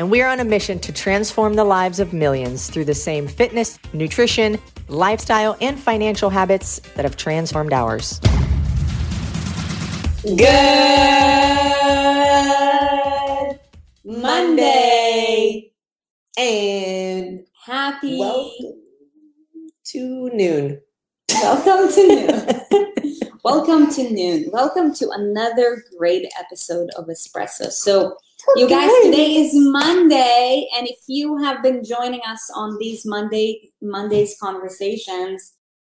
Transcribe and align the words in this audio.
And 0.00 0.10
we 0.10 0.22
are 0.22 0.28
on 0.30 0.40
a 0.40 0.44
mission 0.44 0.78
to 0.78 0.92
transform 0.92 1.52
the 1.52 1.64
lives 1.64 2.00
of 2.00 2.14
millions 2.14 2.70
through 2.70 2.86
the 2.86 2.94
same 2.94 3.28
fitness, 3.28 3.78
nutrition, 3.92 4.58
lifestyle, 4.88 5.58
and 5.60 5.78
financial 5.78 6.30
habits 6.30 6.80
that 6.94 7.04
have 7.04 7.18
transformed 7.18 7.74
ours. 7.74 8.18
Good 10.24 10.40
Monday 14.02 15.70
and 16.38 17.46
happy 17.66 18.18
welcome 18.18 18.80
to 19.84 20.30
noon. 20.32 20.80
Welcome 21.30 21.92
to 21.92 22.08
noon. 22.08 22.38
welcome 23.44 23.90
to 23.90 24.10
noon. 24.10 24.48
Welcome 24.50 24.94
to 24.94 25.10
another 25.10 25.84
great 25.98 26.26
episode 26.38 26.88
of 26.96 27.08
Espresso. 27.08 27.70
So, 27.70 28.16
you 28.56 28.68
guys, 28.68 28.90
today 29.02 29.36
is 29.36 29.52
Monday, 29.54 30.68
and 30.76 30.86
if 30.86 30.98
you 31.06 31.36
have 31.38 31.62
been 31.62 31.84
joining 31.84 32.20
us 32.26 32.50
on 32.54 32.76
these 32.78 33.04
Monday 33.04 33.72
Mondays 33.80 34.36
conversations, 34.40 35.54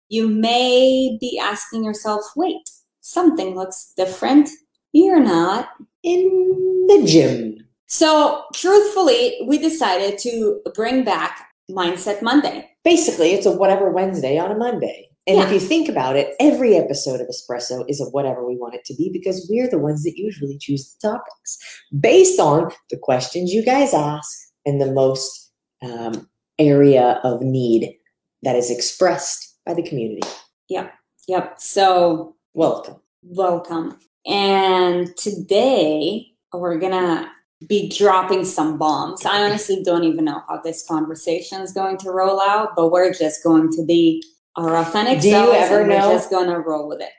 you 0.10 0.28
may 0.28 1.18
be 1.20 1.40
asking 1.40 1.84
yourself, 1.84 2.24
"Wait, 2.36 2.62
something 3.02 3.56
looks 3.56 3.94
different. 3.98 4.50
You're 4.92 5.20
not 5.20 5.70
in 6.04 6.86
the 6.88 7.04
gym." 7.06 7.68
So, 7.88 8.44
truthfully, 8.54 9.42
we 9.48 9.58
decided 9.58 10.18
to 10.20 10.62
bring 10.74 11.04
back 11.04 11.50
Mindset 11.70 12.22
Monday. 12.22 12.70
Basically, 12.84 13.32
it's 13.32 13.46
a 13.46 13.52
whatever 13.52 13.92
Wednesday 13.92 14.38
on 14.38 14.52
a 14.52 14.58
Monday. 14.58 15.10
And 15.26 15.38
Yeah. 15.38 15.46
if 15.46 15.54
you 15.54 15.60
think 15.60 15.88
about 15.88 16.16
it, 16.18 16.36
every 16.40 16.76
episode 16.76 17.22
of 17.22 17.28
Espresso 17.28 17.86
is 17.88 18.02
a 18.02 18.06
whatever 18.06 18.46
we 18.46 18.58
want 18.58 18.76
it 18.76 18.84
to 18.86 18.96
be 18.96 19.10
because 19.10 19.48
we're 19.50 19.70
the 19.70 19.78
ones 19.80 20.04
that 20.04 20.18
usually 20.18 20.58
choose 20.58 20.94
the 21.02 21.10
topics 21.10 21.58
based 22.00 22.40
on 22.40 22.72
the 22.90 22.98
questions 22.98 23.54
you 23.54 23.64
guys 23.64 23.94
ask 23.94 24.38
and 24.66 24.82
the 24.82 24.92
most 24.92 25.52
um, 25.82 26.30
area 26.60 27.22
of 27.24 27.42
need 27.42 27.96
that 28.42 28.56
is 28.58 28.70
expressed 28.70 29.56
by 29.66 29.74
the 29.74 29.84
community. 29.84 30.28
Yep. 30.70 30.94
Yep. 31.28 31.56
So, 31.60 32.36
Welcome. 32.54 32.96
welcome. 33.24 33.98
And 34.26 35.16
today 35.18 36.28
we're 36.54 36.78
gonna 36.78 37.32
be 37.68 37.88
dropping 37.90 38.44
some 38.44 38.78
bombs. 38.78 39.26
I 39.26 39.44
honestly 39.46 39.82
don't 39.84 40.04
even 40.04 40.26
know 40.26 40.42
how 40.50 40.60
this 40.62 40.86
conversation 40.86 41.62
is 41.62 41.72
going 41.72 41.98
to 42.00 42.12
roll 42.12 42.42
out, 42.42 42.76
but 42.76 42.90
we're 42.92 43.14
just 43.14 43.42
going 43.42 43.72
to 43.72 43.86
be 43.86 44.22
our 44.56 44.78
authentic 44.78 45.22
Do 45.22 45.28
you 45.28 45.34
selves 45.34 45.58
ever 45.58 45.82
and 45.82 45.90
know- 45.90 46.10
we're 46.10 46.16
just 46.16 46.30
gonna 46.30 46.60
roll 46.60 46.88
with 46.88 47.02
it. 47.02 47.10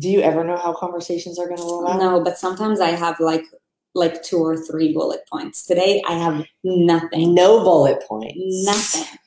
Do 0.00 0.10
you 0.10 0.20
ever 0.22 0.42
know 0.42 0.56
how 0.56 0.72
conversations 0.74 1.38
are 1.38 1.46
going 1.46 1.58
to 1.58 1.62
roll 1.62 1.86
out? 1.86 2.00
No, 2.00 2.20
but 2.20 2.36
sometimes 2.36 2.80
I 2.80 2.88
have 2.90 3.20
like 3.20 3.44
like 3.94 4.24
two 4.24 4.38
or 4.38 4.56
three 4.56 4.92
bullet 4.92 5.20
points. 5.30 5.64
Today 5.64 6.02
I 6.08 6.14
have 6.14 6.44
nothing. 6.64 7.32
No 7.32 7.62
bullet 7.62 8.02
points. 8.08 8.34
Nothing. 8.66 9.18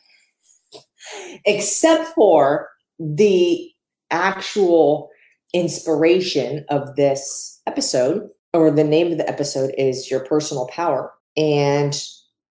Except 1.45 2.09
for 2.16 2.69
the 3.00 3.72
actual 4.11 5.09
inspiration 5.53 6.66
of 6.69 6.95
this 6.97 7.61
episode, 7.66 8.30
or 8.53 8.69
the 8.69 8.83
name 8.83 9.13
of 9.13 9.17
the 9.17 9.30
episode 9.30 9.73
is 9.78 10.11
Your 10.11 10.19
Personal 10.25 10.67
Power. 10.67 11.13
And 11.38 11.97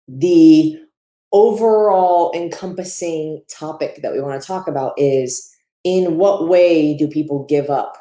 the 0.09 0.79
overall 1.33 2.33
encompassing 2.35 3.43
topic 3.51 4.01
that 4.03 4.13
we 4.13 4.21
want 4.21 4.41
to 4.41 4.47
talk 4.47 4.69
about 4.69 4.95
is 4.97 5.51
in 5.85 6.17
what 6.17 6.49
way 6.49 6.97
do 6.97 7.09
people 7.09 7.45
give 7.49 7.71
up 7.71 7.97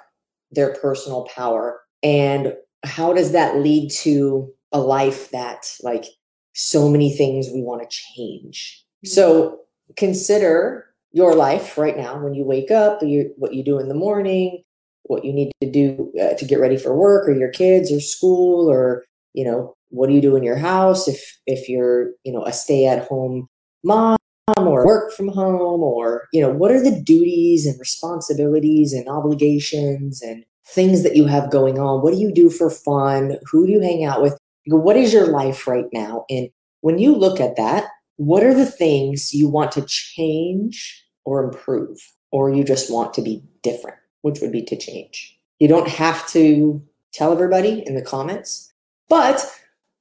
their 0.51 0.73
personal 0.75 1.25
power? 1.25 1.81
And 2.03 2.53
how 2.83 3.13
does 3.13 3.31
that 3.31 3.57
lead 3.57 3.91
to 3.91 4.51
a 4.71 4.79
life 4.79 5.31
that, 5.31 5.75
like, 5.81 6.05
so 6.53 6.89
many 6.89 7.15
things 7.15 7.49
we 7.49 7.61
want 7.61 7.81
to 7.81 7.97
change? 8.15 8.83
So 9.03 9.59
consider 9.97 10.85
your 11.11 11.35
life 11.35 11.77
right 11.77 11.97
now 11.97 12.21
when 12.21 12.33
you 12.33 12.43
wake 12.43 12.71
up, 12.71 13.01
you, 13.01 13.33
what 13.37 13.53
you 13.53 13.63
do 13.63 13.79
in 13.79 13.87
the 13.87 13.95
morning, 13.95 14.63
what 15.03 15.23
you 15.23 15.33
need 15.33 15.51
to 15.61 15.69
do 15.69 16.11
uh, 16.21 16.33
to 16.35 16.45
get 16.45 16.59
ready 16.59 16.77
for 16.77 16.95
work 16.95 17.27
or 17.27 17.33
your 17.33 17.51
kids 17.51 17.91
or 17.91 17.99
school 17.99 18.69
or 18.69 19.05
you 19.33 19.45
know 19.45 19.74
what 19.89 20.07
do 20.07 20.13
you 20.13 20.21
do 20.21 20.35
in 20.35 20.43
your 20.43 20.57
house 20.57 21.07
if 21.07 21.37
if 21.45 21.69
you're 21.69 22.11
you 22.23 22.31
know 22.31 22.43
a 22.45 22.53
stay 22.53 22.85
at 22.85 23.07
home 23.07 23.47
mom 23.83 24.17
or 24.57 24.85
work 24.85 25.11
from 25.13 25.27
home 25.29 25.81
or 25.81 26.27
you 26.31 26.41
know 26.41 26.49
what 26.49 26.71
are 26.71 26.81
the 26.81 27.01
duties 27.01 27.65
and 27.65 27.79
responsibilities 27.79 28.93
and 28.93 29.07
obligations 29.07 30.21
and 30.21 30.43
things 30.67 31.03
that 31.03 31.15
you 31.15 31.25
have 31.25 31.51
going 31.51 31.77
on? 31.77 32.01
What 32.01 32.13
do 32.13 32.19
you 32.19 32.33
do 32.33 32.49
for 32.49 32.71
fun? 32.71 33.37
Who 33.51 33.67
do 33.67 33.73
you 33.73 33.81
hang 33.81 34.03
out 34.03 34.21
with? 34.21 34.37
What 34.67 34.97
is 34.97 35.13
your 35.13 35.27
life 35.27 35.67
right 35.67 35.85
now? 35.93 36.25
And 36.29 36.49
when 36.81 36.97
you 36.97 37.15
look 37.15 37.39
at 37.39 37.55
that 37.55 37.85
what 38.17 38.43
are 38.43 38.53
the 38.53 38.65
things 38.65 39.33
you 39.33 39.49
want 39.49 39.73
to 39.73 39.81
change 39.81 41.05
or 41.25 41.43
improve 41.43 41.97
or 42.31 42.49
you 42.49 42.63
just 42.63 42.89
want 42.89 43.13
to 43.13 43.21
be 43.21 43.43
different? 43.61 43.97
Which 44.21 44.39
would 44.39 44.53
be 44.53 44.63
to 44.63 44.77
change? 44.77 45.37
You 45.59 45.67
don't 45.67 45.89
have 45.89 46.25
to 46.29 46.81
tell 47.11 47.33
everybody 47.33 47.83
in 47.85 47.95
the 47.95 48.01
comments 48.01 48.73
but 49.09 49.45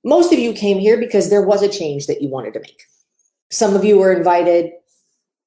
most 0.04 0.32
of 0.32 0.38
you 0.38 0.53
came 0.53 0.78
here 0.78 0.98
because 0.98 1.31
there 1.31 1.42
was 1.42 1.62
a 1.62 1.69
change 1.69 2.06
that 2.06 2.22
you 2.22 2.28
wanted 2.28 2.54
to 2.54 2.60
make. 2.60 2.82
Some 3.50 3.75
of 3.75 3.84
you 3.84 3.98
were 3.98 4.12
invited 4.12 4.72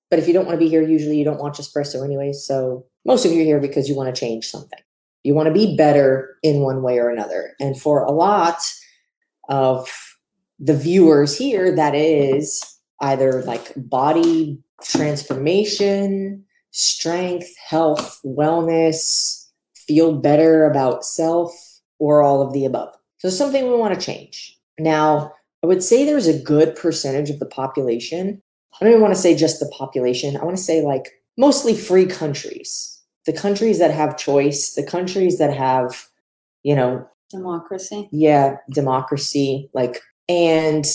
but 0.09 0.19
if 0.19 0.27
you 0.27 0.33
don't 0.33 0.45
want 0.45 0.55
to 0.55 0.63
be 0.63 0.69
here 0.69 0.81
usually 0.81 1.17
you 1.17 1.25
don't 1.25 1.39
watch 1.39 1.57
espresso 1.57 2.03
anyway. 2.03 2.33
So 2.33 2.85
most 3.05 3.25
of 3.25 3.31
you 3.31 3.41
are 3.41 3.45
here 3.45 3.59
because 3.59 3.89
you 3.89 3.95
want 3.95 4.13
to 4.13 4.19
change 4.19 4.47
something. 4.47 4.79
You 5.23 5.33
want 5.33 5.47
to 5.47 5.53
be 5.53 5.75
better 5.75 6.37
in 6.43 6.61
one 6.61 6.81
way 6.81 6.99
or 6.99 7.09
another. 7.09 7.55
And 7.59 7.79
for 7.79 8.03
a 8.03 8.11
lot 8.11 8.59
of 9.49 9.89
the 10.59 10.75
viewers 10.75 11.37
here 11.37 11.75
that 11.75 11.93
is 11.95 12.63
either 13.01 13.43
like 13.43 13.73
body 13.75 14.59
transformation, 14.81 16.45
strength, 16.71 17.49
health, 17.57 18.19
wellness, 18.23 19.47
feel 19.75 20.13
better 20.13 20.65
about 20.65 21.03
self, 21.03 21.51
or 21.99 22.21
all 22.21 22.41
of 22.41 22.53
the 22.53 22.63
above. 22.65 22.96
So, 23.17 23.29
something 23.29 23.67
we 23.67 23.75
want 23.75 23.99
to 23.99 24.05
change. 24.05 24.57
Now, 24.79 25.33
I 25.63 25.67
would 25.67 25.83
say 25.83 26.05
there's 26.05 26.27
a 26.27 26.39
good 26.39 26.75
percentage 26.75 27.29
of 27.29 27.39
the 27.39 27.45
population. 27.45 28.41
I 28.79 28.85
don't 28.85 28.93
even 28.93 29.01
want 29.01 29.15
to 29.15 29.19
say 29.19 29.35
just 29.35 29.59
the 29.59 29.71
population, 29.75 30.37
I 30.37 30.43
want 30.43 30.57
to 30.57 30.63
say 30.63 30.83
like 30.83 31.11
mostly 31.37 31.75
free 31.75 32.05
countries, 32.05 33.01
the 33.25 33.33
countries 33.33 33.79
that 33.79 33.91
have 33.91 34.17
choice, 34.17 34.73
the 34.73 34.85
countries 34.85 35.39
that 35.39 35.55
have, 35.55 36.07
you 36.63 36.75
know, 36.75 37.07
Democracy. 37.29 38.07
yeah, 38.11 38.57
democracy, 38.71 39.69
like, 39.73 39.99
and 40.29 40.85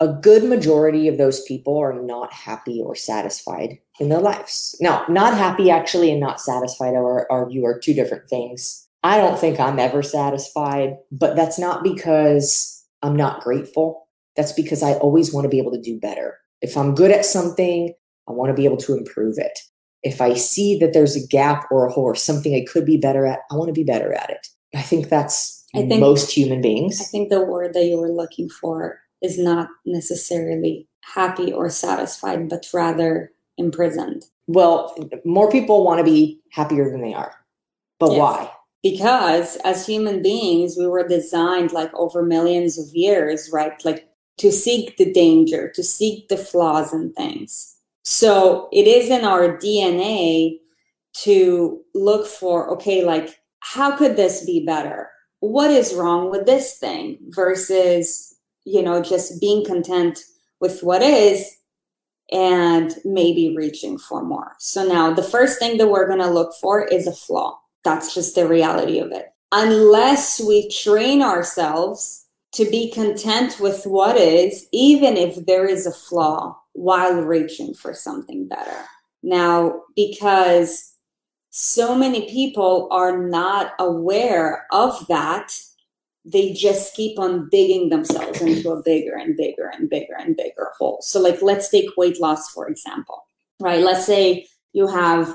a 0.00 0.08
good 0.08 0.44
majority 0.44 1.08
of 1.08 1.18
those 1.18 1.42
people 1.44 1.78
are 1.78 2.02
not 2.02 2.32
happy 2.32 2.82
or 2.84 2.94
satisfied 2.94 3.78
in 3.98 4.08
their 4.08 4.20
lives. 4.20 4.74
Now, 4.80 5.04
not 5.08 5.34
happy 5.34 5.70
actually 5.70 6.10
and 6.10 6.20
not 6.20 6.40
satisfied 6.40 6.94
are, 6.94 7.30
are 7.30 7.48
you 7.50 7.64
are 7.66 7.78
two 7.78 7.94
different 7.94 8.28
things. 8.28 8.88
I 9.02 9.18
don't 9.18 9.38
think 9.38 9.58
I'm 9.58 9.78
ever 9.78 10.02
satisfied, 10.02 10.96
but 11.10 11.36
that's 11.36 11.58
not 11.58 11.82
because 11.82 12.84
I'm 13.02 13.16
not 13.16 13.40
grateful. 13.42 14.06
That's 14.36 14.52
because 14.52 14.82
I 14.82 14.92
always 14.94 15.32
want 15.32 15.44
to 15.44 15.48
be 15.48 15.58
able 15.58 15.72
to 15.72 15.80
do 15.80 15.98
better. 15.98 16.36
If 16.60 16.76
I'm 16.76 16.94
good 16.94 17.10
at 17.10 17.24
something, 17.24 17.92
I 18.28 18.32
want 18.32 18.50
to 18.50 18.54
be 18.54 18.66
able 18.66 18.76
to 18.78 18.96
improve 18.96 19.38
it. 19.38 19.58
If 20.02 20.20
I 20.20 20.34
see 20.34 20.78
that 20.78 20.92
there's 20.92 21.16
a 21.16 21.26
gap 21.26 21.66
or 21.70 21.86
a 21.86 21.92
hole 21.92 22.04
or 22.04 22.14
something 22.14 22.54
I 22.54 22.64
could 22.70 22.84
be 22.84 22.96
better 22.96 23.26
at, 23.26 23.40
I 23.50 23.56
want 23.56 23.68
to 23.68 23.72
be 23.74 23.84
better 23.84 24.12
at 24.12 24.30
it. 24.30 24.46
I 24.74 24.82
think 24.82 25.08
that's 25.08 25.64
I 25.74 25.78
think- 25.86 26.00
most 26.00 26.30
human 26.30 26.60
beings. 26.60 27.00
I 27.00 27.04
think 27.04 27.30
the 27.30 27.44
word 27.44 27.74
that 27.74 27.84
you 27.84 27.98
were 27.98 28.12
looking 28.12 28.48
for 28.48 29.00
is 29.22 29.38
not 29.38 29.68
necessarily 29.84 30.88
happy 31.02 31.52
or 31.52 31.68
satisfied, 31.70 32.48
but 32.48 32.66
rather 32.72 33.32
imprisoned. 33.58 34.24
Well, 34.46 34.94
more 35.24 35.50
people 35.50 35.84
want 35.84 35.98
to 35.98 36.04
be 36.04 36.40
happier 36.50 36.90
than 36.90 37.00
they 37.00 37.14
are. 37.14 37.34
But 37.98 38.12
Yes. 38.12 38.18
why? 38.18 38.50
Because 38.82 39.56
as 39.64 39.86
human 39.86 40.22
beings 40.22 40.76
we 40.78 40.86
were 40.86 41.06
designed 41.06 41.72
like 41.72 41.92
over 41.94 42.22
millions 42.22 42.78
of 42.78 42.86
years 42.94 43.50
right? 43.52 43.84
Like 43.84 44.08
to 44.38 44.50
seek 44.50 44.96
the 44.96 45.12
danger 45.12 45.70
to 45.74 45.82
seek 45.82 46.28
the 46.28 46.36
flaws 46.36 46.92
in 46.92 47.12
things. 47.12 47.76
So 48.02 48.68
it 48.72 48.86
is 48.86 49.10
in 49.10 49.24
our 49.24 49.56
dna 49.58 50.58
to 51.12 51.80
look 51.94 52.26
for 52.26 52.70
okay 52.70 53.04
like 53.04 53.36
how 53.60 53.96
could 53.96 54.16
this 54.16 54.44
be 54.44 54.64
better? 54.64 55.10
What 55.40 55.70
is 55.70 55.94
wrong 55.94 56.30
with 56.30 56.46
this 56.46 56.78
thing 56.78 57.18
versus 57.28 58.34
you 58.64 58.82
know 58.82 59.02
just 59.02 59.40
being 59.40 59.64
content 59.64 60.18
with 60.60 60.82
what 60.82 61.02
is 61.02 61.56
and 62.32 62.94
maybe 63.04 63.54
reaching 63.56 63.98
for 63.98 64.24
more? 64.24 64.54
So 64.58 64.86
now 64.86 65.12
the 65.12 65.22
first 65.22 65.58
thing 65.58 65.76
that 65.76 65.88
we're 65.88 66.06
going 66.06 66.20
to 66.20 66.30
look 66.30 66.54
for 66.60 66.84
is 66.86 67.06
a 67.06 67.12
flaw 67.12 67.59
That's 67.84 68.14
just 68.14 68.34
the 68.34 68.46
reality 68.46 68.98
of 68.98 69.12
it. 69.12 69.32
Unless 69.52 70.40
we 70.40 70.68
train 70.70 71.22
ourselves 71.22 72.26
to 72.52 72.64
be 72.68 72.90
content 72.90 73.58
with 73.60 73.86
what 73.86 74.16
is, 74.16 74.66
even 74.72 75.16
if 75.16 75.46
there 75.46 75.66
is 75.66 75.86
a 75.86 75.92
flaw 75.92 76.56
while 76.72 77.22
reaching 77.22 77.74
for 77.74 77.94
something 77.94 78.48
better. 78.48 78.84
Now, 79.22 79.82
because 79.94 80.94
so 81.50 81.94
many 81.94 82.28
people 82.30 82.88
are 82.90 83.18
not 83.18 83.72
aware 83.78 84.66
of 84.72 85.06
that, 85.08 85.52
they 86.24 86.52
just 86.52 86.94
keep 86.94 87.18
on 87.18 87.48
digging 87.50 87.88
themselves 87.88 88.40
into 88.40 88.70
a 88.70 88.82
bigger 88.82 89.16
and 89.16 89.36
bigger 89.36 89.70
and 89.72 89.88
bigger 89.88 90.14
and 90.18 90.36
bigger 90.36 90.70
hole. 90.78 90.98
So, 91.02 91.20
like, 91.20 91.42
let's 91.42 91.70
take 91.70 91.96
weight 91.96 92.20
loss, 92.20 92.50
for 92.50 92.68
example, 92.68 93.24
right? 93.58 93.82
Let's 93.82 94.06
say 94.06 94.46
you 94.72 94.86
have 94.86 95.34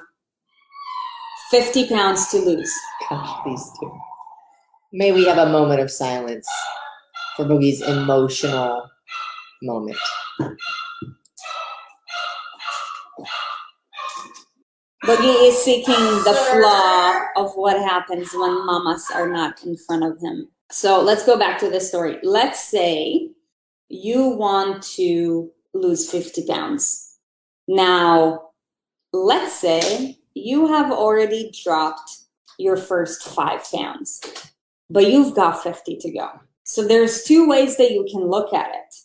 50 1.51 1.89
pounds 1.89 2.27
to 2.29 2.37
lose. 2.37 2.73
Gosh, 3.09 3.43
these 3.45 3.71
two. 3.79 3.91
May 4.91 5.11
we 5.11 5.25
have 5.25 5.37
a 5.37 5.49
moment 5.49 5.81
of 5.81 5.91
silence 5.91 6.47
for 7.35 7.45
Boogie's 7.45 7.81
emotional 7.81 8.89
moment. 9.61 9.97
Boogie 15.05 15.47
is 15.47 15.57
seeking 15.63 15.93
the 15.93 16.33
flaw 16.33 17.21
of 17.35 17.51
what 17.55 17.77
happens 17.77 18.33
when 18.33 18.65
mamas 18.65 19.05
are 19.13 19.29
not 19.29 19.63
in 19.63 19.77
front 19.77 20.03
of 20.03 20.19
him. 20.19 20.47
So 20.71 20.99
let's 20.99 21.23
go 21.25 21.37
back 21.37 21.59
to 21.59 21.69
the 21.69 21.79
story. 21.79 22.17
Let's 22.23 22.63
say 22.63 23.29
you 23.87 24.29
want 24.29 24.81
to 24.95 25.51
lose 25.75 26.09
50 26.09 26.47
pounds. 26.47 27.19
Now, 27.67 28.49
let's 29.13 29.53
say 29.53 30.17
you 30.35 30.67
have 30.67 30.91
already 30.91 31.51
dropped 31.63 32.19
your 32.59 32.77
first 32.77 33.23
five 33.23 33.65
pounds, 33.73 34.21
but 34.89 35.09
you've 35.09 35.35
got 35.35 35.63
50 35.63 35.97
to 35.97 36.11
go. 36.11 36.29
So 36.63 36.85
there's 36.85 37.23
two 37.23 37.47
ways 37.47 37.77
that 37.77 37.91
you 37.91 38.05
can 38.09 38.27
look 38.27 38.53
at 38.53 38.69
it. 38.69 38.95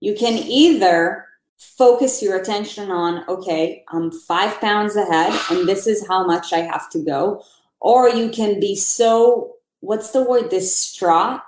You 0.00 0.14
can 0.14 0.34
either 0.34 1.26
focus 1.56 2.22
your 2.22 2.36
attention 2.36 2.90
on, 2.90 3.24
okay, 3.28 3.84
I'm 3.88 4.10
five 4.10 4.60
pounds 4.60 4.96
ahead 4.96 5.38
and 5.50 5.68
this 5.68 5.86
is 5.86 6.06
how 6.06 6.26
much 6.26 6.52
I 6.52 6.58
have 6.58 6.90
to 6.90 7.02
go. 7.02 7.42
Or 7.80 8.08
you 8.08 8.28
can 8.28 8.60
be 8.60 8.76
so, 8.76 9.54
what's 9.80 10.10
the 10.10 10.22
word, 10.22 10.50
distraught 10.50 11.40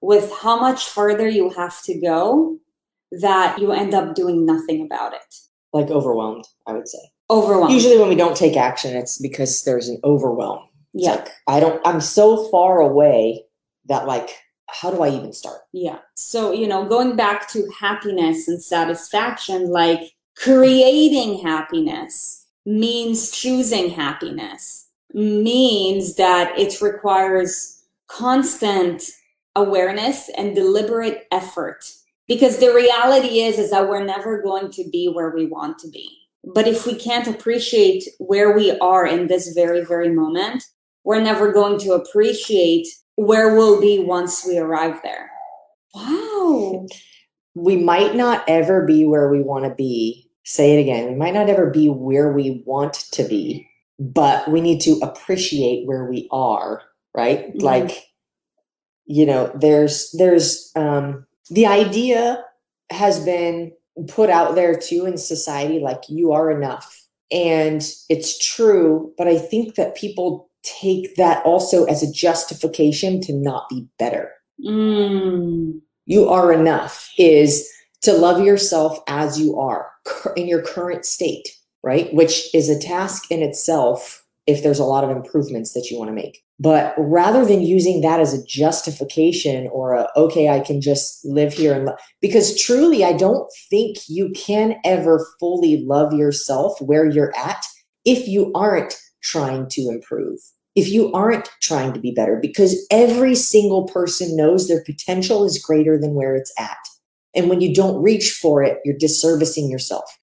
with 0.00 0.32
how 0.32 0.60
much 0.60 0.86
further 0.86 1.28
you 1.28 1.50
have 1.50 1.82
to 1.82 2.00
go 2.00 2.58
that 3.10 3.58
you 3.58 3.72
end 3.72 3.94
up 3.94 4.14
doing 4.14 4.44
nothing 4.46 4.84
about 4.84 5.14
it. 5.14 5.34
Like 5.72 5.90
overwhelmed, 5.90 6.46
I 6.66 6.72
would 6.72 6.88
say. 6.88 7.10
Overwhelmed. 7.30 7.72
Usually 7.72 7.98
when 7.98 8.08
we 8.08 8.14
don't 8.14 8.36
take 8.36 8.56
action, 8.56 8.96
it's 8.96 9.18
because 9.18 9.62
there's 9.64 9.88
an 9.88 10.00
overwhelm. 10.04 10.60
It's 10.94 11.04
Yeah. 11.04 11.16
like, 11.16 11.28
I 11.46 11.60
don't, 11.60 11.80
I'm 11.86 12.00
so 12.00 12.48
far 12.50 12.80
away 12.80 13.44
that 13.86 14.06
like, 14.06 14.30
how 14.68 14.90
do 14.90 15.02
I 15.02 15.08
even 15.10 15.32
start? 15.32 15.60
Yeah. 15.72 15.98
So, 16.14 16.52
you 16.52 16.66
know, 16.66 16.84
going 16.84 17.16
back 17.16 17.48
to 17.50 17.70
happiness 17.78 18.48
and 18.48 18.62
satisfaction, 18.62 19.70
like 19.70 20.14
creating 20.36 21.38
happiness 21.40 22.46
means 22.66 23.30
choosing 23.30 23.90
happiness, 23.90 24.88
means 25.14 26.16
that 26.16 26.58
it 26.58 26.80
requires 26.82 27.82
constant 28.08 29.02
awareness 29.56 30.30
and 30.36 30.54
deliberate 30.54 31.26
effort. 31.32 31.84
Because 32.26 32.58
the 32.58 32.74
reality 32.74 33.40
is, 33.40 33.58
is 33.58 33.70
that 33.70 33.88
we're 33.88 34.04
never 34.04 34.42
going 34.42 34.70
to 34.72 34.84
be 34.90 35.08
where 35.08 35.30
we 35.30 35.46
want 35.46 35.78
to 35.78 35.88
be. 35.88 36.17
But 36.44 36.66
if 36.68 36.86
we 36.86 36.94
can't 36.94 37.26
appreciate 37.26 38.04
where 38.18 38.52
we 38.56 38.76
are 38.78 39.06
in 39.06 39.26
this 39.26 39.52
very, 39.54 39.84
very 39.84 40.10
moment, 40.10 40.62
we're 41.04 41.20
never 41.20 41.52
going 41.52 41.78
to 41.80 41.92
appreciate 41.92 42.86
where 43.16 43.56
we'll 43.56 43.80
be 43.80 43.98
once 43.98 44.46
we 44.46 44.58
arrive 44.58 45.00
there. 45.02 45.30
Wow. 45.94 46.86
We 47.54 47.74
might 47.76 48.14
not 48.14 48.44
ever 48.46 48.86
be 48.86 49.04
where 49.04 49.28
we 49.28 49.42
want 49.42 49.64
to 49.64 49.74
be. 49.74 50.30
Say 50.44 50.78
it 50.78 50.80
again. 50.80 51.08
We 51.08 51.16
might 51.16 51.34
not 51.34 51.48
ever 51.48 51.68
be 51.68 51.88
where 51.88 52.30
we 52.30 52.62
want 52.66 52.94
to 53.12 53.24
be, 53.24 53.66
but 53.98 54.48
we 54.48 54.60
need 54.60 54.80
to 54.82 55.00
appreciate 55.02 55.84
where 55.84 56.04
we 56.04 56.28
are, 56.30 56.82
right? 57.16 57.52
Mhm. 57.52 57.62
Like, 57.62 58.06
you 59.06 59.26
know, 59.26 59.50
there's, 59.56 60.12
there's, 60.12 60.70
um, 60.76 61.26
the 61.50 61.66
idea 61.66 62.44
has 62.90 63.18
been 63.24 63.72
put 64.06 64.30
out 64.30 64.54
there 64.54 64.76
too 64.76 65.06
in 65.06 65.18
society 65.18 65.78
like 65.78 66.02
you 66.08 66.32
are 66.32 66.50
enough. 66.50 67.04
And 67.30 67.82
it's 68.08 68.38
true, 68.38 69.12
but 69.18 69.28
I 69.28 69.38
think 69.38 69.74
that 69.74 69.96
people 69.96 70.48
take 70.62 71.16
that 71.16 71.44
also 71.44 71.84
as 71.84 72.02
a 72.02 72.12
justification 72.12 73.20
to 73.22 73.32
not 73.32 73.68
be 73.68 73.86
better. 73.98 74.32
Mm. 74.64 75.80
You 76.06 76.28
are 76.28 76.52
enough 76.52 77.12
is 77.18 77.68
to 78.02 78.12
love 78.12 78.44
yourself 78.44 78.98
as 79.08 79.38
you 79.38 79.58
are 79.58 79.90
in 80.36 80.48
your 80.48 80.62
current 80.62 81.04
state, 81.04 81.48
right? 81.82 82.12
Which 82.14 82.54
is 82.54 82.68
a 82.68 82.78
task 82.78 83.30
in 83.30 83.42
itself 83.42 84.24
if 84.48 84.62
there's 84.62 84.78
a 84.78 84.84
lot 84.84 85.04
of 85.04 85.10
improvements 85.10 85.74
that 85.74 85.88
you 85.90 85.98
want 85.98 86.08
to 86.08 86.14
make. 86.14 86.42
But 86.58 86.94
rather 86.96 87.44
than 87.44 87.60
using 87.60 88.00
that 88.00 88.18
as 88.18 88.32
a 88.32 88.42
justification 88.46 89.68
or 89.70 89.92
a, 89.92 90.08
okay, 90.16 90.48
I 90.48 90.60
can 90.60 90.80
just 90.80 91.22
live 91.24 91.52
here 91.52 91.74
and, 91.74 91.84
lo-, 91.84 91.96
because 92.22 92.58
truly, 92.58 93.04
I 93.04 93.12
don't 93.12 93.46
think 93.68 93.98
you 94.08 94.30
can 94.30 94.76
ever 94.86 95.24
fully 95.38 95.84
love 95.84 96.14
yourself 96.14 96.80
where 96.80 97.04
you're 97.04 97.36
at 97.36 97.62
if 98.06 98.26
you 98.26 98.50
aren't 98.54 98.98
trying 99.22 99.68
to 99.68 99.82
improve, 99.82 100.40
if 100.74 100.88
you 100.88 101.12
aren't 101.12 101.50
trying 101.60 101.92
to 101.92 102.00
be 102.00 102.10
better, 102.10 102.38
because 102.40 102.86
every 102.90 103.34
single 103.34 103.86
person 103.86 104.34
knows 104.34 104.66
their 104.66 104.82
potential 104.82 105.44
is 105.44 105.62
greater 105.62 105.98
than 106.00 106.14
where 106.14 106.34
it's 106.34 106.54
at. 106.58 106.78
And 107.34 107.50
when 107.50 107.60
you 107.60 107.74
don't 107.74 108.02
reach 108.02 108.30
for 108.32 108.62
it, 108.62 108.78
you're 108.82 108.96
disservicing 108.96 109.70
yourself. 109.70 110.18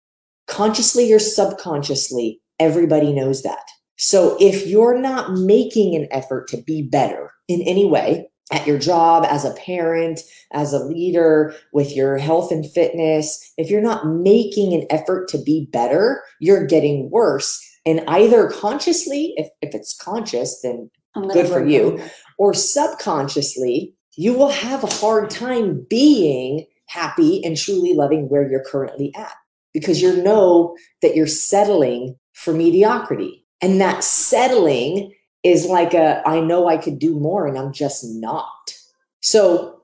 Consciously 0.48 1.14
or 1.14 1.20
subconsciously, 1.20 2.42
everybody 2.60 3.14
knows 3.14 3.44
that. 3.44 3.66
So 3.98 4.38
if 4.40 4.68
you're 4.68 4.98
not 4.98 5.34
making 5.34 5.96
an 5.96 6.08
effort 6.12 6.48
to 6.50 6.58
be 6.58 6.82
better 6.82 7.32
in 7.48 7.62
any 7.62 7.86
way, 7.86 8.30
at 8.52 8.68
your 8.68 8.78
job, 8.78 9.26
as 9.28 9.44
a 9.44 9.54
parent, 9.54 10.22
as 10.52 10.72
a 10.72 10.84
leader, 10.84 11.56
with 11.74 11.96
your 11.96 12.18
health 12.18 12.52
and 12.52 12.70
fitness, 12.70 13.54
if 13.58 13.72
you're 13.72 13.82
not 13.82 14.06
making 14.08 14.74
an 14.74 14.86
effort 14.92 15.28
to 15.30 15.40
be 15.40 15.68
better, 15.72 16.22
you're 16.40 16.66
getting 16.66 17.10
worse. 17.10 17.60
And 17.88 18.04
either 18.08 18.50
consciously, 18.50 19.34
if, 19.38 19.48
if 19.62 19.74
it's 19.74 19.96
conscious, 19.96 20.62
then 20.62 20.92
Good 21.16 21.48
for 21.48 21.66
you. 21.66 22.00
on 22.00 22.10
or 22.38 22.54
subconsciously, 22.54 23.96
you 24.18 24.34
will 24.34 24.50
have 24.50 24.84
a 24.84 24.94
hard 24.94 25.30
time 25.30 25.86
being 25.90 26.66
happy 26.88 27.44
and 27.44 27.58
truly 27.58 27.94
loving 27.94 28.30
where 28.30 28.50
you're 28.50 28.64
currently 28.64 29.14
at 29.16 29.34
because 29.74 30.02
you 30.02 30.22
know 30.22 30.76
that 31.02 31.16
you're 31.16 31.28
settling 31.28 32.16
for 32.34 32.54
mediocrity. 32.54 33.45
And 33.62 33.80
that 33.82 34.04
settling 34.04 35.14
is 35.44 35.66
like 35.66 35.94
a, 35.94 36.22
I 36.28 36.40
know 36.40 36.68
I 36.68 36.78
could 36.78 37.00
do 37.00 37.20
more 37.20 37.48
and 37.48 37.58
I'm 37.58 37.72
just 37.72 38.04
not. 38.06 38.74
So, 39.22 39.82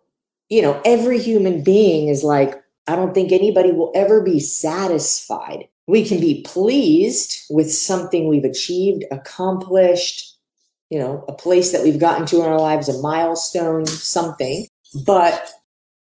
you 0.49 0.61
know, 0.61 0.81
every 0.83 1.19
human 1.19 1.63
being 1.63 2.07
is 2.09 2.23
like, 2.23 2.61
I 2.87 2.95
don't 2.95 3.13
think 3.13 3.31
anybody 3.31 3.71
will 3.71 3.91
ever 3.95 4.21
be 4.21 4.39
satisfied. 4.39 5.67
We 5.87 6.05
can 6.05 6.19
be 6.19 6.43
pleased 6.43 7.43
with 7.49 7.71
something 7.71 8.27
we've 8.27 8.43
achieved, 8.43 9.05
accomplished, 9.11 10.37
you 10.89 10.99
know, 10.99 11.23
a 11.27 11.33
place 11.33 11.71
that 11.71 11.83
we've 11.83 11.99
gotten 11.99 12.25
to 12.27 12.37
in 12.37 12.49
our 12.49 12.59
lives, 12.59 12.89
a 12.89 13.01
milestone, 13.01 13.85
something. 13.85 14.67
But 15.05 15.49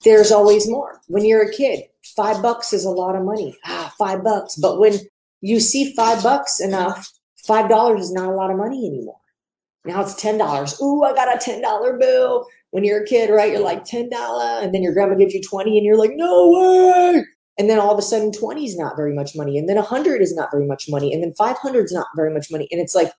there's 0.04 0.32
always 0.32 0.68
more. 0.68 1.00
When 1.08 1.24
you're 1.24 1.48
a 1.48 1.52
kid, 1.52 1.84
five 2.02 2.42
bucks 2.42 2.72
is 2.72 2.84
a 2.84 2.90
lot 2.90 3.16
of 3.16 3.24
money. 3.24 3.58
Ah, 3.66 3.92
five 3.98 4.24
bucks. 4.24 4.56
But 4.56 4.78
when 4.78 4.94
you 5.40 5.60
see 5.60 5.94
five 5.94 6.22
bucks 6.22 6.60
enough, 6.60 7.10
five 7.50 7.68
dollars 7.68 8.00
is 8.02 8.12
not 8.12 8.28
a 8.28 8.36
lot 8.40 8.50
of 8.52 8.56
money 8.56 8.86
anymore. 8.86 9.20
Now 9.84 10.02
it's 10.02 10.14
ten 10.14 10.38
dollars. 10.38 10.80
Ooh, 10.80 11.02
I 11.02 11.12
got 11.14 11.34
a 11.34 11.44
ten 11.44 11.60
dollar 11.60 11.98
bill. 11.98 12.46
When 12.70 12.84
you're 12.84 13.02
a 13.02 13.06
kid, 13.06 13.30
right? 13.30 13.50
You're 13.50 13.68
like 13.72 13.84
ten 13.84 14.08
dollar, 14.08 14.60
and 14.62 14.72
then 14.72 14.82
your 14.84 14.94
grandma 14.94 15.16
gives 15.16 15.34
you 15.34 15.42
twenty, 15.42 15.76
and 15.76 15.84
you're 15.84 15.98
like, 15.98 16.12
no 16.14 16.34
way. 16.50 17.24
And 17.58 17.68
then 17.68 17.80
all 17.80 17.92
of 17.92 17.98
a 17.98 18.02
sudden, 18.02 18.30
twenty 18.30 18.64
is 18.64 18.78
not 18.78 18.96
very 18.96 19.12
much 19.12 19.34
money, 19.34 19.58
and 19.58 19.68
then 19.68 19.76
a 19.76 19.82
hundred 19.82 20.22
is 20.22 20.34
not 20.34 20.50
very 20.52 20.66
much 20.66 20.84
money, 20.88 21.12
and 21.12 21.22
then 21.22 21.34
five 21.36 21.58
hundred 21.58 21.86
is 21.86 21.92
not 21.92 22.06
very 22.14 22.32
much 22.32 22.52
money, 22.52 22.68
and 22.70 22.80
it's 22.80 22.94
like, 22.94 23.12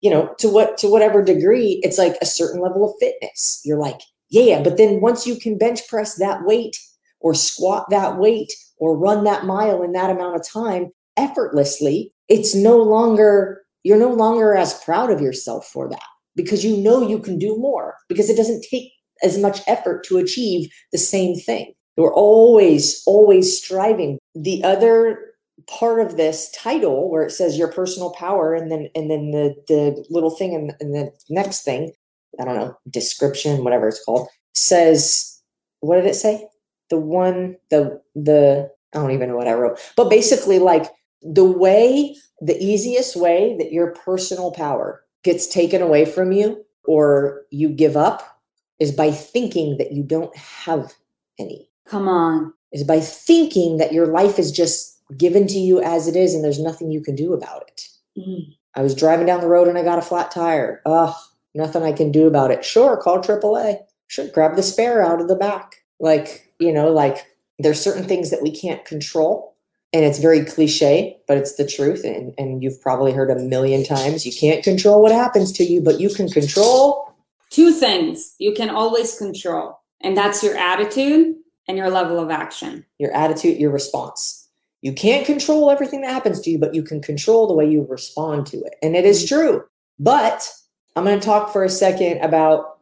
you 0.00 0.10
know, 0.10 0.34
to 0.40 0.48
what 0.48 0.76
to 0.78 0.90
whatever 0.90 1.22
degree, 1.22 1.80
it's 1.84 1.98
like 1.98 2.16
a 2.20 2.26
certain 2.26 2.60
level 2.60 2.84
of 2.84 2.94
fitness. 2.98 3.60
You're 3.64 3.78
like, 3.78 4.00
yeah, 4.28 4.62
but 4.62 4.76
then 4.76 5.00
once 5.00 5.26
you 5.26 5.36
can 5.36 5.56
bench 5.56 5.86
press 5.88 6.16
that 6.16 6.44
weight, 6.44 6.76
or 7.20 7.34
squat 7.34 7.86
that 7.90 8.18
weight, 8.18 8.52
or 8.78 8.98
run 8.98 9.22
that 9.24 9.44
mile 9.44 9.82
in 9.84 9.92
that 9.92 10.10
amount 10.10 10.34
of 10.34 10.48
time 10.48 10.90
effortlessly, 11.16 12.12
it's 12.28 12.54
no 12.56 12.76
longer 12.78 13.62
you're 13.86 13.96
no 13.96 14.10
longer 14.10 14.56
as 14.56 14.82
proud 14.82 15.12
of 15.12 15.20
yourself 15.20 15.64
for 15.64 15.88
that 15.88 16.02
because 16.34 16.64
you 16.64 16.76
know 16.76 17.06
you 17.06 17.20
can 17.20 17.38
do 17.38 17.56
more 17.56 17.94
because 18.08 18.28
it 18.28 18.36
doesn't 18.36 18.66
take 18.68 18.90
as 19.22 19.38
much 19.38 19.60
effort 19.68 20.04
to 20.04 20.18
achieve 20.18 20.68
the 20.90 20.98
same 20.98 21.36
thing. 21.36 21.72
We're 21.96 22.12
always, 22.12 23.00
always 23.06 23.56
striving. 23.56 24.18
The 24.34 24.64
other 24.64 25.20
part 25.68 26.00
of 26.04 26.16
this 26.16 26.50
title 26.50 27.08
where 27.08 27.22
it 27.22 27.30
says 27.30 27.56
your 27.56 27.70
personal 27.70 28.10
power 28.10 28.54
and 28.54 28.72
then 28.72 28.88
and 28.96 29.08
then 29.08 29.30
the 29.30 29.54
the 29.68 30.04
little 30.10 30.30
thing 30.30 30.52
and, 30.52 30.74
in 30.80 30.92
the 30.92 31.10
next 31.30 31.64
thing 31.64 31.90
i 32.38 32.44
don't 32.44 32.56
know 32.56 32.76
description 32.90 33.64
whatever 33.64 33.88
it's 33.88 34.04
called 34.04 34.28
says 34.54 35.40
what 35.80 35.96
did 35.96 36.04
it 36.04 36.14
say 36.14 36.46
the 36.90 36.98
one 36.98 37.56
the 37.70 38.00
the 38.14 38.70
i 38.94 38.98
don't 38.98 39.12
even 39.12 39.30
know 39.30 39.36
what 39.36 39.48
i 39.48 39.54
wrote 39.54 39.80
but 39.96 40.10
basically 40.10 40.58
like 40.58 40.92
the 41.32 41.44
way 41.44 42.14
the 42.40 42.56
easiest 42.62 43.16
way 43.16 43.56
that 43.58 43.72
your 43.72 43.92
personal 43.92 44.52
power 44.52 45.02
gets 45.24 45.46
taken 45.46 45.82
away 45.82 46.04
from 46.04 46.32
you 46.32 46.64
or 46.86 47.42
you 47.50 47.68
give 47.68 47.96
up 47.96 48.40
is 48.78 48.92
by 48.92 49.10
thinking 49.10 49.78
that 49.78 49.92
you 49.92 50.02
don't 50.02 50.36
have 50.36 50.92
any 51.38 51.68
come 51.88 52.08
on 52.08 52.52
is 52.72 52.84
by 52.84 53.00
thinking 53.00 53.78
that 53.78 53.92
your 53.92 54.06
life 54.06 54.38
is 54.38 54.52
just 54.52 55.00
given 55.16 55.46
to 55.46 55.58
you 55.58 55.80
as 55.80 56.08
it 56.08 56.16
is 56.16 56.34
and 56.34 56.44
there's 56.44 56.60
nothing 56.60 56.90
you 56.90 57.00
can 57.00 57.14
do 57.14 57.32
about 57.32 57.62
it. 57.68 57.88
Mm. 58.18 58.54
I 58.74 58.82
was 58.82 58.94
driving 58.94 59.26
down 59.26 59.40
the 59.40 59.48
road 59.48 59.68
and 59.68 59.78
I 59.78 59.82
got 59.82 59.98
a 59.98 60.02
flat 60.02 60.30
tire. 60.30 60.82
Ugh, 60.84 61.14
nothing 61.54 61.82
I 61.82 61.92
can 61.92 62.12
do 62.12 62.26
about 62.26 62.50
it. 62.50 62.64
Sure, 62.64 62.96
call 62.96 63.20
AAA. 63.20 63.78
Sure, 64.08 64.28
grab 64.28 64.56
the 64.56 64.62
spare 64.62 65.02
out 65.02 65.20
of 65.20 65.28
the 65.28 65.36
back. 65.36 65.76
Like, 65.98 66.52
you 66.58 66.72
know, 66.72 66.92
like 66.92 67.26
there's 67.58 67.80
certain 67.80 68.04
things 68.04 68.30
that 68.30 68.42
we 68.42 68.54
can't 68.54 68.84
control. 68.84 69.55
And 69.96 70.04
it's 70.04 70.18
very 70.18 70.44
cliche, 70.44 71.16
but 71.26 71.38
it's 71.38 71.54
the 71.56 71.66
truth. 71.66 72.04
And, 72.04 72.34
and 72.36 72.62
you've 72.62 72.80
probably 72.82 73.12
heard 73.12 73.30
a 73.30 73.36
million 73.36 73.82
times 73.82 74.26
you 74.26 74.32
can't 74.32 74.62
control 74.62 75.00
what 75.02 75.12
happens 75.12 75.52
to 75.52 75.64
you, 75.64 75.80
but 75.80 76.00
you 76.00 76.10
can 76.10 76.28
control 76.28 77.14
two 77.48 77.72
things 77.72 78.34
you 78.38 78.52
can 78.52 78.68
always 78.68 79.16
control. 79.16 79.80
And 80.02 80.16
that's 80.16 80.42
your 80.42 80.56
attitude 80.56 81.36
and 81.66 81.78
your 81.78 81.88
level 81.88 82.20
of 82.20 82.30
action. 82.30 82.84
Your 82.98 83.12
attitude, 83.12 83.58
your 83.58 83.70
response 83.70 84.46
you 84.86 84.92
can't 84.92 85.26
control 85.26 85.68
everything 85.68 86.02
that 86.02 86.12
happens 86.12 86.40
to 86.40 86.50
you, 86.50 86.58
but 86.58 86.72
you 86.72 86.82
can 86.82 87.02
control 87.02 87.48
the 87.48 87.54
way 87.54 87.68
you 87.68 87.84
respond 87.88 88.46
to 88.46 88.58
it. 88.58 88.76
And 88.84 88.94
it 88.94 89.04
is 89.04 89.28
true. 89.28 89.64
But 89.98 90.48
I'm 90.94 91.04
going 91.04 91.18
to 91.18 91.26
talk 91.26 91.52
for 91.52 91.64
a 91.64 91.68
second 91.68 92.20
about 92.20 92.78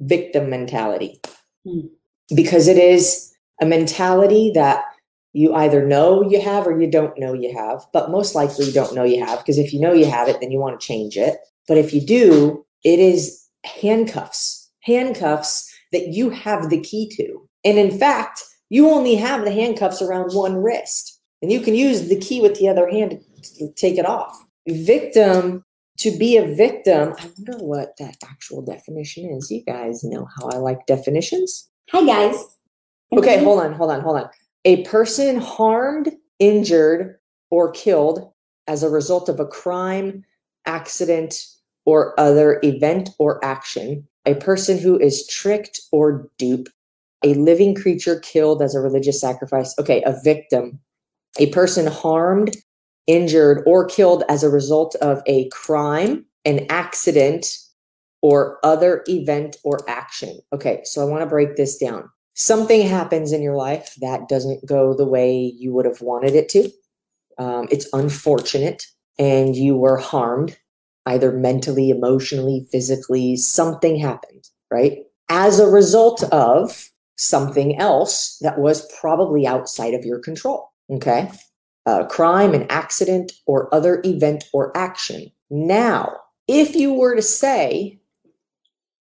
victim 0.00 0.50
mentality 0.50 1.20
mm. 1.64 1.88
because 2.34 2.66
it 2.66 2.76
is 2.76 3.32
a 3.60 3.66
mentality 3.66 4.50
that 4.54 4.82
you 5.32 5.54
either 5.54 5.86
know 5.86 6.28
you 6.28 6.40
have 6.40 6.66
or 6.66 6.80
you 6.80 6.90
don't 6.90 7.18
know 7.18 7.32
you 7.32 7.54
have, 7.54 7.84
but 7.92 8.10
most 8.10 8.34
likely 8.34 8.66
you 8.66 8.72
don't 8.72 8.94
know 8.94 9.04
you 9.04 9.24
have 9.24 9.38
because 9.38 9.58
if 9.58 9.72
you 9.72 9.80
know 9.80 9.92
you 9.92 10.06
have 10.06 10.28
it, 10.28 10.40
then 10.40 10.50
you 10.50 10.58
want 10.58 10.78
to 10.78 10.86
change 10.86 11.16
it. 11.16 11.38
But 11.66 11.78
if 11.78 11.92
you 11.92 12.00
do, 12.00 12.64
it 12.84 12.98
is 12.98 13.44
handcuffs, 13.64 14.70
handcuffs 14.80 15.70
that 15.92 16.08
you 16.08 16.30
have 16.30 16.70
the 16.70 16.80
key 16.80 17.08
to. 17.16 17.48
And 17.64 17.78
in 17.78 17.96
fact, 17.98 18.42
you 18.70 18.88
only 18.88 19.14
have 19.16 19.44
the 19.44 19.52
handcuffs 19.52 20.02
around 20.02 20.32
one 20.32 20.56
wrist 20.56 21.18
and 21.42 21.52
you 21.52 21.60
can 21.60 21.74
use 21.74 22.08
the 22.08 22.18
key 22.18 22.40
with 22.40 22.58
the 22.58 22.68
other 22.68 22.88
hand 22.88 23.20
to 23.58 23.72
take 23.74 23.98
it 23.98 24.06
off. 24.06 24.36
Victim, 24.66 25.64
to 25.98 26.10
be 26.16 26.36
a 26.36 26.54
victim, 26.54 27.14
I 27.18 27.30
wonder 27.38 27.64
what 27.64 27.96
that 27.98 28.16
actual 28.24 28.62
definition 28.62 29.30
is. 29.30 29.50
You 29.50 29.64
guys 29.64 30.04
know 30.04 30.28
how 30.36 30.48
I 30.48 30.56
like 30.56 30.86
definitions. 30.86 31.68
Hi, 31.90 32.04
guys. 32.04 32.44
Okay, 33.12 33.42
hold 33.42 33.60
on, 33.60 33.72
hold 33.72 33.90
on, 33.90 34.00
hold 34.00 34.18
on. 34.18 34.28
A 34.64 34.84
person 34.84 35.38
harmed, 35.38 36.10
injured, 36.38 37.18
or 37.50 37.70
killed 37.70 38.32
as 38.66 38.82
a 38.82 38.90
result 38.90 39.28
of 39.28 39.40
a 39.40 39.46
crime, 39.46 40.24
accident, 40.66 41.46
or 41.86 42.18
other 42.20 42.60
event 42.62 43.10
or 43.18 43.42
action. 43.44 44.06
A 44.26 44.34
person 44.34 44.78
who 44.78 44.98
is 44.98 45.26
tricked 45.26 45.80
or 45.90 46.28
duped. 46.38 46.70
A 47.24 47.34
living 47.34 47.74
creature 47.74 48.20
killed 48.20 48.62
as 48.62 48.74
a 48.74 48.80
religious 48.80 49.20
sacrifice. 49.20 49.74
Okay, 49.78 50.02
a 50.04 50.14
victim 50.22 50.80
a 51.38 51.50
person 51.50 51.86
harmed, 51.86 52.56
injured, 53.06 53.62
or 53.66 53.86
killed 53.86 54.24
as 54.28 54.42
a 54.42 54.50
result 54.50 54.94
of 54.96 55.22
a 55.26 55.48
crime, 55.50 56.26
an 56.44 56.66
accident, 56.68 57.46
or 58.22 58.58
other 58.64 59.04
event 59.08 59.56
or 59.62 59.88
action. 59.88 60.38
Okay, 60.52 60.80
so 60.84 61.00
I 61.00 61.04
want 61.04 61.22
to 61.22 61.26
break 61.26 61.56
this 61.56 61.78
down. 61.78 62.10
Something 62.40 62.86
happens 62.86 63.32
in 63.32 63.42
your 63.42 63.56
life 63.56 63.96
that 64.00 64.28
doesn't 64.28 64.64
go 64.64 64.94
the 64.94 65.04
way 65.04 65.52
you 65.58 65.72
would 65.74 65.84
have 65.84 66.00
wanted 66.00 66.36
it 66.36 66.48
to. 66.50 66.70
Um, 67.36 67.66
it's 67.68 67.88
unfortunate, 67.92 68.86
and 69.18 69.56
you 69.56 69.76
were 69.76 69.96
harmed 69.96 70.56
either 71.04 71.32
mentally, 71.32 71.90
emotionally, 71.90 72.64
physically. 72.70 73.34
Something 73.34 73.98
happened, 73.98 74.48
right? 74.70 74.98
As 75.28 75.58
a 75.58 75.66
result 75.66 76.22
of 76.32 76.88
something 77.16 77.76
else 77.76 78.38
that 78.40 78.60
was 78.60 78.88
probably 79.00 79.44
outside 79.44 79.92
of 79.92 80.04
your 80.04 80.20
control. 80.20 80.70
Okay. 80.88 81.32
A 81.86 82.06
crime, 82.06 82.54
an 82.54 82.66
accident, 82.70 83.32
or 83.46 83.72
other 83.74 84.00
event 84.04 84.44
or 84.52 84.74
action. 84.76 85.32
Now, 85.50 86.14
if 86.46 86.76
you 86.76 86.92
were 86.92 87.16
to 87.16 87.22
say, 87.22 87.98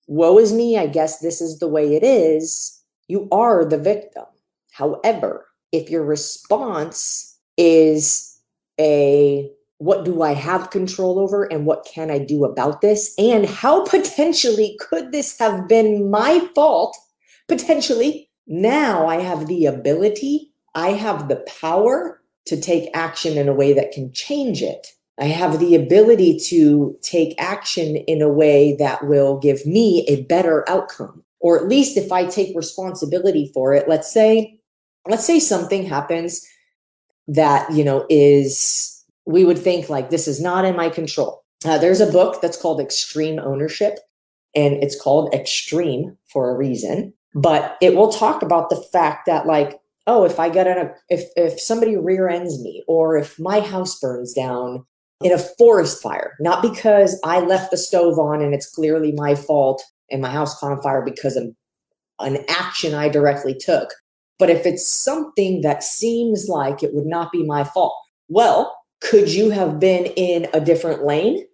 woe 0.07 0.37
is 0.37 0.51
me, 0.51 0.77
I 0.77 0.87
guess 0.87 1.19
this 1.19 1.39
is 1.39 1.59
the 1.59 1.69
way 1.69 1.95
it 1.95 2.03
is, 2.03 2.80
you 3.07 3.27
are 3.31 3.65
the 3.65 3.77
victim. 3.77 4.25
However, 4.71 5.47
if 5.71 5.89
your 5.89 6.03
response 6.03 7.37
is 7.57 8.39
a 8.79 9.49
what 9.77 10.05
do 10.05 10.21
I 10.21 10.33
have 10.33 10.69
control 10.69 11.17
over 11.17 11.43
and 11.43 11.65
what 11.65 11.87
can 11.91 12.11
I 12.11 12.19
do 12.19 12.45
about 12.45 12.81
this? 12.81 13.15
And 13.17 13.47
how 13.47 13.83
potentially 13.85 14.77
could 14.79 15.11
this 15.11 15.37
have 15.39 15.67
been 15.67 16.09
my 16.11 16.47
fault? 16.53 16.95
Potentially, 17.47 18.29
now 18.47 19.07
I 19.07 19.15
have 19.21 19.47
the 19.47 19.65
ability 19.65 20.51
I 20.75 20.91
have 20.91 21.27
the 21.27 21.43
power 21.61 22.21
to 22.45 22.59
take 22.59 22.89
action 22.93 23.37
in 23.37 23.47
a 23.47 23.53
way 23.53 23.73
that 23.73 23.91
can 23.91 24.11
change 24.13 24.61
it. 24.61 24.87
I 25.19 25.25
have 25.25 25.59
the 25.59 25.75
ability 25.75 26.39
to 26.45 26.95
take 27.01 27.35
action 27.37 27.97
in 27.97 28.21
a 28.21 28.29
way 28.29 28.75
that 28.77 29.05
will 29.05 29.37
give 29.37 29.65
me 29.65 30.05
a 30.07 30.23
better 30.23 30.67
outcome. 30.69 31.23
Or 31.41 31.59
at 31.59 31.67
least 31.67 31.97
if 31.97 32.11
I 32.11 32.25
take 32.25 32.55
responsibility 32.55 33.51
for 33.53 33.73
it, 33.73 33.89
let's 33.89 34.11
say, 34.11 34.59
let's 35.07 35.25
say 35.25 35.39
something 35.39 35.85
happens 35.85 36.45
that, 37.27 37.71
you 37.71 37.83
know, 37.83 38.05
is, 38.09 39.03
we 39.25 39.45
would 39.45 39.59
think 39.59 39.89
like 39.89 40.09
this 40.09 40.27
is 40.27 40.41
not 40.41 40.65
in 40.65 40.75
my 40.75 40.89
control. 40.89 41.43
Uh, 41.65 41.77
there's 41.77 42.01
a 42.01 42.11
book 42.11 42.41
that's 42.41 42.59
called 42.59 42.79
Extreme 42.79 43.39
Ownership, 43.39 43.99
and 44.55 44.73
it's 44.83 44.99
called 44.99 45.33
Extreme 45.33 46.17
for 46.31 46.49
a 46.49 46.55
reason. 46.55 47.13
But 47.33 47.77
it 47.81 47.95
will 47.95 48.11
talk 48.11 48.41
about 48.41 48.69
the 48.69 48.83
fact 48.91 49.25
that, 49.25 49.45
like, 49.45 49.79
oh, 50.07 50.25
if 50.25 50.39
I 50.39 50.49
get 50.49 50.67
in 50.67 50.77
a, 50.77 50.91
if, 51.09 51.23
if 51.35 51.59
somebody 51.59 51.95
rear 51.95 52.27
ends 52.27 52.61
me 52.61 52.83
or 52.87 53.17
if 53.17 53.39
my 53.39 53.59
house 53.59 53.99
burns 53.99 54.33
down 54.33 54.85
in 55.23 55.31
a 55.31 55.37
forest 55.37 56.01
fire, 56.01 56.35
not 56.39 56.61
because 56.61 57.19
I 57.23 57.39
left 57.39 57.71
the 57.71 57.77
stove 57.77 58.17
on 58.19 58.41
and 58.41 58.53
it's 58.53 58.69
clearly 58.69 59.13
my 59.13 59.35
fault 59.35 59.83
and 60.11 60.21
my 60.21 60.29
house 60.29 60.59
caught 60.59 60.71
on 60.71 60.81
fire 60.81 61.03
because 61.03 61.35
of 61.35 61.45
an 62.19 62.43
action 62.49 62.93
I 62.93 63.09
directly 63.09 63.55
took, 63.55 63.89
but 64.37 64.49
if 64.49 64.65
it's 64.65 64.87
something 64.87 65.61
that 65.61 65.83
seems 65.83 66.47
like 66.47 66.83
it 66.83 66.93
would 66.93 67.05
not 67.05 67.31
be 67.31 67.43
my 67.45 67.63
fault, 67.63 67.95
well, 68.29 68.75
could 69.01 69.31
you 69.31 69.49
have 69.49 69.79
been 69.79 70.05
in 70.05 70.47
a 70.53 70.61
different 70.61 71.03
lane? 71.03 71.45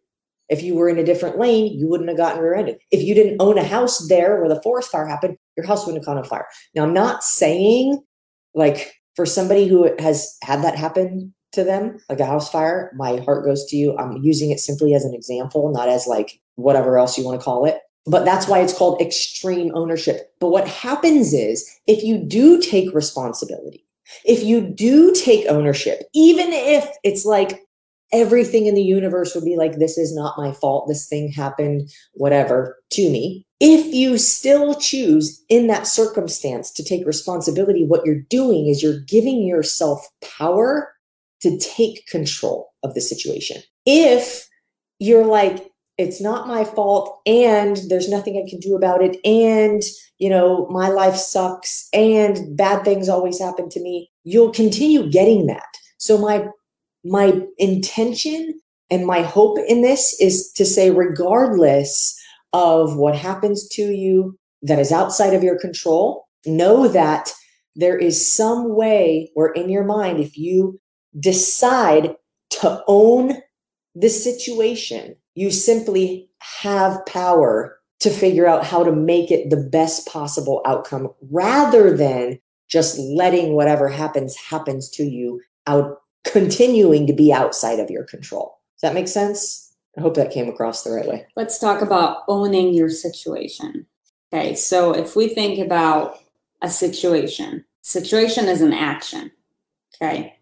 If 0.49 0.63
you 0.63 0.75
were 0.75 0.87
in 0.87 0.97
a 0.97 1.03
different 1.03 1.37
lane, 1.37 1.77
you 1.77 1.87
wouldn't 1.87 2.09
have 2.09 2.17
gotten 2.17 2.41
rear 2.41 2.55
ended. 2.55 2.77
If 2.91 3.01
you 3.03 3.13
didn't 3.13 3.41
own 3.41 3.57
a 3.57 3.63
house 3.63 4.07
there 4.07 4.39
where 4.39 4.49
the 4.49 4.61
forest 4.61 4.91
fire 4.91 5.05
happened, 5.05 5.37
your 5.57 5.65
house 5.65 5.85
wouldn't 5.85 6.03
have 6.03 6.05
caught 6.05 6.17
on 6.17 6.29
fire. 6.29 6.47
Now, 6.75 6.83
I'm 6.83 6.93
not 6.93 7.23
saying 7.23 8.01
like 8.53 8.93
for 9.15 9.25
somebody 9.25 9.67
who 9.67 9.89
has 9.99 10.37
had 10.43 10.63
that 10.63 10.75
happen 10.75 11.33
to 11.53 11.63
them, 11.63 11.97
like 12.09 12.19
a 12.19 12.25
house 12.25 12.49
fire, 12.49 12.91
my 12.95 13.17
heart 13.17 13.45
goes 13.45 13.65
to 13.65 13.75
you. 13.75 13.97
I'm 13.97 14.17
using 14.23 14.51
it 14.51 14.59
simply 14.59 14.93
as 14.93 15.05
an 15.05 15.13
example, 15.13 15.71
not 15.71 15.89
as 15.89 16.07
like 16.07 16.39
whatever 16.55 16.97
else 16.97 17.17
you 17.17 17.25
want 17.25 17.39
to 17.39 17.43
call 17.43 17.65
it. 17.65 17.79
But 18.07 18.25
that's 18.25 18.47
why 18.47 18.59
it's 18.59 18.77
called 18.77 19.01
extreme 19.01 19.71
ownership. 19.75 20.33
But 20.39 20.49
what 20.49 20.67
happens 20.67 21.33
is 21.33 21.69
if 21.87 22.03
you 22.03 22.17
do 22.17 22.61
take 22.61 22.93
responsibility, 22.93 23.85
if 24.23 24.43
you 24.43 24.61
do 24.61 25.13
take 25.13 25.45
ownership, 25.47 26.03
even 26.13 26.47
if 26.51 26.87
it's 27.03 27.25
like 27.25 27.67
everything 28.13 28.65
in 28.65 28.75
the 28.75 28.81
universe 28.81 29.35
would 29.35 29.43
be 29.43 29.57
like, 29.57 29.77
this 29.77 29.97
is 29.97 30.15
not 30.15 30.37
my 30.37 30.53
fault, 30.53 30.87
this 30.87 31.07
thing 31.07 31.29
happened, 31.31 31.89
whatever, 32.13 32.77
to 32.91 33.09
me, 33.09 33.45
if 33.59 33.93
you 33.93 34.17
still 34.17 34.75
choose 34.75 35.43
in 35.49 35.67
that 35.67 35.87
circumstance 35.87 36.71
to 36.71 36.83
take 36.83 37.05
responsibility, 37.05 37.85
what 37.85 38.05
you're 38.05 38.21
doing 38.29 38.67
is 38.67 38.81
you're 38.81 39.01
giving 39.01 39.45
yourself 39.45 40.07
power 40.21 40.93
to 41.41 41.57
take 41.57 42.07
control 42.07 42.71
of 42.83 42.93
the 42.93 43.01
situation. 43.01 43.61
If 43.85 44.47
you're 44.99 45.25
like, 45.25 45.69
it's 45.97 46.21
not 46.21 46.47
my 46.47 46.63
fault 46.63 47.19
and 47.25 47.77
there's 47.89 48.09
nothing 48.09 48.37
I 48.37 48.49
can 48.49 48.59
do 48.59 48.75
about 48.75 49.01
it 49.01 49.17
and 49.25 49.81
you 50.19 50.29
know 50.29 50.67
my 50.69 50.89
life 50.89 51.15
sucks 51.15 51.87
and 51.93 52.55
bad 52.55 52.83
things 52.83 53.09
always 53.09 53.39
happen 53.39 53.69
to 53.69 53.81
me. 53.81 54.09
You'll 54.23 54.51
continue 54.51 55.09
getting 55.09 55.47
that. 55.47 55.67
So 55.97 56.17
my 56.17 56.47
my 57.03 57.41
intention 57.57 58.59
and 58.89 59.05
my 59.05 59.21
hope 59.21 59.57
in 59.67 59.81
this 59.81 60.19
is 60.19 60.51
to 60.53 60.65
say 60.65 60.91
regardless 60.91 62.17
of 62.53 62.95
what 62.95 63.15
happens 63.15 63.67
to 63.69 63.83
you 63.83 64.37
that 64.61 64.79
is 64.79 64.91
outside 64.91 65.33
of 65.33 65.43
your 65.43 65.59
control, 65.59 66.27
know 66.45 66.87
that 66.87 67.31
there 67.75 67.97
is 67.97 68.25
some 68.25 68.75
way 68.75 69.29
where 69.33 69.51
in 69.51 69.69
your 69.69 69.83
mind, 69.83 70.19
if 70.19 70.37
you 70.37 70.79
decide 71.19 72.15
to 72.49 72.83
own 72.87 73.37
the 73.93 74.09
situation, 74.09 75.15
you 75.37 75.51
simply 75.51 76.27
have 76.39 77.05
power 77.05 77.77
to 77.99 78.09
figure 78.09 78.47
out 78.47 78.65
how 78.65 78.83
to 78.83 78.91
make 78.91 79.29
it 79.29 79.51
the 79.51 79.69
best 79.71 80.07
possible 80.07 80.63
outcome 80.65 81.09
rather 81.29 81.95
than 81.95 82.39
just 82.67 82.97
letting 82.97 83.53
whatever 83.53 83.87
happens 83.87 84.35
happens 84.35 84.89
to 84.89 85.03
you 85.03 85.39
out 85.67 86.01
continuing 86.23 87.05
to 87.05 87.13
be 87.13 87.31
outside 87.31 87.79
of 87.79 87.91
your 87.91 88.03
control. 88.03 88.59
Does 88.75 88.81
that 88.81 88.95
make 88.95 89.07
sense? 89.07 89.75
I 89.95 90.01
hope 90.01 90.15
that 90.15 90.31
came 90.31 90.49
across 90.49 90.83
the 90.83 90.91
right 90.91 91.07
way. 91.07 91.27
Let's 91.35 91.59
talk 91.59 91.83
about 91.83 92.23
owning 92.27 92.73
your 92.73 92.89
situation. 92.89 93.85
Okay, 94.33 94.55
so 94.55 94.91
if 94.91 95.15
we 95.15 95.29
think 95.29 95.59
about 95.59 96.17
a 96.63 96.69
situation, 96.69 97.63
situation 97.83 98.47
is 98.47 98.61
an 98.61 98.73
action. 98.73 99.31
Okay. 100.01 100.35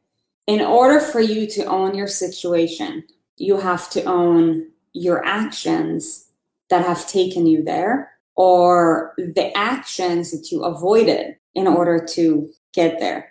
In 0.48 0.62
order 0.62 1.02
for 1.02 1.20
you 1.20 1.48
to 1.48 1.66
own 1.66 1.96
your 1.96 2.08
situation, 2.08 3.04
you 3.36 3.58
have 3.58 3.90
to 3.90 4.04
own 4.06 4.72
your 4.96 5.24
actions 5.26 6.32
that 6.70 6.86
have 6.86 7.08
taken 7.08 7.46
you 7.46 7.62
there 7.64 8.12
or 8.36 9.14
the 9.18 9.56
actions 9.56 10.32
that 10.32 10.52
you 10.52 10.64
avoided 10.64 11.36
in 11.54 11.68
order 11.68 12.04
to 12.04 12.50
get 12.74 13.00
there. 13.00 13.30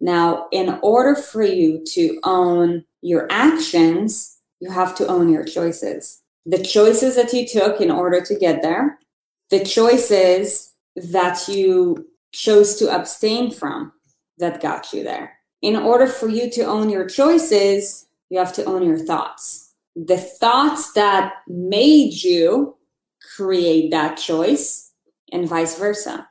Now, 0.00 0.48
in 0.50 0.78
order 0.82 1.14
for 1.14 1.42
you 1.42 1.84
to 1.88 2.18
own 2.24 2.84
your 3.02 3.26
actions, 3.30 4.38
you 4.60 4.70
have 4.70 4.94
to 4.96 5.06
own 5.06 5.28
your 5.28 5.44
choices. 5.44 6.22
The 6.44 6.62
choices 6.62 7.14
that 7.16 7.32
you 7.32 7.46
took 7.46 7.80
in 7.80 7.90
order 7.90 8.20
to 8.20 8.34
get 8.34 8.62
there, 8.62 8.98
the 9.50 9.64
choices 9.64 10.72
that 10.96 11.46
you 11.46 12.08
chose 12.32 12.76
to 12.76 12.90
abstain 12.90 13.52
from 13.52 13.92
that 14.38 14.60
got 14.60 14.92
you 14.92 15.04
there. 15.04 15.34
In 15.60 15.76
order 15.76 16.06
for 16.06 16.28
you 16.28 16.50
to 16.50 16.62
own 16.62 16.90
your 16.90 17.06
choices, 17.06 18.06
you 18.28 18.38
have 18.38 18.52
to 18.54 18.64
own 18.64 18.82
your 18.82 18.98
thoughts. 18.98 19.61
The 19.94 20.18
thoughts 20.18 20.92
that 20.92 21.34
made 21.46 22.22
you 22.22 22.76
create 23.36 23.90
that 23.90 24.16
choice, 24.16 24.92
and 25.32 25.48
vice 25.48 25.78
versa. 25.78 26.28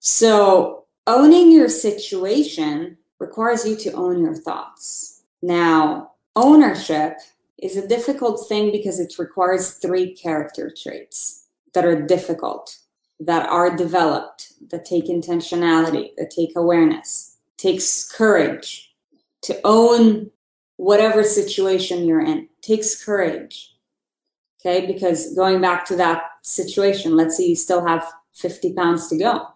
So, 0.00 0.86
owning 1.06 1.52
your 1.52 1.68
situation 1.68 2.96
requires 3.20 3.66
you 3.66 3.76
to 3.76 3.92
own 3.92 4.20
your 4.22 4.34
thoughts. 4.34 5.22
Now, 5.42 6.12
ownership 6.34 7.18
is 7.58 7.76
a 7.76 7.86
difficult 7.86 8.48
thing 8.48 8.72
because 8.72 8.98
it 9.00 9.18
requires 9.18 9.74
three 9.74 10.14
character 10.14 10.72
traits 10.82 11.46
that 11.74 11.84
are 11.84 12.02
difficult, 12.02 12.78
that 13.20 13.46
are 13.48 13.76
developed, 13.76 14.52
that 14.70 14.84
take 14.84 15.06
intentionality, 15.06 16.10
that 16.16 16.30
take 16.30 16.52
awareness, 16.56 17.36
takes 17.56 18.10
courage 18.10 18.94
to 19.42 19.58
own 19.64 20.30
whatever 20.76 21.22
situation 21.22 22.06
you're 22.06 22.24
in. 22.24 22.48
takes 22.62 23.04
courage. 23.04 23.74
Okay, 24.60 24.86
because 24.86 25.34
going 25.34 25.60
back 25.60 25.84
to 25.86 25.96
that 25.96 26.22
situation, 26.42 27.16
let's 27.16 27.36
say 27.36 27.44
you 27.44 27.56
still 27.56 27.86
have 27.86 28.04
50 28.34 28.72
pounds 28.74 29.08
to 29.08 29.18
go. 29.18 29.46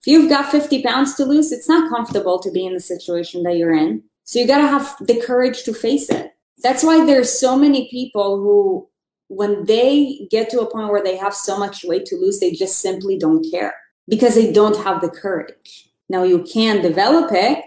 If 0.00 0.06
you've 0.06 0.30
got 0.30 0.50
50 0.50 0.82
pounds 0.82 1.14
to 1.16 1.24
lose, 1.24 1.52
it's 1.52 1.68
not 1.68 1.90
comfortable 1.90 2.38
to 2.38 2.50
be 2.50 2.64
in 2.64 2.74
the 2.74 2.80
situation 2.80 3.42
that 3.42 3.56
you're 3.56 3.74
in. 3.74 4.02
So 4.24 4.38
you 4.38 4.46
got 4.46 4.58
to 4.58 4.68
have 4.68 4.96
the 5.00 5.20
courage 5.20 5.64
to 5.64 5.74
face 5.74 6.08
it. 6.08 6.32
That's 6.62 6.84
why 6.84 7.04
there's 7.04 7.38
so 7.38 7.56
many 7.56 7.88
people 7.90 8.38
who, 8.38 8.88
when 9.28 9.64
they 9.64 10.28
get 10.30 10.50
to 10.50 10.60
a 10.60 10.70
point 10.70 10.90
where 10.90 11.02
they 11.02 11.16
have 11.16 11.34
so 11.34 11.58
much 11.58 11.84
weight 11.84 12.06
to 12.06 12.16
lose, 12.16 12.38
they 12.38 12.52
just 12.52 12.78
simply 12.78 13.18
don't 13.18 13.44
care 13.50 13.74
because 14.08 14.34
they 14.34 14.52
don't 14.52 14.76
have 14.84 15.00
the 15.00 15.10
courage. 15.10 15.90
Now 16.08 16.22
you 16.22 16.44
can 16.44 16.82
develop 16.82 17.30
it. 17.32 17.64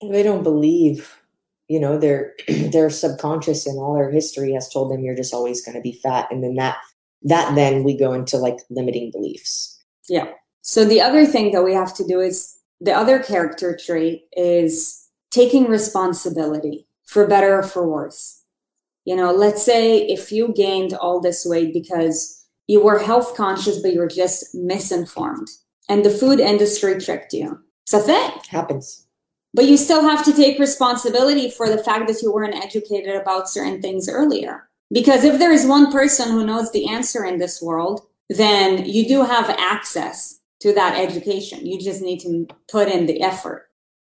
They 0.00 0.22
don't 0.22 0.42
believe, 0.42 1.20
you 1.68 1.80
know, 1.80 1.98
their 1.98 2.34
their 2.48 2.90
subconscious 2.90 3.66
and 3.66 3.78
all 3.78 3.94
their 3.94 4.10
history 4.10 4.52
has 4.52 4.68
told 4.68 4.90
them 4.90 5.02
you're 5.02 5.16
just 5.16 5.34
always 5.34 5.64
going 5.64 5.76
to 5.76 5.80
be 5.80 5.98
fat, 6.02 6.28
and 6.30 6.42
then 6.42 6.54
that 6.56 6.78
that 7.22 7.54
then 7.54 7.84
we 7.84 7.96
go 7.96 8.12
into 8.12 8.36
like 8.36 8.58
limiting 8.70 9.10
beliefs. 9.10 9.80
Yeah. 10.08 10.30
So 10.62 10.84
the 10.84 11.00
other 11.00 11.26
thing 11.26 11.52
that 11.52 11.64
we 11.64 11.74
have 11.74 11.94
to 11.96 12.06
do 12.06 12.20
is 12.20 12.56
the 12.80 12.92
other 12.92 13.18
character 13.18 13.78
trait 13.82 14.22
is 14.32 15.08
taking 15.30 15.68
responsibility 15.68 16.86
for 17.06 17.26
better 17.26 17.58
or 17.58 17.62
for 17.62 17.88
worse. 17.88 18.42
You 19.04 19.16
know, 19.16 19.32
let's 19.32 19.62
say 19.62 19.98
if 20.06 20.32
you 20.32 20.52
gained 20.54 20.94
all 20.94 21.20
this 21.20 21.44
weight 21.44 21.74
because 21.74 22.42
you 22.66 22.82
were 22.82 22.98
health 22.98 23.36
conscious, 23.36 23.80
but 23.80 23.92
you 23.92 24.00
were 24.00 24.08
just 24.08 24.54
misinformed 24.54 25.48
and 25.88 26.04
the 26.04 26.10
food 26.10 26.40
industry 26.40 26.98
tricked 26.98 27.32
you. 27.32 27.58
A 27.92 28.00
thing. 28.00 28.30
Happens. 28.48 29.03
But 29.54 29.66
you 29.66 29.76
still 29.76 30.02
have 30.02 30.24
to 30.24 30.32
take 30.32 30.58
responsibility 30.58 31.48
for 31.48 31.68
the 31.68 31.78
fact 31.78 32.08
that 32.08 32.20
you 32.20 32.32
weren't 32.32 32.56
educated 32.56 33.14
about 33.14 33.48
certain 33.48 33.80
things 33.80 34.08
earlier. 34.08 34.68
Because 34.92 35.24
if 35.24 35.38
there 35.38 35.52
is 35.52 35.64
one 35.64 35.90
person 35.90 36.30
who 36.30 36.44
knows 36.44 36.72
the 36.72 36.88
answer 36.88 37.24
in 37.24 37.38
this 37.38 37.62
world, 37.62 38.02
then 38.28 38.84
you 38.84 39.06
do 39.06 39.24
have 39.24 39.48
access 39.50 40.40
to 40.60 40.74
that 40.74 40.98
education. 40.98 41.64
You 41.66 41.80
just 41.80 42.02
need 42.02 42.18
to 42.20 42.48
put 42.70 42.88
in 42.88 43.06
the 43.06 43.22
effort 43.22 43.68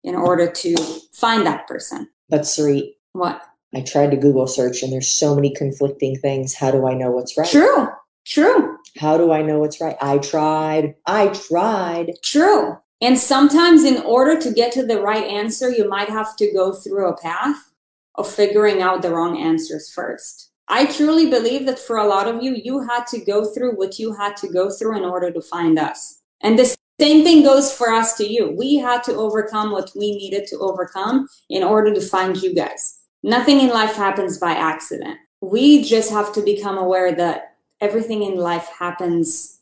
in 0.03 0.15
order 0.15 0.51
to 0.51 0.77
find 1.13 1.47
that 1.47 1.67
person. 1.67 2.09
But 2.29 2.43
Sarit, 2.43 2.95
What? 3.13 3.43
I 3.75 3.83
tried 3.83 4.13
to 4.13 4.17
Google 4.17 4.47
search 4.47 4.83
and 4.83 4.93
there's 4.93 5.09
so 5.09 5.35
many 5.35 5.53
conflicting 5.55 6.17
things. 6.17 6.55
How 6.55 6.71
do 6.71 6.87
I 6.87 6.95
know 6.95 7.11
what's 7.11 7.37
right? 7.37 7.49
True. 7.49 7.89
True. 8.25 8.79
How 8.97 9.19
do 9.19 9.33
I 9.33 9.43
know 9.43 9.59
what's 9.59 9.81
right? 9.81 9.97
I 10.01 10.19
tried. 10.19 10.95
I 11.07 11.29
tried. 11.29 12.13
True. 12.23 12.79
And 13.01 13.19
sometimes, 13.19 13.85
in 13.85 14.03
order 14.03 14.41
to 14.41 14.53
get 14.53 14.73
to 14.73 14.87
the 14.87 15.01
right 15.01 15.25
answer, 15.25 15.71
you 15.71 15.89
might 15.89 16.09
have 16.09 16.35
to 16.37 16.53
go 16.53 16.73
through 16.73 17.09
a 17.09 17.17
path 17.17 17.71
of 18.15 18.31
figuring 18.31 18.81
out 18.81 19.03
the 19.03 19.11
wrong 19.11 19.41
answers 19.41 19.91
first. 19.91 20.51
I 20.69 20.87
truly 20.87 21.31
believe 21.31 21.67
that 21.67 21.79
for 21.79 21.99
a 21.99 22.07
lot 22.07 22.27
of 22.27 22.43
you, 22.43 22.55
you 22.55 22.87
had 22.87 23.07
to 23.09 23.25
go 23.25 23.45
through 23.45 23.77
what 23.77 23.99
you 23.99 24.15
had 24.15 24.37
to 24.39 24.49
go 24.49 24.71
through 24.71 24.97
in 24.97 25.05
order 25.05 25.31
to 25.31 25.41
find 25.41 25.79
us. 25.79 26.21
And 26.41 26.59
the 26.59 26.75
same 26.99 27.23
thing 27.23 27.45
goes 27.45 27.73
for 27.73 27.93
us 27.93 28.17
to 28.17 28.27
you. 28.27 28.53
We 28.57 28.77
had 28.77 29.05
to 29.05 29.15
overcome 29.15 29.71
what 29.71 29.93
we 29.95 30.17
needed 30.17 30.47
to 30.49 30.59
overcome 30.59 31.29
in 31.51 31.63
order 31.63 31.95
to 31.95 32.01
find 32.01 32.37
you 32.37 32.55
guys. 32.55 32.99
Nothing 33.23 33.61
in 33.61 33.69
life 33.69 33.95
happens 33.95 34.39
by 34.39 34.53
accident. 34.53 35.19
We 35.41 35.85
just 35.85 36.11
have 36.11 36.33
to 36.33 36.41
become 36.41 36.79
aware 36.79 37.15
that 37.15 37.57
everything 37.81 38.23
in 38.23 38.37
life 38.37 38.69
happens 38.79 39.61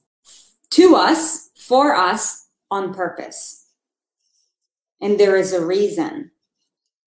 to 0.71 0.95
us, 0.95 1.51
for 1.57 1.95
us, 1.95 2.44
on 2.75 2.93
purpose. 2.93 3.67
And 5.01 5.19
there 5.19 5.37
is 5.37 5.53
a 5.53 5.65
reason. 5.65 6.33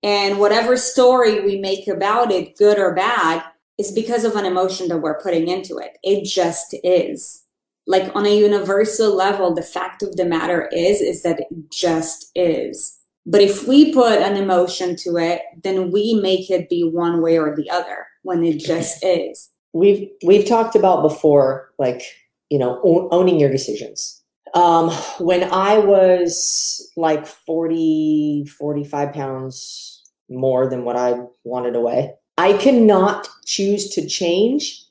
And 0.02 0.40
whatever 0.40 0.78
story 0.78 1.42
we 1.42 1.60
make 1.60 1.88
about 1.88 2.32
it, 2.32 2.58
good 2.58 2.80
or 2.80 2.96
bad, 2.96 3.44
is 3.78 3.92
because 3.92 4.24
of 4.24 4.36
an 4.36 4.46
emotion 4.46 4.88
that 4.88 5.00
we're 5.00 5.20
putting 5.20 5.48
into 5.48 5.78
it. 5.78 5.98
It 6.04 6.26
just 6.26 6.76
is. 6.84 7.44
Like 7.86 8.16
on 8.16 8.26
a 8.26 8.38
universal 8.38 9.16
level, 9.16 9.54
the 9.54 9.62
fact 9.62 10.04
of 10.04 10.16
the 10.16 10.26
matter 10.26 10.70
is, 10.72 11.02
is 11.02 11.24
that 11.24 11.40
it 11.40 11.48
just 11.72 12.32
is. 12.36 12.98
But 13.26 13.42
if 13.42 13.68
we 13.68 13.94
put 13.94 14.22
an 14.22 14.38
emotion 14.38 14.96
to 14.98 15.18
it, 15.18 15.42
then 15.64 15.92
we 15.92 16.16
make 16.16 16.50
it 16.50 16.70
be 16.70 16.84
one 16.84 17.22
way 17.22 17.38
or 17.38 17.56
the 17.56 17.70
other 17.70 18.08
when 18.24 18.44
it 18.44 18.60
just 18.60 19.00
is. 19.04 19.50
We've 19.74 20.10
we've 20.26 20.48
talked 20.48 20.76
about 20.76 21.02
before, 21.04 21.72
like 21.78 22.02
you 22.50 22.58
know, 22.58 22.80
own, 22.84 23.10
owning 23.12 23.40
your 23.40 23.52
decisions. 23.52 24.24
Um, 24.54 24.90
when 25.20 25.52
I 25.52 25.78
was 25.80 26.92
like 26.96 27.26
40, 27.26 28.46
45 28.46 29.14
pounds 29.14 30.04
more 30.30 30.68
than 30.68 30.84
what 30.84 30.96
I 30.96 31.22
wanted 31.44 31.72
to 31.74 31.82
weigh, 31.82 32.14
I 32.38 32.54
cannot 32.54 33.28
choose 33.46 33.90
to 33.96 34.08
change 34.08 34.84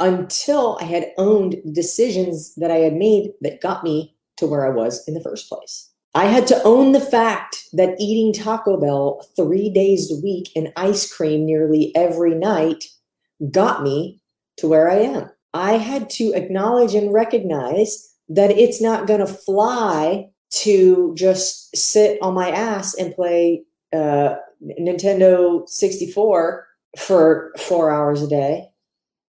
until 0.00 0.78
I 0.80 0.84
had 0.84 1.12
owned 1.16 1.56
decisions 1.72 2.54
that 2.56 2.70
I 2.70 2.76
had 2.76 2.94
made 2.94 3.32
that 3.40 3.60
got 3.60 3.84
me 3.84 4.16
to 4.38 4.46
where 4.46 4.66
I 4.66 4.70
was 4.70 5.06
in 5.06 5.14
the 5.14 5.22
first 5.22 5.48
place. 5.48 5.90
I 6.14 6.26
had 6.26 6.46
to 6.48 6.62
own 6.64 6.92
the 6.92 7.00
fact 7.00 7.68
that 7.72 7.96
eating 7.98 8.32
Taco 8.34 8.76
Bell 8.78 9.26
three 9.34 9.70
days 9.70 10.12
a 10.12 10.20
week 10.22 10.50
and 10.54 10.72
ice 10.76 11.10
cream 11.10 11.46
nearly 11.46 11.94
every 11.96 12.34
night 12.34 12.84
got 13.50 13.82
me 13.82 14.20
to 14.58 14.68
where 14.68 14.90
I 14.90 14.96
am. 14.96 15.30
I 15.54 15.72
had 15.72 16.10
to 16.10 16.32
acknowledge 16.34 16.94
and 16.94 17.12
recognize 17.12 18.11
that 18.34 18.50
it's 18.50 18.80
not 18.80 19.06
going 19.06 19.20
to 19.20 19.26
fly 19.26 20.28
to 20.50 21.14
just 21.14 21.74
sit 21.76 22.18
on 22.22 22.34
my 22.34 22.50
ass 22.50 22.94
and 22.94 23.14
play 23.14 23.62
uh, 23.92 24.34
Nintendo 24.80 25.68
64 25.68 26.66
for 26.98 27.52
four 27.58 27.90
hours 27.90 28.22
a 28.22 28.28
day 28.28 28.68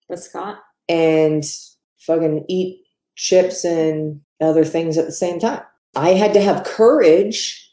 But 0.09 0.19
Scott, 0.19 0.59
and 0.87 1.43
fucking 1.99 2.45
eat 2.49 2.81
chips 3.15 3.63
and 3.63 4.21
other 4.41 4.65
things 4.65 4.97
at 4.97 5.05
the 5.05 5.11
same 5.11 5.39
time. 5.39 5.61
I 5.95 6.09
had 6.09 6.33
to 6.33 6.41
have 6.41 6.65
courage 6.65 7.71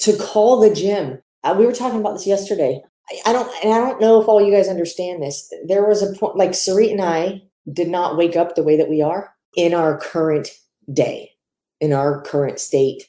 to 0.00 0.16
call 0.16 0.60
the 0.60 0.74
gym. 0.74 1.22
Uh, 1.44 1.54
we 1.58 1.66
were 1.66 1.72
talking 1.72 2.00
about 2.00 2.14
this 2.14 2.26
yesterday. 2.26 2.80
I, 3.10 3.30
I 3.30 3.32
don't, 3.32 3.50
and 3.64 3.72
I 3.72 3.78
don't 3.78 4.00
know 4.00 4.20
if 4.20 4.28
all 4.28 4.40
you 4.40 4.52
guys 4.52 4.68
understand 4.68 5.22
this. 5.22 5.52
There 5.66 5.86
was 5.86 6.02
a 6.02 6.12
point, 6.18 6.36
like 6.36 6.50
Sarit 6.50 6.92
and 6.92 7.00
I 7.00 7.42
did 7.72 7.88
not 7.88 8.16
wake 8.16 8.36
up 8.36 8.54
the 8.54 8.62
way 8.62 8.76
that 8.76 8.88
we 8.88 9.02
are 9.02 9.32
in 9.56 9.74
our 9.74 9.98
current 9.98 10.48
day, 10.92 11.30
in 11.80 11.92
our 11.92 12.22
current 12.22 12.58
state. 12.58 13.04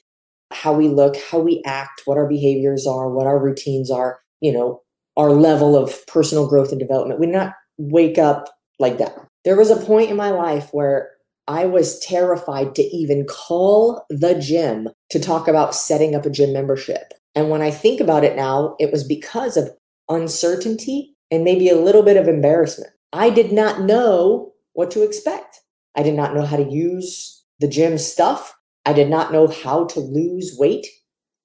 how 0.54 0.74
we 0.74 0.88
look, 0.88 1.16
how 1.32 1.40
we 1.40 1.62
act, 1.66 2.04
what 2.06 2.18
our 2.18 2.28
behaviors 2.28 2.86
are, 2.88 3.10
what 3.10 3.28
our 3.28 3.40
routines 3.40 3.90
are, 3.90 4.20
you 4.40 4.52
know, 4.52 4.82
our 5.18 5.32
level 5.32 5.76
of 5.76 6.06
personal 6.08 6.48
growth 6.48 6.72
and 6.72 6.80
development. 6.80 7.20
We 7.20 7.28
not 7.28 7.54
wake 7.78 8.18
up 8.18 8.50
like 8.80 8.98
that. 9.00 9.16
There 9.44 9.58
was 9.58 9.72
a 9.72 9.76
point 9.76 10.10
in 10.10 10.18
my 10.18 10.30
life 10.30 10.70
where 10.72 11.12
I 11.48 11.66
was 11.66 12.00
terrified 12.00 12.76
to 12.76 12.84
even 12.84 13.26
call 13.26 14.06
the 14.10 14.36
gym 14.36 14.90
to 15.10 15.20
talk 15.20 15.48
about 15.48 15.76
setting 15.76 16.16
up 16.16 16.26
a 16.26 16.30
gym 16.30 16.54
membership. 16.54 17.14
And 17.36 17.50
when 17.50 17.62
I 17.62 17.72
think 17.72 18.00
about 18.00 18.24
it 18.24 18.36
now, 18.36 18.76
it 18.80 18.92
was 18.92 19.04
because 19.04 19.58
of 19.58 19.72
uncertainty 20.10 21.16
and 21.32 21.44
maybe 21.44 21.68
a 21.68 21.76
little 21.76 22.04
bit 22.04 22.16
of 22.16 22.28
embarrassment. 22.28 22.94
I 23.12 23.30
did 23.30 23.52
not 23.52 23.82
know 23.82 24.54
what 24.74 24.92
to 24.92 25.04
expect. 25.04 25.62
I 25.96 26.04
did 26.04 26.16
not 26.16 26.34
know 26.34 26.46
how 26.46 26.58
to 26.58 26.70
use 26.70 27.44
the 27.60 27.68
gym 27.68 27.98
stuff. 27.98 28.56
I 28.86 28.94
did 28.94 29.10
not 29.10 29.32
know 29.32 29.48
how 29.48 29.86
to 29.86 30.00
lose 30.00 30.56
weight. 30.58 30.88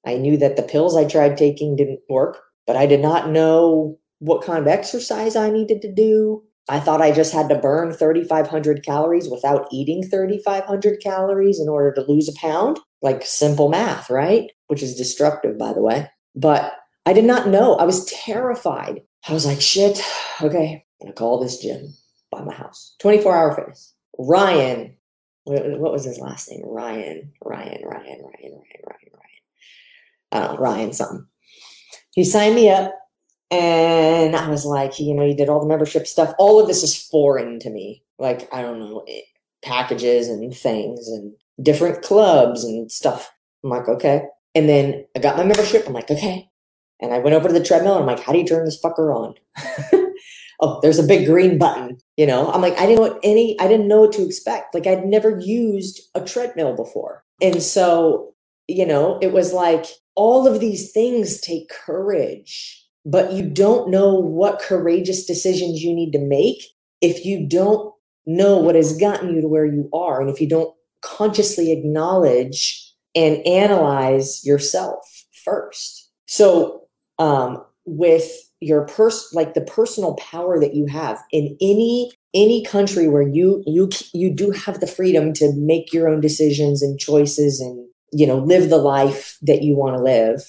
I 0.07 0.17
knew 0.17 0.37
that 0.39 0.57
the 0.57 0.63
pills 0.63 0.97
I 0.97 1.05
tried 1.05 1.37
taking 1.37 1.77
didn't 1.77 2.01
work, 2.09 2.41
but 2.67 2.77
I 2.77 2.87
did 2.87 3.01
not 3.01 3.31
know 3.31 3.99
what 4.21 4.43
kind 4.43 4.59
of 4.59 4.67
exercise 4.67 5.37
I 5.37 5.51
needed 5.51 5.83
to 5.83 5.93
do. 5.93 6.43
I 6.69 6.81
thought 6.81 7.01
I 7.01 7.13
just 7.13 7.33
had 7.33 7.49
to 7.49 7.55
burn 7.55 7.93
3,500 7.93 8.85
calories 8.85 9.29
without 9.29 9.69
eating 9.73 10.03
3,500 10.03 11.01
calories 11.01 11.61
in 11.61 11.69
order 11.69 11.93
to 11.95 12.11
lose 12.11 12.29
a 12.29 12.39
pound. 12.39 12.79
Like 13.01 13.25
simple 13.25 13.69
math, 13.69 14.11
right? 14.11 14.51
Which 14.67 14.83
is 14.83 14.97
destructive, 14.97 15.57
by 15.57 15.73
the 15.73 15.81
way. 15.81 16.11
But 16.35 16.75
I 17.07 17.13
did 17.13 17.25
not 17.25 17.49
know. 17.49 17.77
I 17.77 17.85
was 17.85 18.05
terrified. 18.07 19.03
I 19.29 19.33
was 19.33 19.47
like, 19.47 19.61
shit, 19.61 20.03
okay, 20.43 20.85
I'm 21.01 21.09
to 21.09 21.13
call 21.15 21.41
this 21.41 21.59
gym 21.59 21.95
by 22.31 22.43
my 22.43 22.55
house. 22.55 22.97
24 23.01 23.37
hour 23.37 23.55
fitness. 23.55 23.95
Ryan, 24.19 24.97
what 25.45 25.93
was 25.93 26.05
his 26.05 26.19
last 26.19 26.51
name? 26.51 26.63
Ryan, 26.65 27.33
Ryan, 27.45 27.83
Ryan, 27.85 27.85
Ryan, 27.85 28.23
Ryan, 28.25 28.83
Ryan, 28.85 29.11
Ryan. 29.15 29.29
I 30.33 30.41
know, 30.41 30.57
Ryan 30.57 30.93
something. 30.93 31.27
He 32.13 32.25
signed 32.25 32.55
me 32.55 32.69
up 32.69 32.93
and 33.51 34.37
I 34.37 34.49
was 34.49 34.65
like, 34.65 34.99
you 34.99 35.15
know, 35.15 35.25
you 35.25 35.35
did 35.35 35.49
all 35.49 35.61
the 35.61 35.67
membership 35.67 36.07
stuff. 36.07 36.35
All 36.39 36.61
of 36.61 36.67
this 36.67 36.83
is 36.83 37.01
foreign 37.01 37.59
to 37.61 37.71
me. 37.71 38.03
Like, 38.19 38.53
I 38.53 38.63
don't 38.63 38.81
know, 38.81 39.05
it, 39.07 39.25
packages 39.63 40.29
and 40.29 40.55
things 40.55 41.09
and 41.09 41.33
different 41.63 42.03
clubs 42.03 42.65
and 42.65 42.91
stuff. 42.91 43.33
I'm 43.65 43.71
like, 43.71 43.89
okay. 43.89 44.23
And 44.55 44.69
then 44.69 45.07
I 45.17 45.21
got 45.21 45.37
my 45.37 45.45
membership. 45.45 45.87
I'm 45.87 45.93
like, 45.93 46.11
okay. 46.11 46.49
And 47.01 47.13
I 47.15 47.19
went 47.19 47.37
over 47.37 47.49
to 47.49 47.55
the 47.55 47.65
treadmill. 47.65 47.97
I'm 47.97 48.07
like, 48.07 48.21
how 48.21 48.33
do 48.33 48.39
you 48.39 48.47
turn 48.47 48.65
this 48.65 48.81
fucker 48.81 49.15
on? 49.15 49.35
oh, 50.61 50.81
there's 50.83 50.99
a 50.99 51.07
big 51.07 51.27
green 51.27 51.59
button. 51.59 51.99
You 52.17 52.27
know, 52.27 52.51
I'm 52.51 52.61
like, 52.61 52.79
I 52.79 52.87
didn't 52.87 53.05
know 53.05 53.21
any, 53.23 53.59
I 53.61 53.69
didn't 53.69 53.89
know 53.89 54.01
what 54.03 54.13
to 54.13 54.25
expect. 54.25 54.75
Like, 54.75 54.87
I'd 54.87 55.07
never 55.07 55.39
used 55.39 56.01
a 56.15 56.21
treadmill 56.25 56.75
before. 56.75 57.25
And 57.41 57.63
so, 57.63 58.35
you 58.67 58.87
know, 58.87 59.19
it 59.23 59.33
was 59.33 59.53
like 59.53 59.87
all 60.15 60.49
of 60.49 60.61
these 60.61 60.91
things 60.91 61.41
take 61.41 61.71
courage 61.71 62.85
but 63.09 63.33
you 63.33 63.49
don't 63.49 63.89
know 63.89 64.15
what 64.15 64.61
courageous 64.61 65.25
decisions 65.25 65.83
you 65.83 65.95
need 65.95 66.13
to 66.13 66.19
make 66.19 66.63
if 67.01 67.25
you 67.25 67.47
don't 67.49 67.95
know 68.27 68.59
what 68.59 68.75
has 68.75 68.97
gotten 68.99 69.35
you 69.35 69.41
to 69.41 69.49
where 69.49 69.65
you 69.65 69.89
are 69.93 70.21
and 70.21 70.29
if 70.29 70.41
you 70.41 70.49
don't 70.49 70.75
consciously 71.01 71.73
acknowledge 71.73 72.93
and 73.15 73.45
analyze 73.47 74.45
yourself 74.45 75.25
first 75.45 76.11
so 76.27 76.83
um, 77.19 77.65
with 77.87 78.31
your 78.61 78.87
pers 78.87 79.29
like 79.33 79.55
the 79.55 79.61
personal 79.61 80.15
power 80.17 80.59
that 80.59 80.75
you 80.75 80.87
have 80.87 81.23
in 81.33 81.57
any 81.61 82.13
any 82.35 82.65
country 82.65 83.09
where 83.09 83.27
you 83.27 83.63
you 83.67 83.89
you 84.13 84.35
do 84.35 84.51
have 84.51 84.81
the 84.81 84.87
freedom 84.87 85.33
to 85.33 85.53
make 85.57 85.93
your 85.93 86.09
own 86.09 86.21
decisions 86.21 86.83
and 86.83 86.99
choices 86.99 87.61
and 87.61 87.87
you 88.13 88.27
know 88.27 88.39
live 88.39 88.69
the 88.69 88.79
life 88.79 89.39
that 89.43 89.63
you 89.63 89.77
want 89.77 89.97
to 89.97 90.03
live 90.03 90.43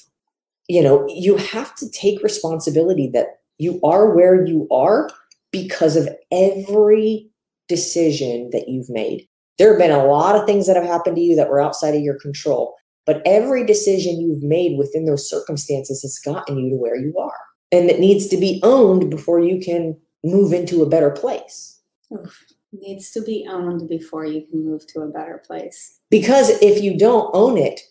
you 0.70 0.84
know, 0.84 1.06
you 1.10 1.36
have 1.36 1.76
to 1.76 1.90
take 1.90 2.24
responsibility 2.24 3.10
that 3.12 3.40
you 3.58 3.80
are 3.84 4.16
where 4.16 4.46
you 4.46 4.68
are 4.72 5.10
because 5.52 5.96
of 5.96 6.08
every 6.32 7.28
decision 7.68 8.52
that 8.54 8.70
you've 8.70 8.90
made. 8.90 9.28
There 9.58 9.72
have 9.72 9.80
been 9.80 9.92
a 9.92 10.06
lot 10.06 10.36
of 10.36 10.46
things 10.46 10.68
that 10.68 10.76
have 10.76 10.86
happened 10.86 11.18
to 11.18 11.22
you 11.22 11.36
that 11.36 11.50
were 11.50 11.60
outside 11.60 11.96
of 11.96 12.02
your 12.02 12.18
control, 12.20 12.76
but 13.06 13.22
every 13.26 13.66
decision 13.66 14.22
you've 14.22 14.44
made 14.44 14.78
within 14.78 15.06
those 15.06 15.28
circumstances 15.28 16.04
has 16.04 16.20
gotten 16.20 16.60
you 16.60 16.70
to 16.70 16.76
where 16.78 16.96
you 16.96 17.18
are. 17.20 17.49
And 17.72 17.90
it 17.90 18.00
needs 18.00 18.28
to 18.28 18.38
be 18.38 18.60
owned 18.64 19.10
before 19.10 19.40
you 19.40 19.60
can 19.60 19.98
move 20.24 20.54
into 20.54 20.82
a 20.82 20.90
better 20.90 21.12
place. 21.12 21.80
Oof. 22.12 22.46
Needs 22.72 23.12
to 23.12 23.22
be 23.22 23.48
owned 23.50 23.88
before 23.90 24.26
you 24.26 24.46
can 24.46 24.66
move 24.66 24.86
to 24.88 25.02
a 25.02 25.08
better 25.08 25.42
place. 25.46 26.00
Because 26.10 26.50
if 26.62 26.84
you 26.84 26.98
don't 26.98 27.30
own 27.34 27.58
it, 27.58 27.82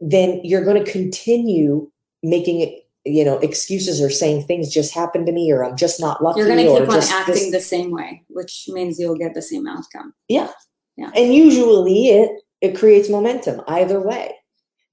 then 0.00 0.40
you're 0.42 0.64
going 0.64 0.82
to 0.82 0.90
continue 0.90 1.90
making 2.22 2.60
it 2.60 2.82
you 3.04 3.24
know 3.24 3.38
excuses 3.38 4.00
or 4.00 4.10
saying 4.10 4.42
things 4.42 4.72
just 4.72 4.94
happened 4.94 5.26
to 5.26 5.32
me 5.32 5.50
or 5.50 5.64
i'm 5.64 5.76
just 5.76 6.00
not 6.00 6.22
lucky 6.22 6.38
you're 6.38 6.48
going 6.48 6.64
to 6.64 6.80
keep 6.80 6.88
on 6.88 7.02
acting 7.10 7.50
this. 7.50 7.50
the 7.50 7.60
same 7.60 7.90
way 7.90 8.22
which 8.28 8.66
means 8.68 8.98
you'll 8.98 9.16
get 9.16 9.34
the 9.34 9.42
same 9.42 9.66
outcome 9.66 10.12
yeah 10.28 10.50
yeah 10.96 11.10
and 11.16 11.34
usually 11.34 12.08
it 12.08 12.30
it 12.60 12.78
creates 12.78 13.08
momentum 13.08 13.60
either 13.66 14.00
way 14.00 14.32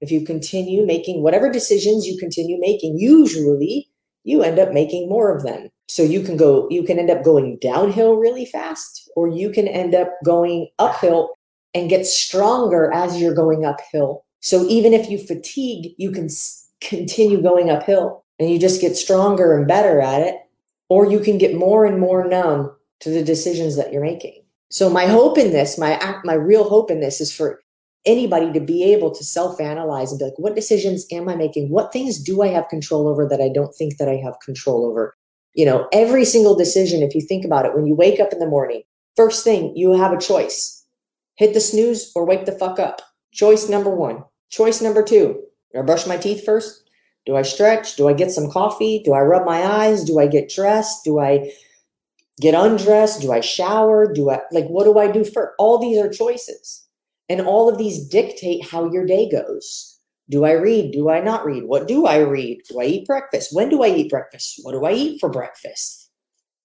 if 0.00 0.10
you 0.10 0.24
continue 0.24 0.84
making 0.84 1.22
whatever 1.22 1.50
decisions 1.50 2.06
you 2.06 2.18
continue 2.18 2.58
making 2.58 2.98
usually 2.98 3.88
you 4.24 4.42
end 4.42 4.58
up 4.58 4.72
making 4.72 5.08
more 5.08 5.34
of 5.34 5.42
them 5.42 5.68
so 5.88 6.02
you 6.02 6.22
can 6.22 6.36
go 6.36 6.68
you 6.70 6.82
can 6.82 6.98
end 6.98 7.10
up 7.10 7.24
going 7.24 7.58
downhill 7.60 8.16
really 8.16 8.44
fast 8.44 9.10
or 9.16 9.28
you 9.28 9.50
can 9.50 9.66
end 9.66 9.94
up 9.94 10.12
going 10.24 10.68
uphill 10.78 11.30
and 11.74 11.90
get 11.90 12.06
stronger 12.06 12.92
as 12.92 13.20
you're 13.20 13.34
going 13.34 13.64
uphill 13.64 14.24
so 14.40 14.66
even 14.66 14.92
if 14.92 15.10
you 15.10 15.18
fatigue 15.18 15.94
you 15.98 16.10
can 16.10 16.28
continue 16.80 17.40
going 17.42 17.70
uphill 17.70 18.24
and 18.40 18.50
you 18.50 18.58
just 18.58 18.80
get 18.80 18.96
stronger 18.96 19.56
and 19.56 19.68
better 19.68 20.00
at 20.00 20.22
it, 20.22 20.36
or 20.88 21.10
you 21.10 21.20
can 21.20 21.38
get 21.38 21.54
more 21.54 21.84
and 21.84 22.00
more 22.00 22.26
numb 22.26 22.74
to 23.00 23.10
the 23.10 23.22
decisions 23.22 23.76
that 23.76 23.92
you're 23.92 24.02
making. 24.02 24.42
So 24.70 24.88
my 24.88 25.06
hope 25.06 25.38
in 25.38 25.52
this, 25.52 25.78
my 25.78 26.20
my 26.24 26.34
real 26.34 26.68
hope 26.68 26.90
in 26.90 27.00
this 27.00 27.20
is 27.20 27.32
for 27.32 27.62
anybody 28.06 28.52
to 28.52 28.60
be 28.60 28.82
able 28.92 29.10
to 29.14 29.24
self-analyze 29.24 30.10
and 30.10 30.18
be 30.18 30.24
like, 30.24 30.38
what 30.38 30.54
decisions 30.54 31.06
am 31.12 31.28
I 31.28 31.36
making? 31.36 31.68
What 31.68 31.92
things 31.92 32.18
do 32.18 32.42
I 32.42 32.48
have 32.48 32.68
control 32.68 33.08
over 33.08 33.26
that 33.28 33.40
I 33.40 33.48
don't 33.48 33.74
think 33.74 33.98
that 33.98 34.08
I 34.08 34.16
have 34.16 34.40
control 34.44 34.86
over? 34.86 35.16
You 35.54 35.66
know, 35.66 35.88
every 35.92 36.24
single 36.24 36.56
decision, 36.56 37.02
if 37.02 37.14
you 37.14 37.20
think 37.20 37.44
about 37.44 37.66
it, 37.66 37.74
when 37.74 37.86
you 37.86 37.94
wake 37.94 38.20
up 38.20 38.32
in 38.32 38.38
the 38.38 38.46
morning, 38.46 38.82
first 39.16 39.44
thing 39.44 39.76
you 39.76 39.92
have 39.92 40.12
a 40.12 40.20
choice. 40.20 40.86
Hit 41.36 41.54
the 41.54 41.60
snooze 41.60 42.12
or 42.14 42.24
wake 42.24 42.46
the 42.46 42.52
fuck 42.52 42.78
up. 42.78 43.02
Choice 43.32 43.68
number 43.68 43.90
one. 43.90 44.24
Choice 44.50 44.80
number 44.80 45.02
two, 45.02 45.40
do 45.72 45.80
I 45.80 45.82
brush 45.82 46.06
my 46.06 46.16
teeth 46.16 46.44
first? 46.44 46.90
Do 47.26 47.36
I 47.36 47.42
stretch? 47.42 47.96
Do 47.96 48.08
I 48.08 48.12
get 48.12 48.30
some 48.30 48.50
coffee? 48.50 49.02
Do 49.04 49.12
I 49.12 49.20
rub 49.20 49.44
my 49.44 49.62
eyes? 49.62 50.04
Do 50.04 50.18
I 50.18 50.26
get 50.26 50.48
dressed? 50.48 51.04
Do 51.04 51.20
I 51.20 51.52
get 52.40 52.54
undressed? 52.54 53.20
Do 53.20 53.30
I 53.30 53.40
shower? 53.40 54.12
Do 54.12 54.30
I 54.30 54.40
like 54.50 54.66
what 54.66 54.84
do 54.84 54.98
I 54.98 55.10
do 55.10 55.24
first? 55.24 55.52
All 55.58 55.78
these 55.78 55.98
are 55.98 56.08
choices. 56.08 56.88
And 57.30 57.40
all 57.40 57.68
of 57.68 57.78
these 57.78 58.06
dictate 58.08 58.66
how 58.66 58.90
your 58.90 59.06
day 59.06 59.30
goes. 59.30 59.98
Do 60.28 60.44
I 60.44 60.52
read? 60.52 60.92
Do 60.92 61.08
I 61.08 61.20
not 61.20 61.46
read? 61.46 61.64
What 61.64 61.88
do 61.88 62.06
I 62.06 62.18
read? 62.18 62.62
Do 62.68 62.80
I 62.80 62.84
eat 62.84 63.06
breakfast? 63.06 63.54
When 63.54 63.68
do 63.68 63.82
I 63.82 63.88
eat 63.88 64.10
breakfast? 64.10 64.60
What 64.62 64.72
do 64.72 64.84
I 64.84 64.92
eat 64.92 65.20
for 65.20 65.28
breakfast? 65.28 66.10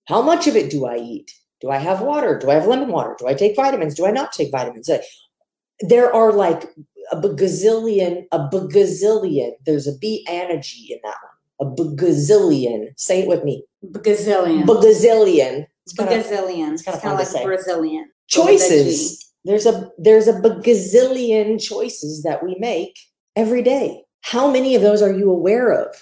How 0.08 0.22
much 0.22 0.48
of 0.48 0.56
it 0.56 0.72
do 0.72 0.86
I 0.86 0.98
eat? 0.98 1.32
Do 1.62 1.70
I 1.70 1.78
have 1.78 2.02
water? 2.02 2.38
Do 2.38 2.50
I 2.50 2.56
have 2.56 2.68
lemon 2.68 2.90
water? 2.90 3.16
Do 3.18 3.28
I 3.28 3.36
take 3.36 3.56
vitamins? 3.56 3.96
Do 3.96 4.06
I 4.06 4.12
not 4.12 4.34
take 4.34 4.52
vitamins? 4.52 4.90
There 5.82 6.14
are 6.14 6.34
like 6.34 6.64
a 7.12 7.18
gazillion, 7.18 8.26
a 8.32 8.40
gazillion. 8.50 9.52
There's 9.66 9.88
a 9.88 9.98
B 9.98 10.26
energy 10.28 10.90
in 10.92 11.00
that 11.04 11.18
one. 11.58 11.72
A 11.72 11.76
gazillion. 11.96 12.90
Say 12.98 13.22
it 13.22 13.28
with 13.28 13.44
me. 13.44 13.64
Gazillion. 13.84 14.66
Gazillion. 14.66 15.68
It's 15.86 15.94
kind 15.94 16.12
of, 16.12 16.26
Gazillion. 16.26 16.74
It's 16.74 16.84
kind 16.84 16.98
of 17.04 17.20
like 17.20 17.28
say. 17.28 17.44
Brazilian. 17.44 18.10
Choices. 18.28 19.25
There's 19.46 19.68
a 19.68 19.92
there's 20.00 20.28
a 20.28 20.34
gazillion 20.34 21.62
choices 21.62 22.24
that 22.24 22.44
we 22.44 22.56
make 22.60 22.98
every 23.36 23.62
day. 23.62 24.04
How 24.22 24.52
many 24.52 24.76
of 24.76 24.82
those 24.82 25.04
are 25.04 25.14
you 25.14 25.30
aware 25.30 25.72
of? 25.72 25.96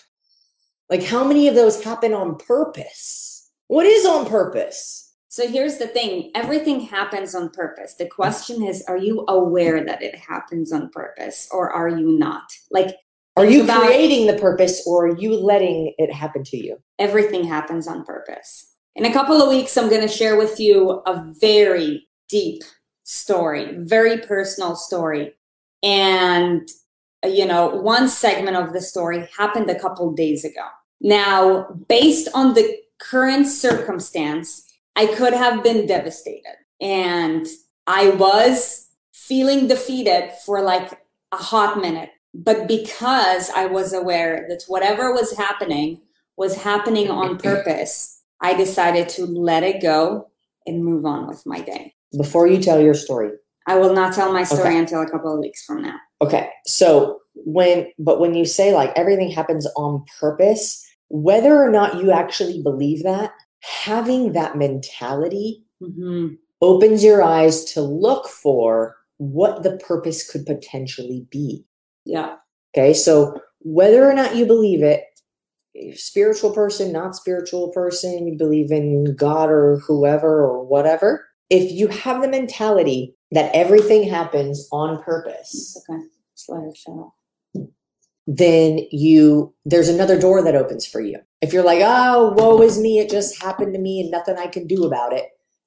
Like 0.90 1.04
how 1.04 1.26
many 1.26 1.50
of 1.50 1.56
those 1.56 1.84
happen 1.84 2.14
on 2.14 2.38
purpose? 2.38 3.52
What 3.68 3.86
is 3.86 4.06
on 4.06 4.28
purpose? 4.28 5.14
So 5.28 5.48
here's 5.48 5.78
the 5.78 5.88
thing 5.88 6.32
everything 6.36 6.80
happens 6.80 7.36
on 7.36 7.50
purpose. 7.50 7.96
The 7.96 8.08
question 8.08 8.64
is 8.64 8.82
are 8.88 8.98
you 8.98 9.26
aware 9.28 9.84
that 9.84 10.02
it 10.02 10.16
happens 10.16 10.72
on 10.72 10.90
purpose 10.90 11.50
or 11.52 11.70
are 11.70 11.90
you 11.90 12.18
not? 12.18 12.44
Like, 12.72 12.96
are 13.36 13.46
you 13.46 13.66
creating 13.66 14.28
the 14.28 14.40
purpose 14.40 14.84
or 14.88 15.08
are 15.08 15.18
you 15.18 15.36
letting 15.36 15.94
it 15.98 16.14
happen 16.14 16.44
to 16.46 16.58
you? 16.58 16.78
Everything 16.98 17.44
happens 17.44 17.88
on 17.88 18.06
purpose. 18.06 18.74
In 18.96 19.06
a 19.06 19.12
couple 19.12 19.42
of 19.42 19.50
weeks, 19.50 19.76
I'm 19.76 19.90
going 19.90 20.08
to 20.08 20.08
share 20.08 20.38
with 20.38 20.60
you 20.60 21.02
a 21.08 21.34
very 21.42 22.08
deep 22.30 22.62
story, 23.04 23.76
very 23.78 24.18
personal 24.18 24.76
story. 24.76 25.34
And, 25.82 26.68
you 27.24 27.46
know, 27.46 27.68
one 27.68 28.08
segment 28.08 28.58
of 28.58 28.74
the 28.74 28.82
story 28.82 29.28
happened 29.38 29.70
a 29.70 29.80
couple 29.80 30.12
days 30.14 30.46
ago. 30.46 30.66
Now, 31.02 31.68
based 31.88 32.30
on 32.34 32.54
the 32.54 32.80
current 33.00 33.48
circumstance, 33.48 34.72
I 34.96 35.08
could 35.08 35.34
have 35.34 35.64
been 35.64 35.86
devastated. 35.86 36.56
And 36.80 37.46
I 37.88 38.10
was 38.12 38.90
feeling 39.12 39.68
defeated 39.68 40.32
for 40.46 40.62
like 40.62 41.02
a 41.32 41.38
hot 41.38 41.82
minute. 41.82 42.10
But 42.34 42.68
because 42.68 43.50
I 43.50 43.66
was 43.66 43.94
aware 43.94 44.46
that 44.50 44.64
whatever 44.68 45.14
was 45.14 45.38
happening 45.38 46.02
was 46.36 46.56
happening 46.64 47.10
on 47.10 47.38
purpose, 47.38 48.22
I 48.42 48.56
decided 48.56 49.08
to 49.10 49.26
let 49.26 49.64
it 49.64 49.82
go 49.82 50.30
and 50.66 50.84
move 50.84 51.06
on 51.06 51.28
with 51.28 51.46
my 51.46 51.62
day. 51.62 51.94
Before 52.18 52.48
you 52.48 52.60
tell 52.62 52.80
your 52.82 52.94
story, 52.94 53.32
I 53.68 53.78
will 53.78 53.94
not 53.94 54.14
tell 54.14 54.32
my 54.32 54.44
story 54.44 54.70
Okay. 54.70 54.78
until 54.80 55.02
a 55.02 55.10
couple 55.10 55.34
of 55.34 55.40
weeks 55.40 55.64
from 55.64 55.82
now. 55.82 55.96
Okay. 56.22 56.50
So 56.68 57.20
when 57.36 57.88
but 57.98 58.20
when 58.20 58.34
you 58.36 58.46
say 58.46 58.74
like 58.74 58.92
everything 58.96 59.32
happens 59.32 59.68
on 59.76 60.04
purpose, 60.20 60.86
whether 61.10 61.62
or 61.62 61.70
not 61.70 62.02
you 62.02 62.12
actually 62.12 62.62
believe 62.62 63.04
that, 63.04 63.32
having 63.62 64.34
that 64.34 64.58
mentality 64.58 65.64
Mhm. 65.82 66.38
opens 66.62 67.04
your 67.04 67.24
eyes 67.24 67.64
to 67.74 67.82
look 67.82 68.28
for 68.28 68.96
what 69.18 69.64
the 69.64 69.78
purpose 69.78 70.30
could 70.30 70.46
potentially 70.46 71.26
be. 71.30 71.66
Yeah. 72.06 72.36
Okay? 72.76 72.94
So 72.94 73.40
whether 73.62 74.10
or 74.10 74.14
not 74.14 74.36
you 74.36 74.46
believe 74.46 74.84
it, 74.84 75.04
spiritual 75.96 76.52
person, 76.54 76.92
not 76.92 77.16
spiritual 77.16 77.70
person, 77.70 78.28
you 78.28 78.38
believe 78.38 78.72
in 78.72 79.16
God 79.16 79.50
or 79.50 79.78
whoever 79.88 80.44
or 80.44 80.64
whatever, 80.64 81.26
if 81.54 81.72
you 81.72 81.88
have 81.88 82.22
the 82.22 82.28
mentality 82.28 83.16
that 83.32 83.54
everything 83.54 84.10
happens 84.10 84.68
on 84.72 85.02
purpose, 85.04 85.78
okay. 85.90 86.02
Her 86.50 86.72
shut 86.76 87.12
then 88.28 88.80
you 88.92 89.54
there's 89.66 89.90
another 89.90 90.20
door 90.20 90.42
that 90.44 90.56
opens 90.56 90.86
for 90.86 91.02
you. 91.02 91.20
If 91.42 91.54
you're 91.54 91.64
like, 91.64 91.82
oh, 91.82 92.34
woe 92.36 92.62
is 92.62 92.80
me, 92.80 93.00
it 93.00 93.10
just 93.10 93.42
happened 93.42 93.74
to 93.74 93.80
me 93.80 94.02
and 94.02 94.12
nothing 94.12 94.38
I 94.38 94.48
can 94.48 94.66
do 94.66 94.86
about 94.86 95.14
it. 95.14 95.26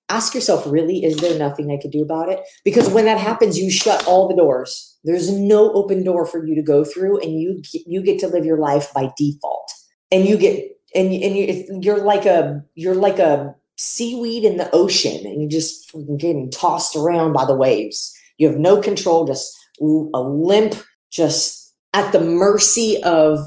Ask 0.09 0.35
yourself, 0.35 0.64
really, 0.66 1.05
is 1.05 1.16
there 1.18 1.38
nothing 1.38 1.70
I 1.70 1.81
could 1.81 1.90
do 1.90 2.03
about 2.03 2.29
it? 2.29 2.40
Because 2.64 2.88
when 2.88 3.07
that 3.07 3.18
happens, 3.18 3.59
you 3.59 3.70
shut 3.70 4.07
all 4.07 4.29
the 4.29 4.37
doors. 4.37 4.96
There's 5.05 5.31
no 5.31 5.72
open 5.72 6.05
door 6.05 6.25
for 6.25 6.46
you 6.46 6.55
to 6.55 6.62
go 6.62 6.85
through, 6.85 7.20
and 7.20 7.40
you 7.40 7.62
you 7.87 8.03
get 8.03 8.18
to 8.20 8.29
live 8.29 8.44
your 8.44 8.59
life 8.59 8.92
by 8.94 9.11
default. 9.16 9.72
And 10.11 10.27
you 10.27 10.37
get 10.37 10.64
and 10.94 11.12
and 11.12 11.37
you, 11.37 11.81
you're 11.83 12.03
like 12.03 12.25
a 12.25 12.62
you're 12.75 12.94
like 12.94 13.18
a 13.18 13.55
seaweed 13.77 14.45
in 14.45 14.57
the 14.57 14.71
ocean, 14.73 15.27
and 15.27 15.41
you're 15.41 15.51
just 15.51 15.95
getting 16.19 16.51
tossed 16.51 16.97
around 16.97 17.33
by 17.33 17.45
the 17.45 17.55
waves. 17.55 18.15
You 18.39 18.49
have 18.49 18.59
no 18.59 18.81
control, 18.81 19.27
just 19.27 19.57
a 19.81 20.21
limp, 20.21 20.75
just 21.11 21.75
at 21.95 22.12
the 22.12 22.21
mercy 22.21 23.03
of 23.03 23.39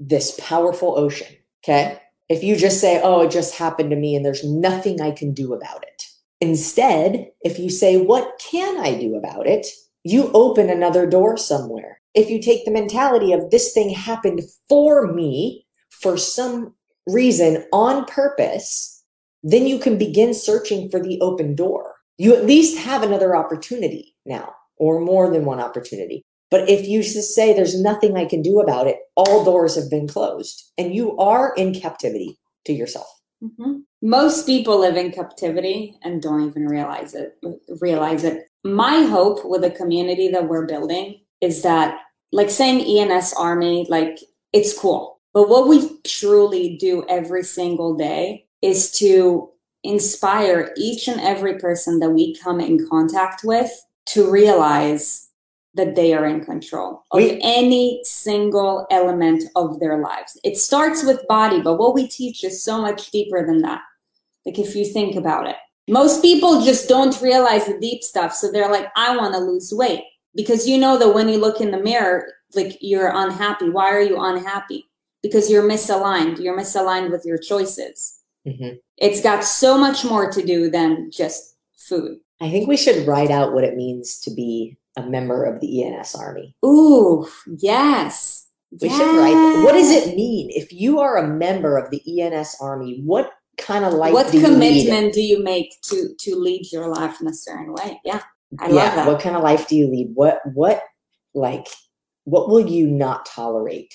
this 0.00 0.38
powerful 0.40 0.98
ocean. 0.98 1.34
Okay. 1.62 1.98
If 2.28 2.42
you 2.42 2.56
just 2.56 2.80
say, 2.80 3.00
oh, 3.02 3.22
it 3.22 3.30
just 3.30 3.56
happened 3.56 3.90
to 3.90 3.96
me 3.96 4.16
and 4.16 4.24
there's 4.24 4.44
nothing 4.44 5.00
I 5.00 5.10
can 5.10 5.32
do 5.34 5.52
about 5.52 5.82
it. 5.82 6.04
Instead, 6.40 7.30
if 7.42 7.58
you 7.58 7.70
say, 7.70 7.96
what 7.96 8.38
can 8.38 8.78
I 8.80 8.98
do 8.98 9.14
about 9.14 9.46
it? 9.46 9.66
You 10.04 10.30
open 10.32 10.68
another 10.68 11.06
door 11.06 11.36
somewhere. 11.36 12.00
If 12.14 12.30
you 12.30 12.40
take 12.40 12.64
the 12.64 12.70
mentality 12.70 13.32
of 13.32 13.50
this 13.50 13.72
thing 13.72 13.90
happened 13.90 14.42
for 14.68 15.12
me 15.12 15.66
for 15.90 16.16
some 16.16 16.74
reason 17.06 17.64
on 17.72 18.04
purpose, 18.04 18.93
then 19.44 19.66
you 19.66 19.78
can 19.78 19.98
begin 19.98 20.34
searching 20.34 20.90
for 20.90 20.98
the 20.98 21.20
open 21.20 21.54
door. 21.54 21.94
You 22.18 22.34
at 22.34 22.46
least 22.46 22.78
have 22.78 23.02
another 23.02 23.36
opportunity 23.36 24.16
now, 24.24 24.54
or 24.78 25.00
more 25.00 25.30
than 25.30 25.44
one 25.44 25.60
opportunity. 25.60 26.24
But 26.50 26.68
if 26.68 26.86
you 26.86 27.02
just 27.02 27.34
say 27.34 27.52
there's 27.52 27.80
nothing 27.80 28.16
I 28.16 28.24
can 28.24 28.40
do 28.40 28.60
about 28.60 28.86
it, 28.86 28.98
all 29.16 29.44
doors 29.44 29.74
have 29.74 29.90
been 29.90 30.08
closed 30.08 30.72
and 30.78 30.94
you 30.94 31.16
are 31.18 31.52
in 31.56 31.74
captivity 31.74 32.38
to 32.64 32.72
yourself. 32.72 33.08
Mhm. 33.42 33.82
Most 34.00 34.46
people 34.46 34.78
live 34.78 34.96
in 34.96 35.10
captivity 35.10 35.96
and 36.02 36.22
don't 36.22 36.46
even 36.46 36.66
realize 36.66 37.14
it. 37.14 37.36
Realize 37.80 38.24
it. 38.24 38.46
My 38.62 39.02
hope 39.02 39.44
with 39.44 39.62
the 39.62 39.70
community 39.70 40.28
that 40.28 40.48
we're 40.48 40.66
building 40.66 41.20
is 41.40 41.62
that, 41.62 41.98
like 42.32 42.50
saying 42.50 42.80
ENS 42.80 43.34
Army, 43.34 43.86
like 43.90 44.20
it's 44.52 44.78
cool, 44.78 45.18
but 45.34 45.48
what 45.48 45.68
we 45.68 45.98
truly 46.04 46.76
do 46.76 47.04
every 47.08 47.42
single 47.42 47.94
day 47.94 48.46
is 48.64 48.90
to 48.92 49.50
inspire 49.82 50.72
each 50.76 51.08
and 51.08 51.20
every 51.20 51.58
person 51.58 52.00
that 52.00 52.10
we 52.10 52.34
come 52.36 52.58
in 52.60 52.86
contact 52.88 53.42
with 53.44 53.70
to 54.06 54.30
realize 54.30 55.28
that 55.74 55.94
they 55.94 56.14
are 56.14 56.24
in 56.24 56.40
control 56.44 57.02
of 57.10 57.18
We- 57.18 57.40
any 57.42 58.00
single 58.04 58.86
element 58.90 59.44
of 59.56 59.80
their 59.80 59.98
lives. 59.98 60.38
It 60.44 60.56
starts 60.56 61.04
with 61.04 61.26
body, 61.28 61.60
but 61.60 61.78
what 61.78 61.94
we 61.94 62.06
teach 62.06 62.44
is 62.44 62.62
so 62.62 62.80
much 62.80 63.10
deeper 63.10 63.44
than 63.44 63.60
that. 63.62 63.82
Like 64.46 64.58
if 64.58 64.74
you 64.76 64.84
think 64.86 65.16
about 65.16 65.48
it, 65.48 65.56
most 65.88 66.22
people 66.22 66.62
just 66.62 66.88
don't 66.88 67.20
realize 67.20 67.66
the 67.66 67.78
deep 67.78 68.02
stuff. 68.02 68.34
So 68.34 68.50
they're 68.50 68.70
like, 68.70 68.88
I 68.96 69.16
want 69.16 69.34
to 69.34 69.40
lose 69.40 69.72
weight 69.74 70.04
because 70.34 70.66
you 70.66 70.78
know 70.78 70.96
that 70.98 71.14
when 71.14 71.28
you 71.28 71.38
look 71.38 71.60
in 71.60 71.70
the 71.72 71.82
mirror, 71.82 72.26
like 72.54 72.78
you're 72.80 73.12
unhappy. 73.12 73.68
Why 73.68 73.90
are 73.90 74.00
you 74.00 74.16
unhappy? 74.20 74.88
Because 75.22 75.50
you're 75.50 75.68
misaligned. 75.68 76.38
You're 76.40 76.58
misaligned 76.58 77.10
with 77.10 77.24
your 77.26 77.38
choices. 77.38 78.20
Mhm. 78.46 78.78
It's 78.98 79.20
got 79.22 79.44
so 79.44 79.78
much 79.78 80.04
more 80.04 80.30
to 80.30 80.44
do 80.44 80.70
than 80.70 81.10
just 81.10 81.56
food. 81.76 82.18
I 82.40 82.50
think 82.50 82.68
we 82.68 82.76
should 82.76 83.06
write 83.06 83.30
out 83.30 83.54
what 83.54 83.64
it 83.64 83.76
means 83.76 84.18
to 84.20 84.30
be 84.30 84.76
a 84.96 85.02
member 85.02 85.44
of 85.44 85.60
the 85.60 85.82
ENS 85.82 86.14
Army. 86.14 86.54
Ooh, 86.64 87.26
yes. 87.58 88.46
We 88.80 88.88
should 88.88 89.16
write. 89.16 89.62
What 89.64 89.72
does 89.72 89.90
it 89.90 90.16
mean 90.16 90.50
if 90.50 90.72
you 90.72 91.00
are 91.00 91.16
a 91.16 91.28
member 91.28 91.78
of 91.78 91.90
the 91.90 92.02
ENS 92.06 92.56
Army? 92.60 93.00
What 93.04 93.30
kind 93.56 93.84
of 93.84 93.92
life 93.92 94.12
what 94.12 94.32
do 94.32 94.38
you 94.38 94.44
commitment 94.44 95.14
do 95.14 95.20
you 95.20 95.42
make 95.42 95.80
to 95.82 96.14
to 96.18 96.36
lead 96.36 96.70
your 96.72 96.88
life 96.88 97.20
in 97.20 97.28
a 97.28 97.32
certain 97.34 97.72
way? 97.72 98.00
Yeah, 98.04 98.22
I 98.58 98.68
yeah, 98.68 98.74
love 98.74 98.94
that. 98.96 99.06
what 99.06 99.20
kind 99.20 99.36
of 99.36 99.42
life 99.42 99.68
do 99.68 99.76
you 99.76 99.86
lead? 99.86 100.10
What 100.14 100.40
what 100.54 100.82
like 101.34 101.68
what 102.24 102.48
will 102.48 102.66
you 102.66 102.86
not 102.86 103.26
tolerate? 103.26 103.94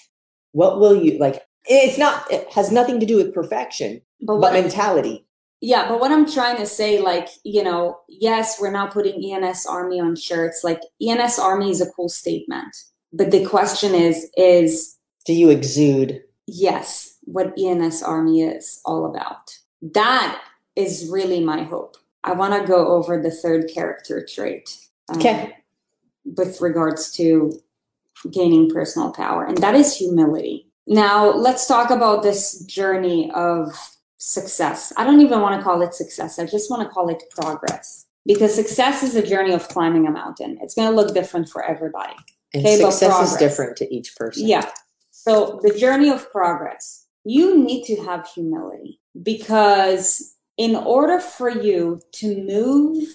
What 0.54 0.80
will 0.80 0.96
you 0.96 1.18
like? 1.20 1.44
It's 1.66 1.98
not. 1.98 2.32
It 2.32 2.52
has 2.54 2.72
nothing 2.72 3.00
to 3.02 3.06
do 3.06 3.18
with 3.18 3.34
perfection, 3.34 4.02
but 4.22 4.40
but 4.40 4.54
mentality. 4.54 5.26
Yeah, 5.62 5.90
but 5.90 6.00
what 6.00 6.12
I'm 6.12 6.30
trying 6.30 6.56
to 6.58 6.66
say, 6.66 7.02
like, 7.02 7.28
you 7.44 7.64
know, 7.64 8.00
yes, 8.08 8.62
we're 8.62 8.72
not 8.72 8.94
putting 8.94 9.22
ENS 9.34 9.66
Army 9.66 10.00
on 10.00 10.16
shirts. 10.16 10.64
Like, 10.64 10.80
ENS 11.06 11.38
Army 11.38 11.70
is 11.70 11.82
a 11.82 11.92
cool 11.92 12.08
statement. 12.08 12.74
But 13.12 13.32
the 13.32 13.46
question 13.46 13.94
is, 13.94 14.30
is 14.38 14.96
Do 15.26 15.34
you 15.34 15.50
exude? 15.50 16.22
yes, 16.48 17.18
what 17.24 17.54
ENS 17.60 18.02
Army 18.02 18.42
is 18.42 18.82
all 18.86 19.06
about. 19.06 19.52
That 19.82 20.42
is 20.76 21.10
really 21.12 21.44
my 21.44 21.64
hope. 21.64 21.98
I 22.24 22.32
want 22.34 22.54
to 22.60 22.68
go 22.68 22.88
over 22.88 23.22
the 23.22 23.30
third 23.32 23.70
character 23.74 24.26
trait. 24.26 24.78
um, 25.10 25.18
Okay. 25.18 25.56
With 26.26 26.62
regards 26.62 27.12
to 27.14 27.52
gaining 28.32 28.70
personal 28.70 29.12
power, 29.12 29.46
and 29.46 29.58
that 29.58 29.76
is 29.76 29.96
humility. 29.96 30.68
Now, 30.88 31.32
let's 31.32 31.68
talk 31.68 31.90
about 31.90 32.24
this 32.24 32.64
journey 32.66 33.32
of 33.32 33.74
success. 34.20 34.94
I 34.98 35.04
don't 35.04 35.22
even 35.22 35.42
want 35.42 35.60
to 35.60 35.64
call 35.64 35.82
it 35.82 35.96
success. 35.96 36.38
I 36.38 36.46
just 36.46 36.70
want 36.70 36.84
to 36.84 36.90
call 36.90 37.10
it 37.10 37.24
progress. 37.32 38.06
Because 38.26 38.54
success 38.54 39.02
is 39.02 39.16
a 39.16 39.26
journey 39.26 39.54
of 39.54 39.68
climbing 39.70 40.06
a 40.06 40.12
mountain. 40.12 40.60
It's 40.62 40.76
going 40.76 40.90
to 40.90 40.96
look 40.96 41.16
different 41.16 41.50
for 41.50 41.64
everybody. 41.64 42.14
And 42.54 42.66
Okay, 42.66 42.82
but 42.82 42.92
success 42.92 43.32
is 43.32 43.38
different 43.38 43.78
to 43.78 43.94
each 43.94 44.16
person. 44.16 44.48
Yeah. 44.48 44.70
So 45.10 45.60
the 45.64 45.78
journey 45.78 46.10
of 46.10 46.32
progress, 46.32 47.08
you 47.24 47.58
need 47.58 47.86
to 47.86 47.96
have 48.04 48.28
humility 48.28 49.00
because 49.24 50.36
in 50.58 50.76
order 50.76 51.20
for 51.20 51.50
you 51.50 52.02
to 52.14 52.44
move 52.44 53.08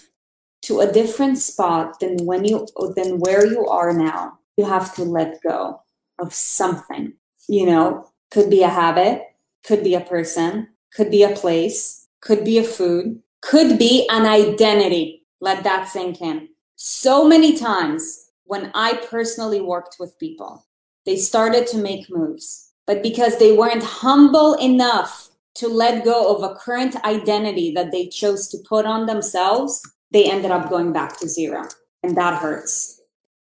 to 0.63 0.79
a 0.79 0.91
different 0.91 1.37
spot 1.37 1.99
than 1.99 2.17
when 2.25 2.43
you 2.43 2.67
than 2.95 3.19
where 3.19 3.45
you 3.45 3.67
are 3.67 3.93
now, 3.93 4.39
you 4.57 4.65
have 4.65 4.95
to 4.95 5.03
let 5.03 5.41
go 5.43 5.81
of 6.19 6.33
something. 6.33 7.13
You 7.47 7.67
know, 7.67 8.09
could 8.31 8.49
be 8.49 8.63
a 8.63 8.69
habit, 8.69 9.21
could 9.63 9.83
be 9.83 9.93
a 9.93 10.01
person, 10.01 10.69
could 10.95 11.11
be 11.11 11.23
a 11.23 11.35
place, 11.35 12.07
could 12.21 12.43
be 12.43 12.57
a 12.57 12.63
food, 12.63 13.21
could 13.41 13.77
be 13.77 14.07
an 14.09 14.25
identity. 14.25 15.23
Let 15.41 15.63
that 15.63 15.89
sink 15.89 16.21
in. 16.21 16.49
So 16.75 17.27
many 17.27 17.57
times 17.57 18.31
when 18.45 18.71
I 18.73 18.93
personally 19.09 19.61
worked 19.61 19.97
with 19.99 20.19
people, 20.19 20.65
they 21.05 21.17
started 21.17 21.67
to 21.67 21.77
make 21.77 22.09
moves, 22.09 22.71
but 22.87 23.03
because 23.03 23.37
they 23.37 23.55
weren't 23.55 23.83
humble 23.83 24.55
enough 24.55 25.29
to 25.55 25.67
let 25.67 26.03
go 26.03 26.35
of 26.35 26.43
a 26.43 26.55
current 26.55 26.95
identity 27.05 27.71
that 27.73 27.91
they 27.91 28.07
chose 28.07 28.47
to 28.49 28.57
put 28.67 28.85
on 28.85 29.05
themselves, 29.05 29.81
they 30.11 30.29
ended 30.29 30.51
up 30.51 30.69
going 30.69 30.91
back 30.91 31.17
to 31.19 31.27
zero. 31.27 31.63
And 32.03 32.15
that 32.17 32.41
hurts. 32.41 33.01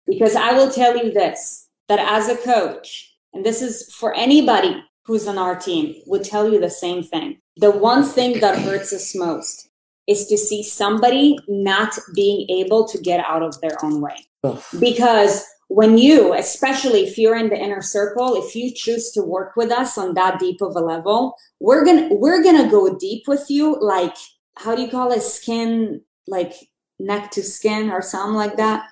Because 0.06 0.34
I 0.36 0.52
will 0.52 0.70
tell 0.70 0.96
you 0.96 1.12
this 1.12 1.68
that 1.88 1.98
as 1.98 2.28
a 2.28 2.36
coach, 2.36 3.14
and 3.32 3.44
this 3.44 3.62
is 3.62 3.92
for 3.94 4.14
anybody 4.14 4.82
who's 5.10 5.26
on 5.26 5.38
our 5.38 5.56
team, 5.56 5.96
would 6.06 6.22
tell 6.22 6.48
you 6.50 6.60
the 6.60 6.70
same 6.70 7.02
thing. 7.02 7.38
The 7.56 7.72
one 7.72 8.04
thing 8.04 8.38
that 8.40 8.60
hurts 8.60 8.92
us 8.92 9.12
most 9.14 9.68
is 10.06 10.26
to 10.26 10.38
see 10.38 10.62
somebody 10.62 11.36
not 11.48 11.98
being 12.14 12.48
able 12.48 12.86
to 12.86 12.98
get 12.98 13.24
out 13.28 13.42
of 13.42 13.60
their 13.60 13.76
own 13.84 14.00
way 14.00 14.16
Ugh. 14.44 14.62
because 14.80 15.44
when 15.68 15.98
you 15.98 16.34
especially 16.34 17.02
if 17.02 17.16
you're 17.16 17.36
in 17.36 17.48
the 17.48 17.56
inner 17.56 17.82
circle 17.82 18.34
if 18.34 18.56
you 18.56 18.72
choose 18.74 19.12
to 19.12 19.22
work 19.22 19.54
with 19.56 19.70
us 19.70 19.96
on 19.96 20.14
that 20.14 20.40
deep 20.40 20.60
of 20.62 20.74
a 20.74 20.80
level 20.80 21.36
we're 21.60 21.84
gonna 21.84 22.08
we're 22.12 22.42
gonna 22.42 22.68
go 22.68 22.96
deep 22.96 23.28
with 23.28 23.44
you 23.48 23.76
like 23.80 24.16
how 24.56 24.74
do 24.74 24.82
you 24.82 24.90
call 24.90 25.12
it 25.12 25.22
skin 25.22 26.00
like 26.26 26.54
neck 26.98 27.30
to 27.30 27.42
skin 27.42 27.90
or 27.90 28.02
something 28.02 28.34
like 28.34 28.56
that 28.56 28.88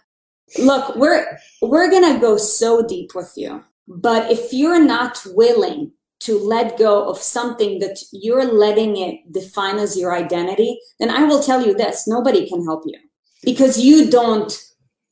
Look, 0.57 0.96
we're 0.96 1.38
we're 1.61 1.90
gonna 1.90 2.18
go 2.18 2.38
so 2.38 2.87
deep 2.87 3.14
with 3.14 3.33
you, 3.37 3.62
but 3.87 4.31
if 4.31 4.52
you're 4.52 4.83
not 4.83 5.20
willing 5.26 5.92
to 6.20 6.38
let 6.38 6.78
go 6.78 7.09
of 7.09 7.18
something 7.18 7.78
that 7.78 7.98
you're 8.12 8.44
letting 8.44 8.96
it 8.96 9.33
define 9.33 9.78
as 9.78 9.96
your 9.96 10.14
identity, 10.14 10.78
then 10.98 11.11
I 11.11 11.24
will 11.24 11.42
tell 11.42 11.64
you 11.64 11.74
this: 11.74 12.07
nobody 12.07 12.48
can 12.48 12.64
help 12.64 12.83
you 12.87 12.98
because 13.42 13.78
you 13.78 14.11
don't 14.11 14.52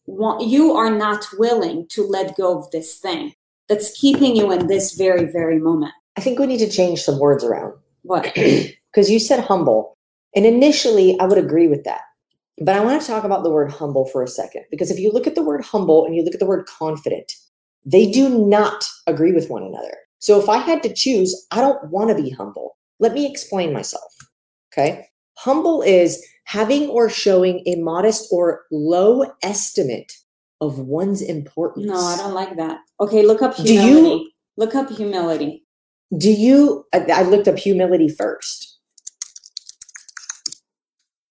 want, 0.06 0.46
you 0.46 0.72
are 0.72 0.90
not 0.90 1.26
willing 1.38 1.86
to 1.88 2.02
let 2.02 2.36
go 2.36 2.58
of 2.58 2.70
this 2.70 2.98
thing 2.98 3.34
that's 3.68 3.98
keeping 3.98 4.36
you 4.36 4.52
in 4.52 4.66
this 4.66 4.94
very, 4.94 5.24
very 5.24 5.58
moment. 5.58 5.92
I 6.16 6.20
think 6.20 6.38
we 6.38 6.46
need 6.46 6.58
to 6.58 6.70
change 6.70 7.02
some 7.02 7.18
words 7.18 7.44
around 7.44 7.74
What? 8.02 8.32
because 8.34 9.10
you 9.10 9.18
said 9.18 9.40
humble. 9.40 9.96
And 10.34 10.46
initially, 10.46 11.18
I 11.20 11.26
would 11.26 11.38
agree 11.38 11.66
with 11.66 11.84
that. 11.84 12.02
But 12.58 12.74
I 12.74 12.84
want 12.84 13.00
to 13.00 13.06
talk 13.06 13.24
about 13.24 13.42
the 13.42 13.50
word 13.50 13.70
humble 13.70 14.06
for 14.06 14.22
a 14.22 14.28
second 14.28 14.64
because 14.70 14.90
if 14.90 14.98
you 14.98 15.10
look 15.12 15.26
at 15.26 15.34
the 15.34 15.42
word 15.42 15.62
humble 15.62 16.06
and 16.06 16.16
you 16.16 16.22
look 16.22 16.34
at 16.34 16.40
the 16.40 16.46
word 16.46 16.66
confident, 16.66 17.32
they 17.84 18.10
do 18.10 18.46
not 18.46 18.86
agree 19.06 19.32
with 19.32 19.50
one 19.50 19.62
another. 19.62 19.96
So 20.26 20.40
if 20.40 20.48
I 20.48 20.56
had 20.56 20.82
to 20.82 20.92
choose, 20.92 21.46
I 21.52 21.60
don't 21.60 21.88
want 21.88 22.08
to 22.10 22.20
be 22.20 22.30
humble. 22.30 22.76
Let 22.98 23.12
me 23.12 23.26
explain 23.30 23.72
myself. 23.72 24.12
Okay. 24.72 25.06
Humble 25.38 25.82
is 25.82 26.20
having 26.46 26.88
or 26.88 27.08
showing 27.08 27.62
a 27.64 27.76
modest 27.76 28.26
or 28.32 28.62
low 28.72 29.30
estimate 29.44 30.12
of 30.60 30.80
one's 30.80 31.22
importance. 31.22 31.86
No, 31.86 31.94
I 31.94 32.16
don't 32.16 32.34
like 32.34 32.56
that. 32.56 32.80
Okay, 33.00 33.24
look 33.24 33.40
up 33.40 33.54
humility. 33.54 33.92
Do 33.92 34.00
you- 34.00 34.30
Look 34.56 34.74
up 34.74 34.90
humility. 34.90 35.64
Do 36.18 36.30
you? 36.32 36.86
I, 36.92 37.06
I 37.14 37.22
looked 37.22 37.46
up 37.46 37.58
humility 37.58 38.08
first. 38.08 38.78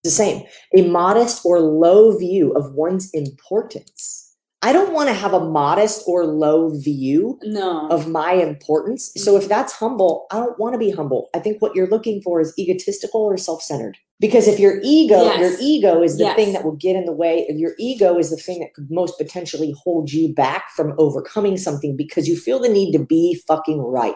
The 0.06 0.12
same, 0.12 0.44
a 0.78 0.84
modest 0.88 1.44
or 1.44 1.60
low 1.60 2.16
view 2.18 2.54
of 2.54 2.74
one's 2.76 3.10
importance. 3.12 4.25
I 4.66 4.74
don't 4.74 4.94
want 4.94 5.10
to 5.10 5.14
have 5.14 5.32
a 5.32 5.40
modest 5.40 6.02
or 6.08 6.26
low 6.26 6.70
view 6.70 7.38
No. 7.44 7.88
of 7.90 8.08
my 8.08 8.34
importance. 8.34 9.12
So 9.16 9.38
if 9.38 9.48
that's 9.48 9.74
humble, 9.74 10.26
I 10.32 10.38
don't 10.40 10.58
want 10.58 10.74
to 10.74 10.80
be 10.80 10.90
humble. 10.90 11.30
I 11.36 11.40
think 11.40 11.62
what 11.62 11.76
you're 11.76 11.88
looking 11.96 12.20
for 12.24 12.42
is 12.42 12.52
egotistical 12.58 13.22
or 13.22 13.38
self-centered. 13.38 13.98
Because 14.20 14.48
if 14.48 14.60
your 14.60 14.80
ego, 14.82 15.22
Yes. 15.26 15.40
your 15.40 15.54
ego 15.62 16.02
is 16.02 16.18
the 16.18 16.24
Yes. 16.24 16.36
thing 16.36 16.54
that 16.54 16.64
will 16.66 16.78
get 16.78 16.96
in 16.96 17.06
the 17.06 17.12
way, 17.12 17.46
and 17.48 17.60
your 17.60 17.74
ego 17.78 18.18
is 18.18 18.32
the 18.32 18.38
thing 18.38 18.60
that 18.62 18.74
could 18.74 18.90
most 18.90 19.20
potentially 19.20 19.76
hold 19.84 20.12
you 20.12 20.34
back 20.34 20.72
from 20.76 20.96
overcoming 20.98 21.58
something 21.58 21.96
because 21.96 22.28
you 22.28 22.36
feel 22.36 22.58
the 22.58 22.68
need 22.70 22.92
to 22.94 23.00
be 23.06 23.36
fucking 23.48 23.80
right. 23.80 24.16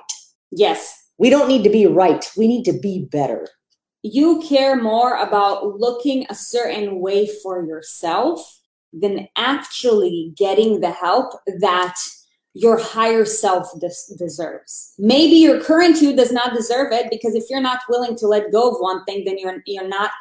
yes. 0.52 0.96
We 1.20 1.30
don't 1.30 1.50
need 1.50 1.64
to 1.66 1.70
be 1.70 1.86
right. 1.86 2.28
We 2.38 2.48
need 2.48 2.64
to 2.64 2.74
be 2.74 3.06
better. 3.12 3.50
You 4.02 4.42
care 4.42 4.76
more 4.82 5.16
about 5.18 5.78
looking 5.78 6.26
a 6.30 6.34
certain 6.34 7.02
way 7.02 7.28
for 7.44 7.64
yourself 7.66 8.59
than 8.94 9.28
actually 9.36 10.34
getting 10.36 10.82
the 10.82 10.92
help 10.92 11.34
that 11.60 11.96
your 12.54 12.80
higher 12.80 13.26
self 13.26 13.72
des- 13.80 14.16
deserves. 14.18 14.94
Maybe 14.98 15.36
your 15.36 15.62
current 15.64 16.02
you 16.02 16.16
does 16.16 16.32
not 16.32 16.54
deserve 16.54 16.92
it 16.92 17.10
because 17.10 17.36
if 17.36 17.46
you're 17.50 17.62
not 17.62 17.80
willing 17.88 18.16
to 18.18 18.28
let 18.28 18.52
go 18.52 18.72
of 18.72 18.78
one 18.80 19.04
thing, 19.06 19.24
then 19.26 19.38
you're 19.38 19.62
you're 19.66 19.88
not 19.88 20.12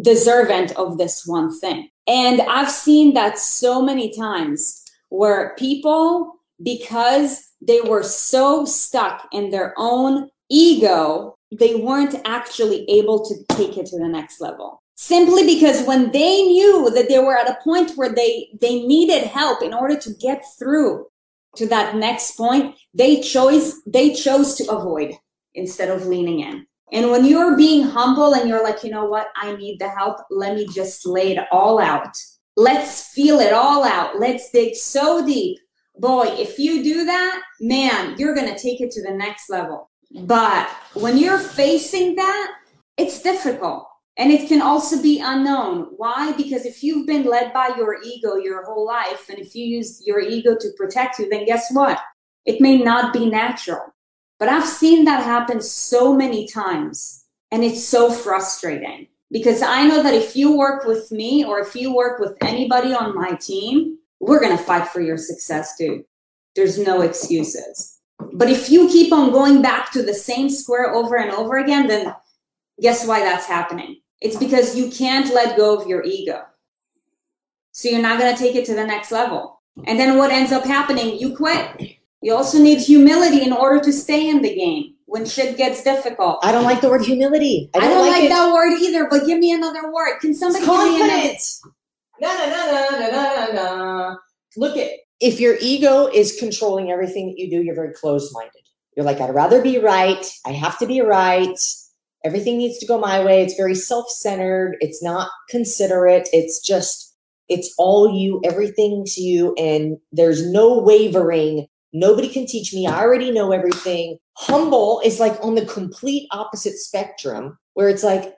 deserving 0.00 0.72
of 0.76 0.98
this 0.98 1.26
one 1.26 1.56
thing. 1.60 1.88
And 2.06 2.40
I've 2.42 2.70
seen 2.70 3.14
that 3.14 3.38
so 3.38 3.82
many 3.82 4.14
times 4.16 4.84
where 5.10 5.54
people, 5.56 6.34
because 6.62 7.48
they 7.60 7.80
were 7.80 8.02
so 8.02 8.64
stuck 8.64 9.28
in 9.32 9.50
their 9.50 9.74
own 9.76 10.30
ego, 10.50 11.36
they 11.52 11.74
weren't 11.74 12.14
actually 12.24 12.84
able 12.88 13.24
to 13.24 13.34
take 13.56 13.76
it 13.76 13.86
to 13.86 13.98
the 13.98 14.08
next 14.08 14.40
level. 14.40 14.82
Simply 15.00 15.46
because 15.46 15.86
when 15.86 16.10
they 16.10 16.42
knew 16.42 16.90
that 16.90 17.08
they 17.08 17.20
were 17.20 17.38
at 17.38 17.48
a 17.48 17.62
point 17.62 17.92
where 17.92 18.12
they, 18.12 18.48
they 18.60 18.82
needed 18.84 19.28
help 19.28 19.62
in 19.62 19.72
order 19.72 19.96
to 19.96 20.12
get 20.14 20.42
through 20.58 21.06
to 21.54 21.68
that 21.68 21.94
next 21.94 22.32
point, 22.32 22.74
they 22.92 23.20
chose, 23.20 23.80
they 23.86 24.12
chose 24.12 24.56
to 24.56 24.68
avoid 24.68 25.12
instead 25.54 25.88
of 25.88 26.08
leaning 26.08 26.40
in. 26.40 26.66
And 26.90 27.12
when 27.12 27.24
you're 27.24 27.56
being 27.56 27.84
humble 27.84 28.34
and 28.34 28.48
you're 28.48 28.64
like, 28.64 28.82
you 28.82 28.90
know 28.90 29.04
what, 29.04 29.28
I 29.36 29.54
need 29.54 29.78
the 29.78 29.88
help, 29.88 30.18
let 30.32 30.56
me 30.56 30.66
just 30.66 31.06
lay 31.06 31.30
it 31.30 31.46
all 31.52 31.78
out. 31.78 32.16
Let's 32.56 33.12
feel 33.12 33.38
it 33.38 33.52
all 33.52 33.84
out. 33.84 34.18
Let's 34.18 34.50
dig 34.50 34.74
so 34.74 35.24
deep. 35.24 35.58
Boy, 35.96 36.26
if 36.26 36.58
you 36.58 36.82
do 36.82 37.04
that, 37.04 37.40
man, 37.60 38.16
you're 38.18 38.34
to 38.34 38.58
take 38.58 38.80
it 38.80 38.90
to 38.90 39.02
the 39.02 39.14
next 39.14 39.48
level. 39.48 39.90
But 40.24 40.68
when 40.94 41.18
you're 41.18 41.38
facing 41.38 42.16
that, 42.16 42.54
it's 42.96 43.22
difficult. 43.22 43.87
And 44.18 44.32
it 44.32 44.48
can 44.48 44.60
also 44.60 45.00
be 45.00 45.20
unknown. 45.24 45.92
Why? 45.96 46.32
Because 46.32 46.66
if 46.66 46.82
you've 46.82 47.06
been 47.06 47.24
led 47.24 47.52
by 47.52 47.70
your 47.76 48.02
ego 48.02 48.34
your 48.34 48.64
whole 48.64 48.84
life, 48.84 49.28
and 49.28 49.38
if 49.38 49.54
you 49.54 49.64
use 49.64 50.02
your 50.04 50.18
ego 50.18 50.56
to 50.58 50.68
protect 50.76 51.20
you, 51.20 51.28
then 51.30 51.46
guess 51.46 51.72
what? 51.72 52.00
It 52.44 52.60
may 52.60 52.78
not 52.78 53.12
be 53.12 53.30
natural. 53.30 53.94
But 54.40 54.48
I've 54.48 54.66
seen 54.66 55.04
that 55.04 55.24
happen 55.24 55.62
so 55.62 56.14
many 56.14 56.48
times. 56.48 57.24
And 57.52 57.64
it's 57.64 57.86
so 57.86 58.10
frustrating 58.10 59.06
because 59.30 59.62
I 59.62 59.84
know 59.86 60.02
that 60.02 60.14
if 60.14 60.36
you 60.36 60.56
work 60.56 60.84
with 60.84 61.10
me 61.12 61.44
or 61.44 61.60
if 61.60 61.74
you 61.74 61.94
work 61.94 62.18
with 62.18 62.36
anybody 62.42 62.92
on 62.92 63.14
my 63.14 63.34
team, 63.34 63.98
we're 64.20 64.40
going 64.40 64.56
to 64.56 64.62
fight 64.62 64.88
for 64.88 65.00
your 65.00 65.16
success 65.16 65.76
too. 65.76 66.04
There's 66.56 66.78
no 66.78 67.02
excuses. 67.02 67.98
But 68.34 68.50
if 68.50 68.68
you 68.68 68.88
keep 68.88 69.12
on 69.12 69.30
going 69.30 69.62
back 69.62 69.92
to 69.92 70.02
the 70.02 70.12
same 70.12 70.50
square 70.50 70.92
over 70.92 71.16
and 71.16 71.30
over 71.30 71.56
again, 71.56 71.86
then 71.86 72.14
guess 72.80 73.06
why 73.06 73.20
that's 73.20 73.46
happening? 73.46 74.00
It's 74.20 74.36
because 74.36 74.76
you 74.76 74.90
can't 74.90 75.32
let 75.32 75.56
go 75.56 75.78
of 75.78 75.86
your 75.86 76.02
ego. 76.04 76.42
So 77.72 77.88
you're 77.88 78.02
not 78.02 78.18
going 78.18 78.34
to 78.34 78.38
take 78.38 78.56
it 78.56 78.64
to 78.66 78.74
the 78.74 78.84
next 78.84 79.12
level. 79.12 79.62
And 79.86 79.98
then 79.98 80.18
what 80.18 80.32
ends 80.32 80.50
up 80.50 80.64
happening? 80.64 81.18
You 81.18 81.36
quit. 81.36 81.98
You 82.20 82.34
also 82.34 82.58
need 82.58 82.80
humility 82.80 83.42
in 83.42 83.52
order 83.52 83.80
to 83.84 83.92
stay 83.92 84.28
in 84.28 84.42
the 84.42 84.54
game 84.54 84.94
when 85.06 85.24
shit 85.24 85.56
gets 85.56 85.84
difficult. 85.84 86.40
I 86.42 86.50
don't 86.50 86.64
like 86.64 86.80
the 86.80 86.88
word 86.88 87.04
humility. 87.04 87.70
I 87.74 87.80
don't, 87.80 88.08
like, 88.08 88.24
it. 88.24 88.28
that 88.30 88.52
word 88.52 88.72
either, 88.72 89.08
but 89.08 89.24
give 89.24 89.38
me 89.38 89.52
another 89.52 89.92
word. 89.92 90.18
Can 90.20 90.34
somebody 90.34 90.64
give 90.64 90.74
me 90.74 90.96
another? 90.96 91.12
confidence. 91.12 91.62
Na 92.20 92.34
na 92.34 92.46
na 92.46 92.66
na 92.66 93.08
na 93.08 93.10
na 93.10 93.52
na. 93.52 94.16
Look 94.56 94.76
at 94.76 94.90
if 95.20 95.38
your 95.38 95.56
ego 95.60 96.06
is 96.06 96.36
controlling 96.38 96.90
everything 96.90 97.28
that 97.28 97.38
you 97.38 97.48
do, 97.48 97.62
you're 97.62 97.74
very 97.74 97.94
closed-minded. 97.94 98.62
You're 98.96 99.06
like, 99.06 99.20
I'd 99.20 99.34
rather 99.34 99.62
be 99.62 99.78
right. 99.78 100.26
I 100.44 100.50
have 100.50 100.78
to 100.78 100.86
be 100.86 101.00
right. 101.00 101.58
Everything 102.28 102.58
needs 102.58 102.78
to 102.78 102.86
go 102.86 102.98
my 102.98 103.24
way. 103.24 103.42
It's 103.42 103.54
very 103.54 103.74
self-centered. 103.74 104.76
It's 104.80 105.02
not 105.02 105.30
considerate. 105.48 106.28
It's 106.32 106.60
just, 106.60 107.16
it's 107.48 107.74
all 107.78 108.14
you. 108.14 108.40
Everything's 108.44 109.16
you, 109.16 109.54
and 109.56 109.96
there's 110.12 110.46
no 110.46 110.78
wavering. 110.78 111.66
Nobody 111.94 112.28
can 112.28 112.46
teach 112.46 112.74
me. 112.74 112.86
I 112.86 113.00
already 113.00 113.30
know 113.30 113.50
everything. 113.50 114.18
Humble 114.36 115.00
is 115.02 115.18
like 115.18 115.42
on 115.42 115.54
the 115.54 115.64
complete 115.64 116.28
opposite 116.30 116.74
spectrum, 116.74 117.58
where 117.72 117.88
it's 117.88 118.04
like, 118.04 118.34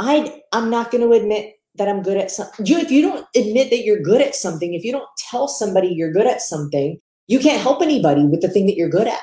I 0.00 0.42
I'm 0.52 0.68
not 0.68 0.90
going 0.90 1.08
to 1.08 1.16
admit 1.16 1.54
that 1.76 1.88
I'm 1.88 2.02
good 2.02 2.16
at 2.16 2.32
something. 2.32 2.66
You, 2.66 2.78
if 2.78 2.90
you 2.90 3.02
don't 3.02 3.24
admit 3.36 3.70
that 3.70 3.84
you're 3.84 4.02
good 4.02 4.20
at 4.20 4.34
something, 4.34 4.74
if 4.74 4.82
you 4.84 4.90
don't 4.90 5.08
tell 5.30 5.46
somebody 5.46 5.88
you're 5.88 6.12
good 6.12 6.26
at 6.26 6.42
something, 6.42 6.98
you 7.28 7.38
can't 7.38 7.62
help 7.62 7.82
anybody 7.82 8.26
with 8.26 8.42
the 8.42 8.48
thing 8.48 8.66
that 8.66 8.76
you're 8.76 8.88
good 8.88 9.06
at. 9.06 9.20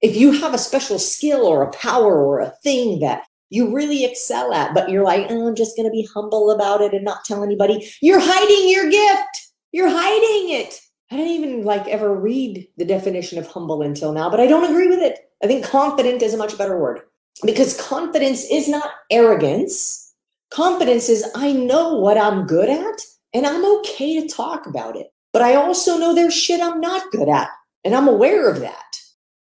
If 0.00 0.16
you 0.16 0.32
have 0.32 0.54
a 0.54 0.58
special 0.58 0.98
skill 0.98 1.46
or 1.46 1.62
a 1.62 1.72
power 1.72 2.24
or 2.24 2.40
a 2.40 2.52
thing 2.64 2.98
that 3.00 3.22
you 3.50 3.74
really 3.74 4.04
excel 4.04 4.52
at, 4.52 4.74
but 4.74 4.90
you're 4.90 5.04
like, 5.04 5.26
oh, 5.30 5.48
I'm 5.48 5.54
just 5.54 5.76
going 5.76 5.86
to 5.86 5.92
be 5.92 6.08
humble 6.12 6.50
about 6.50 6.80
it 6.80 6.92
and 6.92 7.04
not 7.04 7.24
tell 7.24 7.42
anybody, 7.42 7.90
you're 8.00 8.20
hiding 8.20 8.68
your 8.68 8.90
gift. 8.90 9.48
You're 9.72 9.90
hiding 9.90 10.50
it. 10.50 10.80
I 11.10 11.16
didn't 11.16 11.32
even 11.32 11.64
like 11.64 11.86
ever 11.88 12.14
read 12.14 12.68
the 12.76 12.84
definition 12.84 13.38
of 13.38 13.46
humble 13.46 13.82
until 13.82 14.12
now, 14.12 14.28
but 14.28 14.40
I 14.40 14.46
don't 14.46 14.70
agree 14.70 14.88
with 14.88 15.00
it. 15.00 15.18
I 15.42 15.46
think 15.46 15.64
confident 15.64 16.22
is 16.22 16.34
a 16.34 16.38
much 16.38 16.58
better 16.58 16.78
word 16.78 17.00
because 17.44 17.80
confidence 17.80 18.44
is 18.50 18.68
not 18.68 18.90
arrogance. 19.10 20.14
Confidence 20.50 21.08
is 21.08 21.30
I 21.34 21.52
know 21.52 21.94
what 21.94 22.18
I'm 22.18 22.46
good 22.46 22.68
at 22.68 23.00
and 23.34 23.46
I'm 23.46 23.64
okay 23.78 24.20
to 24.20 24.28
talk 24.28 24.66
about 24.66 24.96
it. 24.96 25.08
But 25.32 25.42
I 25.42 25.54
also 25.54 25.98
know 25.98 26.14
there's 26.14 26.34
shit 26.34 26.60
I'm 26.60 26.80
not 26.80 27.10
good 27.10 27.28
at 27.28 27.48
and 27.84 27.94
I'm 27.94 28.08
aware 28.08 28.50
of 28.50 28.60
that. 28.60 28.84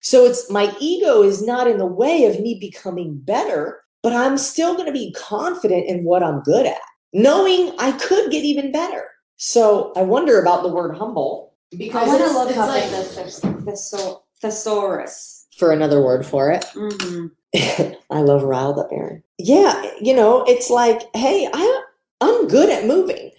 So 0.02 0.26
it's 0.26 0.50
my 0.52 0.76
ego 0.80 1.24
is 1.24 1.42
not 1.42 1.68
in 1.68 1.78
the 1.78 1.86
way 1.86 2.26
of 2.26 2.40
me 2.40 2.58
becoming 2.60 3.18
better, 3.18 3.82
but 4.06 4.14
I'm 4.14 4.38
still 4.38 4.76
going 4.76 4.86
to 4.86 4.92
be 4.92 5.12
confident 5.14 5.88
in 5.88 6.04
what 6.04 6.22
I'm 6.22 6.42
good 6.42 6.68
at, 6.68 6.78
knowing 7.12 7.74
I 7.80 7.92
could 7.94 8.30
get 8.30 8.44
even 8.44 8.72
better. 8.72 9.06
So 9.38 9.94
I 9.96 10.04
wonder 10.04 10.40
about 10.40 10.62
the 10.62 10.70
word 10.70 10.96
humble 10.96 11.56
because 11.76 12.08
I 12.08 12.12
want 12.12 12.22
to 12.24 12.38
look 12.38 12.56
up 12.56 12.68
like- 12.68 12.84
the 12.92 13.72
thes- 13.72 14.16
thesaurus. 14.42 15.48
for 15.58 15.72
another 15.72 16.04
word 16.04 16.24
for 16.24 16.52
it. 16.52 16.64
hmm 16.76 17.26
I 18.12 18.20
love 18.22 18.44
riled 18.44 18.78
up 18.78 18.90
Erin. 18.92 19.24
Yeah, 19.40 19.90
you 20.00 20.14
know, 20.14 20.44
it's 20.44 20.70
like, 20.70 21.02
hey, 21.16 21.50
I 21.52 21.84
I'm 22.22 22.48
good 22.48 22.70
at 22.70 22.86
moving 22.86 23.32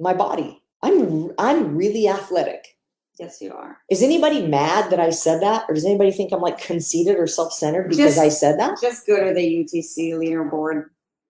my 0.00 0.14
body. 0.14 0.62
I'm 0.82 1.32
I'm 1.38 1.76
really 1.76 2.08
athletic. 2.08 2.77
Yes, 3.18 3.40
you 3.40 3.52
are. 3.52 3.78
Is 3.90 4.02
anybody 4.02 4.46
mad 4.46 4.90
that 4.90 5.00
I 5.00 5.10
said 5.10 5.42
that, 5.42 5.64
or 5.68 5.74
does 5.74 5.84
anybody 5.84 6.12
think 6.12 6.32
I'm 6.32 6.40
like 6.40 6.58
conceited 6.58 7.16
or 7.16 7.26
self-centered 7.26 7.88
because 7.88 8.14
Just- 8.14 8.18
I 8.18 8.28
said 8.28 8.58
that? 8.60 8.80
Just 8.80 9.06
go 9.06 9.26
to 9.26 9.34
the 9.34 9.40
UTC 9.40 10.12
leaderboard. 10.12 10.84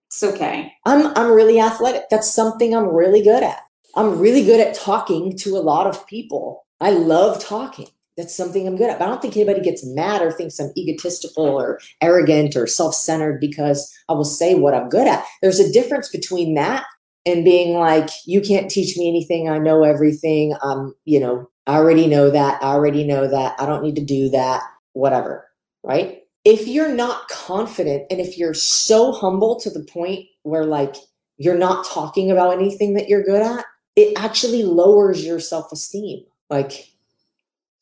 It's 0.08 0.22
okay. 0.22 0.72
I'm 0.84 1.06
I'm 1.16 1.32
really 1.32 1.60
athletic. 1.60 2.04
That's 2.10 2.32
something 2.32 2.74
I'm 2.74 2.88
really 2.88 3.22
good 3.22 3.42
at. 3.42 3.60
I'm 3.94 4.18
really 4.18 4.44
good 4.44 4.60
at 4.60 4.74
talking 4.74 5.36
to 5.38 5.56
a 5.56 5.60
lot 5.60 5.86
of 5.86 6.06
people. 6.06 6.66
I 6.80 6.90
love 6.90 7.42
talking. 7.42 7.88
That's 8.16 8.36
something 8.36 8.66
I'm 8.66 8.76
good 8.76 8.90
at. 8.90 8.98
But 8.98 9.06
I 9.06 9.08
don't 9.08 9.22
think 9.22 9.36
anybody 9.36 9.60
gets 9.60 9.84
mad 9.84 10.22
or 10.22 10.32
thinks 10.32 10.58
I'm 10.58 10.72
egotistical 10.76 11.44
or 11.44 11.78
arrogant 12.02 12.56
or 12.56 12.66
self 12.66 12.94
centered 12.94 13.38
because 13.40 13.92
I 14.08 14.12
will 14.14 14.24
say 14.24 14.54
what 14.54 14.74
I'm 14.74 14.88
good 14.88 15.06
at. 15.06 15.24
There's 15.40 15.60
a 15.60 15.72
difference 15.72 16.08
between 16.08 16.54
that 16.54 16.84
and 17.26 17.44
being 17.44 17.78
like, 17.78 18.08
you 18.26 18.40
can't 18.40 18.70
teach 18.70 18.96
me 18.96 19.08
anything. 19.08 19.48
I 19.48 19.58
know 19.58 19.84
everything. 19.84 20.54
I'm, 20.62 20.94
you 21.04 21.20
know, 21.20 21.48
I 21.68 21.74
already 21.74 22.06
know 22.06 22.30
that. 22.30 22.62
I 22.62 22.68
already 22.68 23.04
know 23.04 23.28
that. 23.28 23.54
I 23.60 23.66
don't 23.66 23.82
need 23.82 23.96
to 23.96 24.04
do 24.04 24.30
that. 24.30 24.62
Whatever. 24.94 25.46
Right. 25.84 26.22
If 26.44 26.66
you're 26.66 26.94
not 26.94 27.28
confident 27.28 28.06
and 28.10 28.20
if 28.20 28.38
you're 28.38 28.54
so 28.54 29.12
humble 29.12 29.60
to 29.60 29.70
the 29.70 29.84
point 29.84 30.26
where 30.44 30.64
like 30.64 30.96
you're 31.36 31.58
not 31.58 31.86
talking 31.86 32.30
about 32.30 32.54
anything 32.54 32.94
that 32.94 33.08
you're 33.08 33.22
good 33.22 33.42
at, 33.42 33.66
it 33.96 34.18
actually 34.18 34.62
lowers 34.62 35.24
your 35.24 35.40
self 35.40 35.70
esteem. 35.70 36.24
Like 36.48 36.88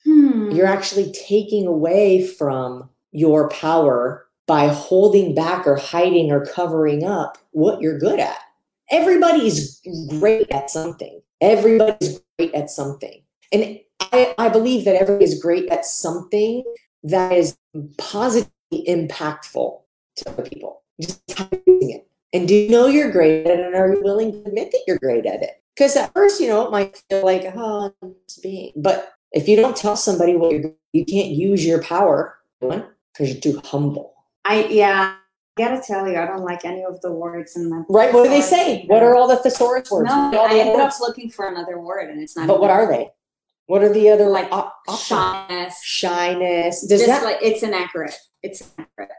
hmm. 0.05 0.51
you're 0.51 0.67
actually 0.67 1.13
taking 1.13 1.67
away 1.67 2.27
from 2.27 2.91
your 3.13 3.49
power 3.51 4.27
by 4.49 4.67
holding 4.67 5.35
back 5.35 5.65
or 5.67 5.77
hiding 5.77 6.33
or 6.33 6.45
covering 6.45 7.05
up 7.05 7.39
what 7.53 7.81
you're 7.81 7.99
good 7.99 8.19
at. 8.19 8.39
Everybody's 8.91 9.81
great 10.19 10.51
at 10.51 10.71
something. 10.71 11.21
Everybody's 11.41 12.21
great 12.37 12.55
at 12.55 12.71
something. 12.71 13.23
And 13.53 13.79
I, 14.01 14.35
I 14.39 14.49
believe 14.49 14.85
that 14.85 14.97
everybody 14.97 15.25
is 15.25 15.41
great 15.41 15.69
at 15.69 15.85
something 15.85 16.65
that 17.03 17.33
is 17.33 17.57
positively 17.99 18.51
impactful 18.73 19.81
to 20.17 20.29
other 20.31 20.43
people. 20.43 20.83
Just 21.01 21.23
using 21.67 21.91
it. 21.91 22.09
And 22.33 22.49
do 22.49 22.55
you 22.55 22.71
know 22.71 22.87
you're 22.87 23.11
great 23.11 23.47
at 23.47 23.59
it 23.59 23.67
and 23.67 23.75
are 23.75 23.93
you 23.93 24.03
willing 24.03 24.33
to 24.33 24.39
admit 24.49 24.71
that 24.73 24.83
you're 24.87 24.99
great 24.99 25.27
at 25.27 25.43
it? 25.43 25.63
Because 25.75 25.97
at 25.97 26.13
first, 26.15 26.41
you 26.41 26.49
know, 26.49 26.67
it 26.67 26.71
might 26.71 27.03
feel 27.09 27.25
like, 27.25 27.45
oh, 27.55 27.93
I'm 28.03 28.15
just 28.27 28.43
being. 28.43 28.73
But 28.77 29.13
if 29.33 29.47
you 29.49 29.57
don't 29.57 29.77
tell 29.77 29.97
somebody 29.97 30.35
what 30.37 30.53
you're 30.53 30.73
you 30.97 31.05
can't 31.05 31.29
use 31.29 31.65
your 31.65 31.83
power 31.83 32.39
because 32.61 33.33
you're 33.33 33.41
too 33.41 33.61
humble. 33.65 34.15
I 34.45 34.65
yeah, 34.67 35.17
I 35.59 35.63
gotta 35.63 35.83
tell 35.87 36.09
you, 36.09 36.17
I 36.17 36.27
don't 36.27 36.45
like 36.45 36.65
any 36.65 36.85
of 36.85 37.01
the 37.03 37.13
words 37.13 37.57
in 37.57 37.69
that. 37.71 37.85
Right? 37.91 38.13
What 38.13 38.25
do 38.25 38.31
they 38.31 38.41
say? 38.41 38.87
What 38.87 39.03
are 39.03 39.15
all 39.15 39.29
the 39.29 39.37
thesaurus 39.37 39.91
words? 39.91 40.09
No, 40.09 40.31
I 40.33 40.59
ended 40.59 40.81
up 40.81 40.93
looking 41.01 41.31
for 41.31 41.49
another 41.49 41.79
word, 41.79 42.11
and 42.11 42.23
it's 42.23 42.37
not. 42.37 42.47
But 42.47 42.61
what 42.61 42.71
are 42.71 42.87
they? 42.91 43.11
What 43.67 43.83
are 43.83 43.93
the 43.93 44.11
other 44.11 44.29
like 44.29 44.49
uh, 44.53 44.71
shyness? 44.97 45.83
Shyness. 45.83 46.87
Does 46.87 47.01
Just 47.01 47.07
that 47.07 47.25
like 47.25 47.39
it's 47.43 47.63
inaccurate? 47.63 48.15
It's 48.43 48.63
inaccurate. 48.77 49.11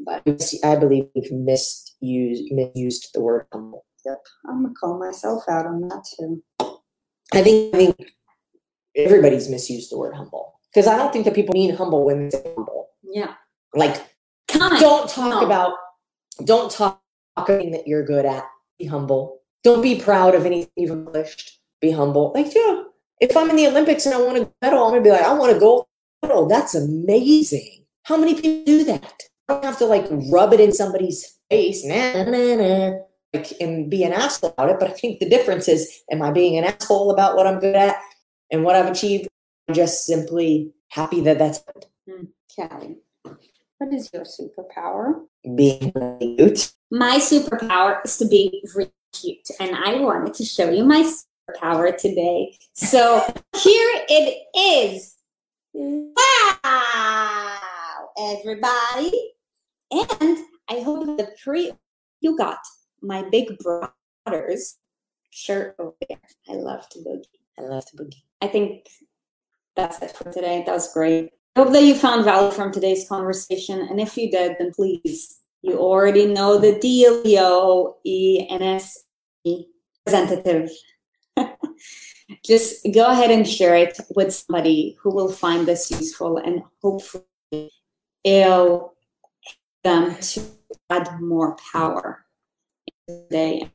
But 0.00 0.22
I 0.64 0.76
believe 0.76 1.06
we've 1.14 1.32
misused 1.32 2.52
misused 2.52 3.10
the 3.14 3.20
word 3.20 3.46
humble. 3.52 3.84
Yep, 4.04 4.18
I'm 4.48 4.62
gonna 4.62 4.74
call 4.74 4.98
myself 4.98 5.44
out 5.48 5.66
on 5.66 5.80
that 5.88 6.04
too. 6.18 6.42
I 7.32 7.42
think 7.42 7.74
I 7.74 7.78
think 7.78 8.12
everybody's 8.96 9.48
misused 9.48 9.92
the 9.92 9.98
word 9.98 10.14
humble 10.14 10.60
because 10.72 10.86
I 10.86 10.96
don't 10.96 11.12
think 11.12 11.24
that 11.24 11.34
people 11.34 11.52
mean 11.52 11.74
humble 11.74 12.04
when 12.04 12.24
they 12.24 12.30
say 12.30 12.52
humble. 12.56 12.88
Yeah, 13.02 13.34
like 13.74 13.96
kind. 14.48 14.80
don't 14.80 15.08
talk 15.08 15.40
no. 15.40 15.46
about 15.46 15.74
don't 16.44 16.70
talk 16.70 17.00
anything 17.48 17.72
that 17.72 17.86
you're 17.86 18.04
good 18.04 18.26
at. 18.26 18.44
Be 18.78 18.86
humble. 18.86 19.40
Don't 19.62 19.82
be 19.82 20.00
proud 20.00 20.34
of 20.34 20.46
anything 20.46 20.70
you've 20.76 20.90
accomplished. 20.90 21.60
Be 21.80 21.90
humble. 21.90 22.32
Like 22.34 22.54
yeah, 22.54 22.82
if 23.20 23.36
I'm 23.36 23.50
in 23.50 23.56
the 23.56 23.66
Olympics 23.68 24.06
and 24.06 24.14
I 24.14 24.20
want 24.20 24.38
a 24.38 24.50
medal, 24.62 24.84
I'm 24.84 24.90
gonna 24.92 25.02
be 25.02 25.10
like, 25.10 25.22
I 25.22 25.32
want 25.34 25.56
a 25.56 25.58
gold 25.58 25.86
medal. 26.22 26.48
That's 26.48 26.74
amazing. 26.74 27.84
How 28.04 28.16
many 28.16 28.34
people 28.34 28.64
do 28.64 28.84
that? 28.84 29.22
I 29.48 29.54
don't 29.54 29.64
have 29.64 29.78
to 29.78 29.86
like 29.86 30.06
rub 30.30 30.52
it 30.52 30.60
in 30.60 30.72
somebody's 30.72 31.38
face. 31.50 31.84
Nah, 31.84 32.24
nah, 32.24 32.54
nah 32.54 32.98
like 33.32 33.52
and 33.60 33.90
be 33.90 34.04
an 34.04 34.12
asshole 34.12 34.50
about 34.50 34.70
it. 34.70 34.80
But 34.80 34.90
I 34.90 34.92
think 34.92 35.20
the 35.20 35.28
difference 35.28 35.68
is, 35.68 36.02
am 36.10 36.22
I 36.22 36.30
being 36.30 36.56
an 36.56 36.64
asshole 36.64 37.10
about 37.10 37.36
what 37.36 37.46
I'm 37.46 37.60
good 37.60 37.76
at 37.76 37.96
and 38.50 38.64
what 38.64 38.76
I've 38.76 38.90
achieved? 38.90 39.28
I'm 39.68 39.74
just 39.74 40.06
simply 40.06 40.72
happy 40.88 41.20
that 41.22 41.38
that's 41.38 41.62
good. 41.62 41.86
Mm, 42.08 42.28
Callie, 42.54 42.96
what 43.78 43.92
is 43.92 44.10
your 44.12 44.24
superpower? 44.24 45.24
Being 45.54 45.92
cute. 46.20 46.72
My 46.90 47.18
superpower 47.18 48.00
is 48.04 48.16
to 48.18 48.26
be 48.26 48.62
really 48.74 48.90
cute, 49.12 49.46
and 49.60 49.76
I 49.76 50.00
wanted 50.00 50.34
to 50.34 50.44
show 50.44 50.70
you 50.70 50.84
my 50.84 51.10
superpower 51.48 51.96
today. 51.96 52.56
So 52.72 53.20
here 53.56 53.90
it 54.08 54.46
is. 54.56 55.16
Wow, 55.74 56.10
everybody! 58.18 59.32
And 59.90 60.38
I 60.68 60.80
hope 60.80 61.16
the 61.16 61.28
pre 61.42 61.72
you 62.20 62.36
got 62.36 62.58
my 63.00 63.24
big 63.30 63.58
brothers 63.58 64.76
shirt 65.30 65.76
over 65.78 65.94
there. 66.08 66.18
I 66.48 66.54
love 66.54 66.88
to 66.90 66.98
boogie. 66.98 67.24
I 67.58 67.62
love 67.62 67.84
to 67.86 67.96
boogie. 67.96 68.22
I 68.40 68.48
think 68.48 68.88
that's 69.76 70.02
it 70.02 70.16
for 70.16 70.32
today. 70.32 70.64
That 70.66 70.72
was 70.72 70.92
great. 70.92 71.30
I 71.54 71.60
hope 71.60 71.72
that 71.72 71.84
you 71.84 71.94
found 71.94 72.24
value 72.24 72.50
from 72.50 72.72
today's 72.72 73.08
conversation. 73.08 73.80
And 73.80 74.00
if 74.00 74.16
you 74.16 74.30
did, 74.30 74.56
then 74.58 74.72
please, 74.72 75.38
you 75.62 75.78
already 75.78 76.26
know 76.26 76.58
the 76.58 76.78
deal, 76.78 77.24
yo, 77.26 77.96
ENS 78.04 78.98
representative. 80.08 80.70
Just 82.44 82.86
go 82.92 83.06
ahead 83.06 83.30
and 83.30 83.48
share 83.48 83.76
it 83.76 83.98
with 84.14 84.34
somebody 84.34 84.96
who 85.00 85.10
will 85.10 85.30
find 85.30 85.66
this 85.66 85.90
useful 85.90 86.36
and 86.36 86.62
hopefully 86.82 87.24
it'll 88.24 88.94
them 89.84 90.14
to 90.20 90.42
add 90.90 91.20
more 91.20 91.56
power 91.72 92.24
day. 93.30 93.70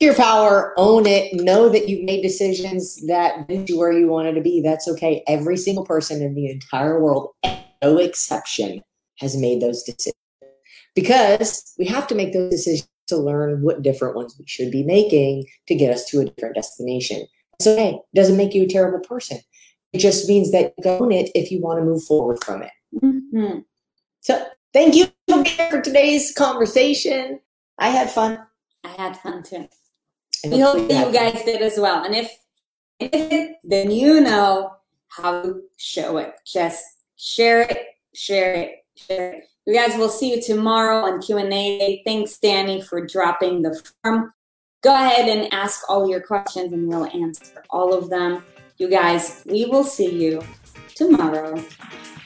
Your 0.00 0.14
power, 0.14 0.74
own 0.76 1.06
it, 1.06 1.32
know 1.34 1.68
that 1.68 1.88
you've 1.88 2.04
made 2.04 2.22
decisions 2.22 3.06
that 3.06 3.46
bring 3.46 3.66
you 3.68 3.78
where 3.78 3.92
you 3.92 4.08
wanted 4.08 4.34
to 4.34 4.40
be. 4.40 4.60
That's 4.60 4.88
okay. 4.88 5.22
Every 5.28 5.56
single 5.56 5.84
person 5.84 6.22
in 6.22 6.34
the 6.34 6.50
entire 6.50 7.00
world, 7.00 7.30
no 7.82 7.98
exception, 7.98 8.82
has 9.20 9.36
made 9.36 9.60
those 9.60 9.82
decisions. 9.84 10.16
Because 10.94 11.72
we 11.78 11.86
have 11.86 12.06
to 12.08 12.14
make 12.14 12.32
those 12.32 12.50
decisions 12.50 12.88
to 13.08 13.16
learn 13.16 13.62
what 13.62 13.82
different 13.82 14.16
ones 14.16 14.34
we 14.38 14.44
should 14.46 14.70
be 14.70 14.82
making 14.82 15.44
to 15.68 15.74
get 15.74 15.94
us 15.94 16.04
to 16.06 16.20
a 16.20 16.24
different 16.24 16.56
destination. 16.56 17.26
So, 17.62 17.76
hey, 17.76 17.94
it 17.94 18.16
doesn't 18.16 18.36
make 18.36 18.54
you 18.54 18.64
a 18.64 18.68
terrible 18.68 19.00
person. 19.00 19.38
It 19.92 19.98
just 19.98 20.28
means 20.28 20.52
that 20.52 20.74
you 20.78 20.90
own 20.90 21.12
it 21.12 21.30
if 21.34 21.50
you 21.50 21.60
want 21.60 21.78
to 21.78 21.84
move 21.84 22.02
forward 22.04 22.42
from 22.44 22.62
it. 22.62 22.70
Mm-hmm. 23.02 23.60
So, 24.20 24.46
thank 24.72 24.94
you 24.94 25.06
for 25.70 25.80
today's 25.80 26.32
conversation. 26.34 27.40
I 27.78 27.88
had 27.88 28.10
fun. 28.10 28.38
I 28.84 28.88
had 28.88 29.16
fun 29.18 29.42
too. 29.42 29.68
We 30.44 30.60
hope 30.60 30.88
that 30.88 31.06
you 31.06 31.12
guys 31.12 31.44
did 31.44 31.62
as 31.62 31.78
well. 31.78 32.04
And 32.04 32.14
if, 32.14 32.30
if 32.98 33.56
then 33.62 33.90
you 33.90 34.20
know 34.20 34.72
how 35.08 35.42
to 35.42 35.62
show 35.76 36.16
it. 36.16 36.34
Just 36.46 36.84
share 37.16 37.62
it, 37.62 37.78
share 38.14 38.54
it, 38.54 38.70
share 38.96 39.34
it. 39.34 39.44
You 39.66 39.74
guys 39.74 39.96
will 39.96 40.08
see 40.08 40.34
you 40.34 40.42
tomorrow 40.42 41.04
on 41.04 41.22
Q&A. 41.22 42.02
Thanks, 42.04 42.38
Danny, 42.38 42.80
for 42.82 43.06
dropping 43.06 43.62
the 43.62 43.80
form. 44.02 44.32
Go 44.82 44.92
ahead 44.92 45.28
and 45.28 45.52
ask 45.54 45.88
all 45.88 46.08
your 46.08 46.20
questions 46.20 46.72
and 46.72 46.88
we'll 46.88 47.06
answer 47.06 47.62
all 47.70 47.94
of 47.94 48.10
them. 48.10 48.44
You 48.78 48.88
guys, 48.88 49.44
we 49.46 49.66
will 49.66 49.84
see 49.84 50.10
you 50.12 50.42
tomorrow. 50.96 51.56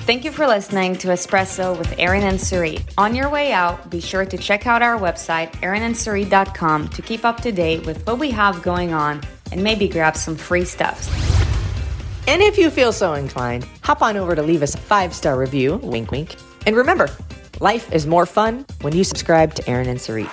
Thank 0.07 0.25
you 0.25 0.33
for 0.33 0.47
listening 0.47 0.97
to 0.99 1.09
Espresso 1.09 1.77
with 1.77 1.93
Erin 1.99 2.23
and 2.23 2.39
Sarit. 2.39 2.83
On 2.97 3.15
your 3.15 3.29
way 3.29 3.53
out, 3.53 3.91
be 3.91 4.01
sure 4.01 4.25
to 4.25 4.39
check 4.39 4.67
out 4.67 4.81
our 4.81 4.99
website, 4.99 5.53
erinandsarit.com, 5.57 6.89
to 6.89 7.03
keep 7.03 7.27
up 7.27 7.43
to 7.43 7.53
date 7.53 7.85
with 7.85 8.07
what 8.07 8.19
we 8.19 8.31
have 8.31 8.63
going 8.63 8.95
on 8.95 9.21
and 9.53 9.63
maybe 9.63 9.87
grab 9.87 10.17
some 10.17 10.35
free 10.35 10.65
stuff. 10.65 11.13
And 12.27 12.41
if 12.41 12.57
you 12.57 12.71
feel 12.71 12.93
so 12.93 13.13
inclined, 13.13 13.65
hop 13.83 14.01
on 14.01 14.17
over 14.17 14.35
to 14.35 14.43
leave 14.43 14.63
us 14.63 14.75
a 14.75 14.79
five 14.79 15.13
star 15.15 15.39
review, 15.39 15.77
wink 15.83 16.11
wink. 16.11 16.37
And 16.67 16.75
remember, 16.75 17.09
life 17.61 17.93
is 17.93 18.07
more 18.07 18.25
fun 18.25 18.65
when 18.81 18.95
you 18.97 19.05
subscribe 19.05 19.55
to 19.55 19.69
Erin 19.69 19.89
and 19.89 20.01
Sarit. 20.01 20.31